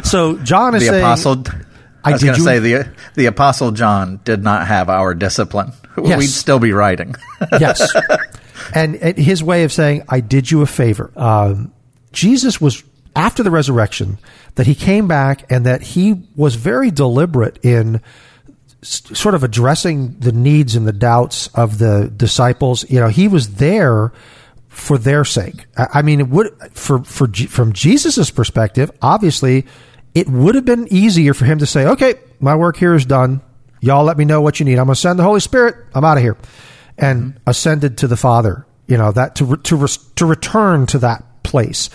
so 0.03 0.37
John 0.39 0.75
is 0.75 0.83
The 0.83 0.89
saying, 0.89 1.03
apostle. 1.03 1.43
I 2.03 2.09
I 2.09 2.13
was 2.13 2.23
going 2.23 2.35
to 2.35 2.41
say 2.41 2.59
the 2.59 2.89
the 3.15 3.25
apostle 3.27 3.71
John 3.71 4.19
did 4.23 4.43
not 4.43 4.67
have 4.67 4.89
our 4.89 5.13
discipline. 5.13 5.73
Yes. 6.01 6.17
We'd 6.19 6.27
still 6.27 6.57
be 6.57 6.71
writing. 6.71 7.15
yes. 7.59 7.85
And, 8.73 8.95
and 8.95 9.17
his 9.17 9.43
way 9.43 9.65
of 9.65 9.73
saying, 9.73 10.03
I 10.07 10.21
did 10.21 10.49
you 10.49 10.61
a 10.61 10.65
favor. 10.65 11.11
Um, 11.17 11.73
Jesus 12.13 12.61
was, 12.61 12.81
after 13.13 13.43
the 13.43 13.51
resurrection, 13.51 14.17
that 14.55 14.65
he 14.67 14.73
came 14.73 15.09
back 15.09 15.51
and 15.51 15.65
that 15.65 15.81
he 15.81 16.23
was 16.33 16.55
very 16.55 16.91
deliberate 16.91 17.59
in 17.61 18.01
s- 18.81 19.03
sort 19.13 19.35
of 19.35 19.43
addressing 19.43 20.17
the 20.19 20.31
needs 20.31 20.77
and 20.77 20.87
the 20.87 20.93
doubts 20.93 21.47
of 21.55 21.77
the 21.77 22.11
disciples. 22.15 22.89
You 22.89 23.01
know, 23.01 23.09
he 23.09 23.27
was 23.27 23.55
there 23.55 24.13
for 24.69 24.97
their 24.97 25.25
sake. 25.25 25.65
I 25.77 25.87
I 25.95 26.01
mean, 26.03 26.21
it 26.21 26.29
would, 26.29 26.53
for, 26.71 27.03
for, 27.03 27.27
from 27.27 27.73
Jesus' 27.73 28.31
perspective, 28.31 28.91
obviously, 29.01 29.65
it 30.13 30.27
would 30.27 30.55
have 30.55 30.65
been 30.65 30.87
easier 30.91 31.33
for 31.33 31.45
him 31.45 31.59
to 31.59 31.65
say, 31.65 31.85
okay, 31.85 32.15
my 32.39 32.55
work 32.55 32.77
here 32.77 32.93
is 32.93 33.05
done. 33.05 33.41
Y'all 33.79 34.03
let 34.03 34.17
me 34.17 34.25
know 34.25 34.41
what 34.41 34.59
you 34.59 34.65
need. 34.65 34.77
I'm 34.77 34.85
going 34.85 34.95
to 34.95 35.01
send 35.01 35.17
the 35.17 35.23
Holy 35.23 35.39
Spirit. 35.39 35.75
I'm 35.93 36.03
out 36.03 36.17
of 36.17 36.23
here. 36.23 36.37
And 36.97 37.33
mm-hmm. 37.33 37.49
ascended 37.49 37.97
to 37.99 38.07
the 38.07 38.17
Father, 38.17 38.65
you 38.87 38.97
know, 38.97 39.11
that 39.11 39.35
to, 39.35 39.45
re- 39.45 39.57
to, 39.63 39.75
res- 39.75 39.97
to 40.15 40.25
return 40.25 40.85
to 40.87 40.99
that 40.99 41.43
place. 41.43 41.89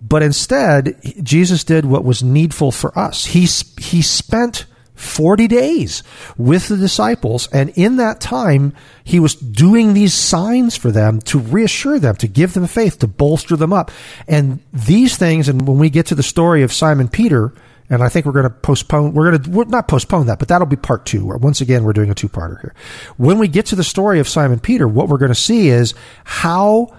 But 0.00 0.22
instead, 0.22 1.00
Jesus 1.22 1.64
did 1.64 1.84
what 1.84 2.04
was 2.04 2.22
needful 2.22 2.72
for 2.72 2.96
us. 2.98 3.26
He, 3.26 3.40
he 3.40 4.02
spent 4.02 4.66
40 5.02 5.48
days 5.48 6.02
with 6.38 6.68
the 6.68 6.76
disciples. 6.76 7.48
And 7.48 7.70
in 7.70 7.96
that 7.96 8.20
time, 8.20 8.72
he 9.04 9.18
was 9.18 9.34
doing 9.34 9.94
these 9.94 10.14
signs 10.14 10.76
for 10.76 10.90
them 10.90 11.20
to 11.22 11.38
reassure 11.38 11.98
them, 11.98 12.16
to 12.16 12.28
give 12.28 12.54
them 12.54 12.66
faith, 12.66 12.98
to 13.00 13.06
bolster 13.06 13.56
them 13.56 13.72
up. 13.72 13.90
And 14.28 14.60
these 14.72 15.16
things, 15.16 15.48
and 15.48 15.66
when 15.66 15.78
we 15.78 15.90
get 15.90 16.06
to 16.06 16.14
the 16.14 16.22
story 16.22 16.62
of 16.62 16.72
Simon 16.72 17.08
Peter, 17.08 17.52
and 17.90 18.02
I 18.02 18.08
think 18.08 18.24
we're 18.24 18.32
going 18.32 18.44
to 18.44 18.50
postpone, 18.50 19.12
we're 19.12 19.30
going 19.30 19.42
to, 19.42 19.50
we're 19.50 19.64
not 19.64 19.88
postpone 19.88 20.26
that, 20.26 20.38
but 20.38 20.48
that'll 20.48 20.66
be 20.66 20.76
part 20.76 21.04
two. 21.04 21.26
Once 21.26 21.60
again, 21.60 21.84
we're 21.84 21.92
doing 21.92 22.10
a 22.10 22.14
two 22.14 22.28
parter 22.28 22.60
here. 22.60 22.74
When 23.16 23.38
we 23.38 23.48
get 23.48 23.66
to 23.66 23.76
the 23.76 23.84
story 23.84 24.20
of 24.20 24.28
Simon 24.28 24.60
Peter, 24.60 24.86
what 24.86 25.08
we're 25.08 25.18
going 25.18 25.30
to 25.30 25.34
see 25.34 25.68
is 25.68 25.94
how 26.24 26.96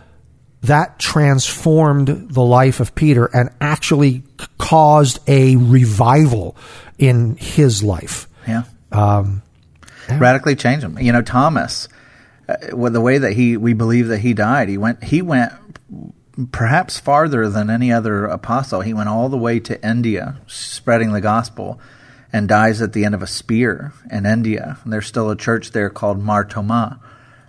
that 0.63 0.97
transformed 0.97 2.07
the 2.07 2.41
life 2.41 2.79
of 2.79 2.95
Peter 2.95 3.25
and 3.25 3.49
actually 3.59 4.23
caused 4.57 5.19
a 5.27 5.57
revival 5.57 6.55
in 6.97 7.35
his 7.35 7.83
life. 7.83 8.27
Yeah. 8.47 8.63
Um, 8.91 9.41
radically 10.09 10.55
changed 10.55 10.85
him. 10.85 10.97
You 10.99 11.11
know, 11.11 11.21
Thomas, 11.21 11.89
uh, 12.47 12.55
with 12.73 12.93
the 12.93 13.01
way 13.01 13.17
that 13.17 13.33
he 13.33 13.57
we 13.57 13.73
believe 13.73 14.07
that 14.07 14.19
he 14.19 14.33
died, 14.33 14.69
he 14.69 14.77
went 14.77 15.03
he 15.03 15.21
went 15.21 15.51
perhaps 16.51 16.99
farther 16.99 17.49
than 17.49 17.69
any 17.69 17.91
other 17.91 18.25
apostle. 18.25 18.81
He 18.81 18.93
went 18.93 19.09
all 19.09 19.29
the 19.29 19.37
way 19.37 19.59
to 19.61 19.87
India, 19.87 20.37
spreading 20.47 21.11
the 21.11 21.21
gospel, 21.21 21.79
and 22.31 22.47
dies 22.47 22.81
at 22.81 22.93
the 22.93 23.05
end 23.05 23.15
of 23.15 23.21
a 23.21 23.27
spear 23.27 23.93
in 24.09 24.25
India. 24.25 24.77
And 24.83 24.93
there's 24.93 25.07
still 25.07 25.29
a 25.29 25.35
church 25.35 25.71
there 25.71 25.89
called 25.89 26.21
Mar 26.21 26.45
Thoma. 26.45 26.99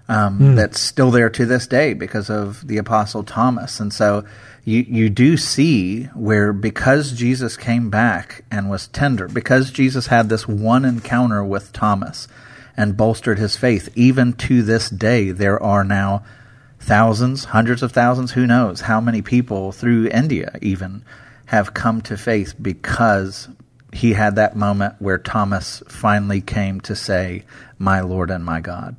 Um, 0.06 0.54
That's 0.54 0.78
still 0.78 1.10
there 1.10 1.30
to 1.30 1.46
this 1.46 1.66
day 1.66 1.94
because 1.94 2.28
of 2.28 2.66
the 2.66 2.76
Apostle 2.76 3.24
Thomas, 3.24 3.80
and 3.80 3.92
so 3.92 4.24
you 4.64 4.84
you 4.86 5.08
do 5.08 5.36
see 5.38 6.04
where 6.14 6.52
because 6.52 7.12
Jesus 7.12 7.56
came 7.56 7.88
back 7.88 8.44
and 8.50 8.68
was 8.68 8.88
tender, 8.88 9.28
because 9.28 9.70
Jesus 9.70 10.08
had 10.08 10.28
this 10.28 10.46
one 10.46 10.84
encounter 10.84 11.42
with 11.42 11.72
Thomas 11.72 12.28
and 12.76 12.96
bolstered 12.96 13.38
his 13.38 13.56
faith, 13.56 13.88
even 13.94 14.32
to 14.34 14.62
this 14.62 14.90
day, 14.90 15.30
there 15.30 15.62
are 15.62 15.84
now 15.84 16.22
thousands, 16.80 17.44
hundreds 17.46 17.82
of 17.82 17.92
thousands, 17.92 18.32
who 18.32 18.46
knows 18.46 18.82
how 18.82 19.00
many 19.00 19.22
people 19.22 19.72
through 19.72 20.08
India 20.08 20.58
even 20.60 21.02
have 21.46 21.72
come 21.72 22.00
to 22.02 22.16
faith 22.16 22.54
because 22.60 23.48
he 23.92 24.12
had 24.14 24.36
that 24.36 24.56
moment 24.56 24.96
where 24.98 25.18
Thomas 25.18 25.82
finally 25.88 26.40
came 26.40 26.80
to 26.82 26.96
say, 26.96 27.44
My 27.78 28.00
Lord 28.00 28.30
and 28.30 28.44
my 28.44 28.60
God. 28.60 28.96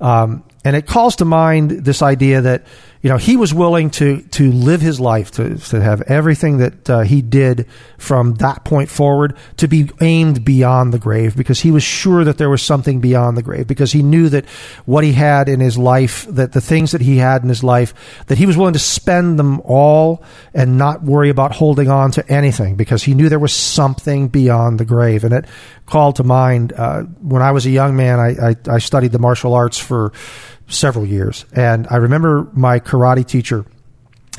Um, 0.00 0.44
and 0.64 0.74
it 0.74 0.86
calls 0.86 1.16
to 1.16 1.24
mind 1.24 1.70
this 1.70 2.02
idea 2.02 2.40
that 2.40 2.66
you 3.00 3.08
know 3.08 3.16
he 3.16 3.36
was 3.36 3.54
willing 3.54 3.88
to 3.88 4.20
to 4.22 4.50
live 4.50 4.80
his 4.80 4.98
life 4.98 5.30
to 5.30 5.56
to 5.56 5.80
have 5.80 6.02
everything 6.02 6.58
that 6.58 6.90
uh, 6.90 7.00
he 7.02 7.22
did 7.22 7.68
from 7.98 8.34
that 8.34 8.64
point 8.64 8.90
forward 8.90 9.36
to 9.58 9.68
be 9.68 9.88
aimed 10.00 10.44
beyond 10.44 10.92
the 10.92 10.98
grave 10.98 11.36
because 11.36 11.60
he 11.60 11.70
was 11.70 11.84
sure 11.84 12.24
that 12.24 12.36
there 12.36 12.50
was 12.50 12.62
something 12.62 13.00
beyond 13.00 13.36
the 13.36 13.42
grave 13.42 13.68
because 13.68 13.92
he 13.92 14.02
knew 14.02 14.28
that 14.28 14.44
what 14.86 15.04
he 15.04 15.12
had 15.12 15.48
in 15.48 15.60
his 15.60 15.78
life 15.78 16.26
that 16.28 16.52
the 16.52 16.60
things 16.60 16.90
that 16.90 17.00
he 17.00 17.18
had 17.18 17.42
in 17.44 17.48
his 17.48 17.62
life 17.62 17.94
that 18.26 18.38
he 18.38 18.44
was 18.44 18.56
willing 18.56 18.72
to 18.72 18.78
spend 18.80 19.38
them 19.38 19.60
all 19.60 20.22
and 20.52 20.76
not 20.76 21.02
worry 21.02 21.30
about 21.30 21.54
holding 21.54 21.88
on 21.88 22.10
to 22.10 22.28
anything 22.28 22.74
because 22.74 23.04
he 23.04 23.14
knew 23.14 23.28
there 23.28 23.38
was 23.38 23.52
something 23.52 24.28
beyond 24.28 24.80
the 24.80 24.84
grave. 24.84 25.22
And 25.22 25.32
it 25.32 25.44
called 25.86 26.16
to 26.16 26.24
mind 26.24 26.72
uh, 26.72 27.02
when 27.22 27.42
I 27.42 27.52
was 27.52 27.64
a 27.66 27.70
young 27.70 27.96
man 27.96 28.18
I, 28.18 28.50
I, 28.50 28.56
I 28.68 28.78
studied 28.78 29.12
the 29.12 29.18
martial 29.18 29.54
arts 29.54 29.78
for 29.78 30.12
several 30.68 31.06
years. 31.06 31.44
And 31.52 31.86
I 31.88 31.96
remember 31.96 32.48
my 32.52 32.80
karate 32.80 33.26
teacher 33.26 33.64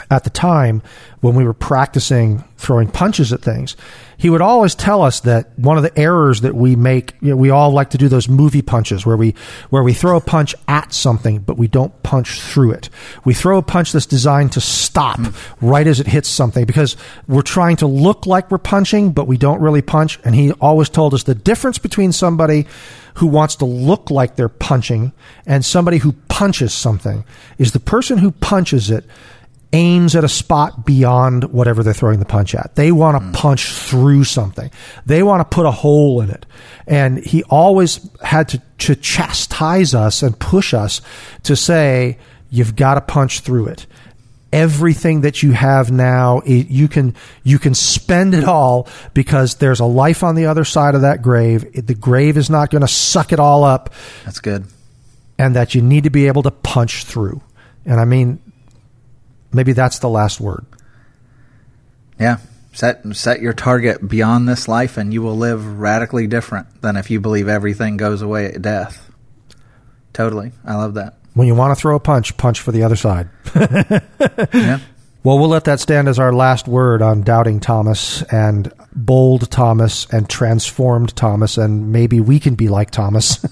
at 0.09 0.23
the 0.23 0.29
time 0.29 0.81
when 1.21 1.35
we 1.35 1.43
were 1.43 1.53
practicing 1.53 2.43
throwing 2.57 2.87
punches 2.87 3.31
at 3.33 3.41
things, 3.41 3.75
he 4.17 4.29
would 4.29 4.41
always 4.41 4.73
tell 4.73 5.03
us 5.03 5.19
that 5.21 5.57
one 5.57 5.77
of 5.77 5.83
the 5.83 5.97
errors 5.97 6.41
that 6.41 6.55
we 6.55 6.75
make, 6.75 7.13
you 7.21 7.29
know, 7.29 7.35
we 7.35 7.49
all 7.51 7.71
like 7.71 7.91
to 7.91 7.97
do 7.97 8.07
those 8.07 8.27
movie 8.27 8.61
punches 8.61 9.05
where 9.05 9.17
we 9.17 9.35
where 9.69 9.83
we 9.83 9.93
throw 9.93 10.17
a 10.17 10.21
punch 10.21 10.55
at 10.67 10.91
something 10.91 11.39
but 11.39 11.57
we 11.57 11.67
don't 11.67 12.01
punch 12.03 12.41
through 12.41 12.71
it. 12.71 12.89
We 13.25 13.33
throw 13.33 13.57
a 13.57 13.61
punch 13.61 13.91
that's 13.91 14.05
designed 14.05 14.53
to 14.53 14.61
stop 14.61 15.19
hmm. 15.19 15.65
right 15.65 15.85
as 15.85 15.99
it 15.99 16.07
hits 16.07 16.29
something 16.29 16.65
because 16.65 16.97
we're 17.27 17.41
trying 17.41 17.77
to 17.77 17.87
look 17.87 18.25
like 18.25 18.49
we're 18.49 18.57
punching 18.57 19.11
but 19.11 19.27
we 19.27 19.37
don't 19.37 19.61
really 19.61 19.81
punch 19.81 20.19
and 20.23 20.33
he 20.33 20.51
always 20.53 20.89
told 20.89 21.13
us 21.13 21.23
the 21.23 21.35
difference 21.35 21.77
between 21.77 22.11
somebody 22.11 22.65
who 23.15 23.27
wants 23.27 23.55
to 23.57 23.65
look 23.65 24.11
like 24.11 24.35
they're 24.35 24.49
punching 24.49 25.11
and 25.45 25.65
somebody 25.65 25.97
who 25.97 26.13
punches 26.27 26.73
something 26.73 27.23
is 27.57 27.71
the 27.71 27.79
person 27.79 28.19
who 28.19 28.31
punches 28.31 28.91
it 28.91 29.05
aims 29.73 30.15
at 30.15 30.23
a 30.23 30.29
spot 30.29 30.85
beyond 30.85 31.45
whatever 31.45 31.83
they're 31.83 31.93
throwing 31.93 32.19
the 32.19 32.25
punch 32.25 32.55
at. 32.55 32.75
They 32.75 32.91
want 32.91 33.17
to 33.17 33.23
hmm. 33.25 33.31
punch 33.33 33.71
through 33.73 34.23
something. 34.23 34.71
They 35.05 35.23
want 35.23 35.39
to 35.49 35.55
put 35.55 35.65
a 35.65 35.71
hole 35.71 36.21
in 36.21 36.29
it. 36.29 36.45
And 36.85 37.19
he 37.19 37.43
always 37.43 38.09
had 38.21 38.49
to, 38.49 38.61
to 38.79 38.95
chastise 38.95 39.93
us 39.93 40.23
and 40.23 40.39
push 40.39 40.73
us 40.73 41.01
to 41.43 41.55
say, 41.55 42.17
you've 42.49 42.75
got 42.75 42.95
to 42.95 43.01
punch 43.01 43.41
through 43.41 43.67
it. 43.67 43.85
Everything 44.53 45.21
that 45.21 45.43
you 45.43 45.51
have 45.51 45.91
now, 45.91 46.39
it, 46.45 46.69
you 46.69 46.87
can 46.87 47.13
you 47.43 47.59
can 47.59 47.75
spend 47.75 48.33
it 48.33 48.45
all 48.45 48.87
because 49.13 49.55
there's 49.55 49.81
a 49.81 49.85
life 49.85 50.23
on 50.23 50.35
the 50.35 50.45
other 50.45 50.63
side 50.63 50.95
of 50.95 51.01
that 51.01 51.21
grave. 51.21 51.85
The 51.85 51.93
grave 51.93 52.37
is 52.37 52.49
not 52.49 52.69
going 52.69 52.81
to 52.81 52.87
suck 52.87 53.33
it 53.33 53.41
all 53.41 53.65
up, 53.65 53.93
That's 54.23 54.39
good. 54.39 54.65
and 55.37 55.57
that 55.57 55.75
you 55.75 55.81
need 55.81 56.05
to 56.05 56.09
be 56.09 56.27
able 56.27 56.43
to 56.43 56.51
punch 56.51 57.03
through. 57.03 57.41
And 57.85 57.99
I 57.99 58.05
mean, 58.05 58.39
maybe 59.53 59.73
that's 59.73 59.99
the 59.99 60.09
last 60.09 60.39
word. 60.39 60.65
Yeah. 62.19 62.37
Set 62.73 63.01
set 63.15 63.41
your 63.41 63.53
target 63.53 64.07
beyond 64.07 64.47
this 64.47 64.67
life 64.67 64.97
and 64.97 65.13
you 65.13 65.21
will 65.21 65.35
live 65.35 65.79
radically 65.79 66.27
different 66.27 66.81
than 66.81 66.95
if 66.95 67.09
you 67.09 67.19
believe 67.19 67.47
everything 67.47 67.97
goes 67.97 68.21
away 68.21 68.45
at 68.45 68.61
death. 68.61 69.09
Totally. 70.13 70.51
I 70.65 70.75
love 70.75 70.95
that. 70.95 71.15
When 71.33 71.47
you 71.47 71.55
want 71.55 71.75
to 71.75 71.81
throw 71.81 71.95
a 71.95 71.99
punch, 71.99 72.37
punch 72.37 72.61
for 72.61 72.71
the 72.71 72.83
other 72.83 72.95
side. 72.95 73.29
Yeah. 74.53 74.79
Well, 75.27 75.39
we'll 75.39 75.49
let 75.49 75.65
that 75.65 75.81
stand 75.81 76.07
as 76.07 76.19
our 76.19 76.31
last 76.31 76.69
word 76.69 77.01
on 77.01 77.21
doubting 77.21 77.59
Thomas 77.59 78.21
and 78.31 78.71
bold 78.95 79.51
Thomas 79.51 80.05
and 80.09 80.29
transformed 80.29 81.13
Thomas, 81.17 81.57
and 81.57 81.91
maybe 81.91 82.21
we 82.21 82.39
can 82.39 82.55
be 82.55 82.69
like 82.69 82.91
Thomas 82.91 83.43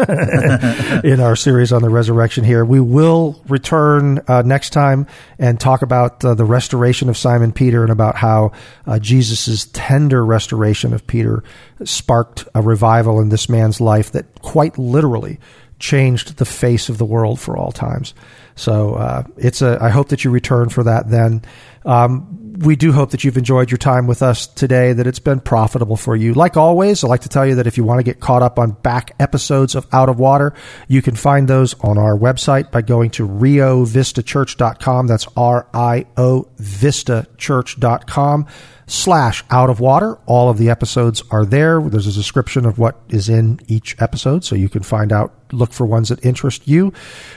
in 1.04 1.20
our 1.20 1.36
series 1.36 1.74
on 1.74 1.82
the 1.82 1.90
resurrection 1.90 2.46
here. 2.46 2.64
We 2.64 2.80
will 2.80 3.44
return 3.50 4.22
uh, 4.30 4.44
next 4.44 4.70
time 4.70 5.06
and 5.38 5.60
talk 5.60 5.82
about 5.82 6.24
uh, 6.24 6.34
the 6.34 6.46
restoration 6.46 7.10
of 7.10 7.18
Simon 7.18 7.52
Peter 7.52 7.84
and 7.84 7.92
about 7.92 8.16
how 8.16 8.54
uh, 8.88 8.98
Jesus' 8.98 9.66
tender 9.74 10.26
restoration 10.26 10.94
of 10.94 11.06
Peter 11.06 11.44
sparked 11.84 12.48
a 12.56 12.62
revival 12.62 13.20
in 13.20 13.28
this 13.28 13.50
man's 13.50 13.82
life 13.82 14.14
that 14.14 14.42
quite 14.42 14.78
literally 14.78 15.40
changed 15.78 16.38
the 16.38 16.46
face 16.46 16.88
of 16.88 16.98
the 16.98 17.06
world 17.06 17.38
for 17.38 17.58
all 17.58 17.74
times. 17.74 18.14
So 18.56 18.96
uh, 18.96 19.24
it's 19.38 19.62
a. 19.62 19.78
I 19.82 19.90
hope 19.90 20.10
that 20.10 20.24
you 20.24 20.32
return 20.32 20.70
for 20.70 20.84
that. 20.84 21.10
Then 21.10 21.44
um, 21.86 22.45
we 22.60 22.76
do 22.76 22.92
hope 22.92 23.12
that 23.12 23.24
you've 23.24 23.38
enjoyed 23.38 23.72
your 23.72 23.78
time 23.78 24.08
with 24.08 24.22
us 24.22 24.48
today. 24.48 24.94
That 24.94 25.08
it's 25.08 25.20
been 25.20 25.40
profitable 25.40 25.98
for 25.98 26.16
you. 26.16 26.34
Like 26.34 26.58
always, 26.58 27.04
I 27.04 27.08
like 27.08 27.22
to 27.22 27.30
tell 27.30 27.46
you 27.46 27.56
that 27.56 27.68
if 27.68 27.78
you 27.78 27.84
want 27.84 28.00
to 28.00 28.04
get 28.04 28.20
caught 28.20 28.42
up 28.42 28.60
on 28.60 28.72
back 28.72 29.14
episodes 29.20 29.76
of 29.76 29.88
Out 29.92 30.10
of 30.10 30.20
Water, 30.20 30.54
you 30.88 31.02
can 31.02 31.16
find 31.16 31.48
those 31.48 31.74
on 31.82 31.98
our 31.98 32.18
website 32.18 32.72
by 32.72 32.82
going 32.82 33.12
to 33.12 33.28
riovistachurch.com. 33.28 35.08
That's 35.08 35.28
R 35.36 35.68
I 35.74 36.06
O 36.18 36.48
Vistachurch.com 36.58 38.48
slash 38.88 39.44
out 39.50 39.70
of 39.70 39.80
water. 39.80 40.18
All 40.26 40.50
of 40.50 40.58
the 40.58 40.70
episodes 40.70 41.24
are 41.32 41.46
there. 41.46 41.82
There's 41.82 42.08
a 42.08 42.12
description 42.12 42.66
of 42.66 42.78
what 42.78 43.00
is 43.10 43.30
in 43.30 43.60
each 43.68 44.00
episode, 44.00 44.44
so 44.44 44.56
you 44.56 44.70
can 44.70 44.84
find 44.84 45.12
out, 45.12 45.34
look 45.52 45.74
for 45.74 45.86
ones 45.86 46.10
that 46.10 46.24
interest 46.26 46.68
you. 46.68 46.94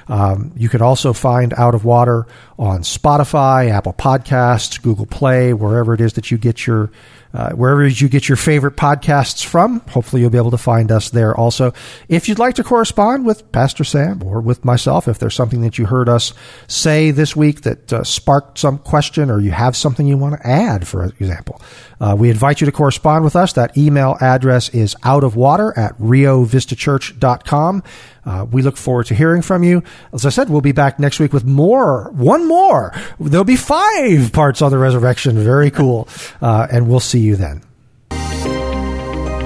Um, 0.09 0.53
you 0.57 0.69
can 0.69 0.83
also 0.83 1.13
find 1.13 1.53
Out 1.55 1.75
of 1.75 1.85
Water 1.85 2.27
on 2.59 2.81
Spotify, 2.81 3.71
Apple 3.71 3.93
Podcasts, 3.95 4.81
Google 4.81 5.07
Play, 5.11 5.53
wherever 5.53 5.95
it 5.95 6.01
is 6.01 6.15
that 6.15 6.31
you 6.31 6.39
get 6.39 6.67
your 6.67 6.91
uh, 7.35 7.51
wherever 7.51 7.87
you 7.87 8.09
get 8.09 8.29
your 8.29 8.37
favorite 8.37 8.77
podcasts 8.77 9.45
from. 9.45 9.81
Hopefully, 9.81 10.23
you'll 10.23 10.31
be 10.31 10.39
able 10.39 10.51
to 10.51 10.59
find 10.59 10.91
us 10.91 11.11
there 11.11 11.37
also. 11.37 11.73
If 12.09 12.29
you'd 12.29 12.39
like 12.39 12.55
to 12.55 12.65
correspond 12.65 13.27
with 13.27 13.51
Pastor 13.53 13.85
Sam 13.85 14.23
or 14.23 14.41
with 14.41 14.65
myself, 14.65 15.09
if 15.09 15.19
there's 15.19 15.35
something 15.35 15.61
that 15.61 15.79
you 15.79 15.87
heard 15.87 16.09
us 16.09 16.33
say 16.69 17.11
this 17.11 17.37
week 17.37 17.63
that 17.63 17.93
uh, 17.93 18.03
sparked 18.03 18.59
some 18.59 18.79
question 18.79 19.31
or 19.31 19.41
you 19.41 19.51
have 19.51 19.77
something 19.77 20.07
you 20.07 20.17
want 20.17 20.41
to 20.41 20.47
add, 20.47 20.89
for 20.89 21.05
example, 21.05 21.61
uh, 22.01 22.17
we 22.19 22.31
invite 22.31 22.61
you 22.61 22.65
to 22.65 22.73
correspond 22.73 23.25
with 23.25 23.37
us. 23.37 23.53
That 23.53 23.77
email 23.77 24.17
address 24.21 24.71
is 24.71 24.97
out 25.03 25.25
of 25.25 25.37
water 25.37 25.77
at 25.77 25.99
riovistachurch.com. 25.99 27.83
Uh, 28.29 28.45
we 28.45 28.61
look 28.61 28.77
forward 28.77 29.07
to 29.07 29.15
hearing 29.15 29.41
from 29.41 29.65
you. 29.65 29.83
As 30.13 30.27
I 30.27 30.29
said, 30.29 30.51
we'll 30.51 30.61
be 30.61 30.73
back 30.73 30.99
next 30.99 31.19
week 31.19 31.33
with 31.33 31.47
more, 31.47 32.11
one 32.11 32.47
more. 32.47 32.93
There'll 33.19 33.43
be 33.43 33.57
five 33.57 34.35
parts 34.35 34.61
on 34.61 34.71
the 34.71 34.77
resurrection. 34.77 35.39
Very 35.39 35.71
cool. 35.71 36.07
Uh, 36.43 36.67
and 36.71 36.91
we'll 36.91 37.01
see 37.01 37.21
you 37.21 37.37
then. 37.37 37.63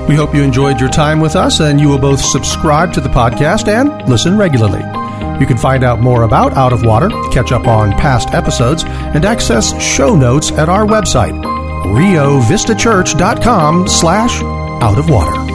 We 0.09 0.17
hope 0.17 0.35
you 0.35 0.43
enjoyed 0.43 0.81
your 0.81 0.89
time 0.89 1.21
with 1.21 1.37
us 1.37 1.61
and 1.61 1.81
you 1.81 1.89
will 1.89 2.01
both 2.01 2.21
subscribe 2.21 2.93
to 2.95 3.01
the 3.01 3.09
podcast 3.09 3.69
and 3.69 4.09
listen 4.09 4.37
regularly. 4.37 4.83
You 5.41 5.47
can 5.47 5.57
find 5.57 5.85
out 5.85 6.01
more 6.01 6.25
about 6.25 6.55
Out 6.55 6.73
of 6.73 6.85
Water, 6.85 7.09
catch 7.31 7.53
up 7.53 7.69
on 7.69 7.93
past 7.93 8.35
episodes, 8.35 8.83
and 8.85 9.25
access 9.25 9.81
show 9.81 10.17
notes 10.17 10.51
at 10.53 10.69
our 10.69 10.85
website, 10.85 11.41
riovistachurch.com 11.85 13.87
slash 13.89 14.43
out 14.83 14.99
of 14.99 15.09
water. 15.09 15.52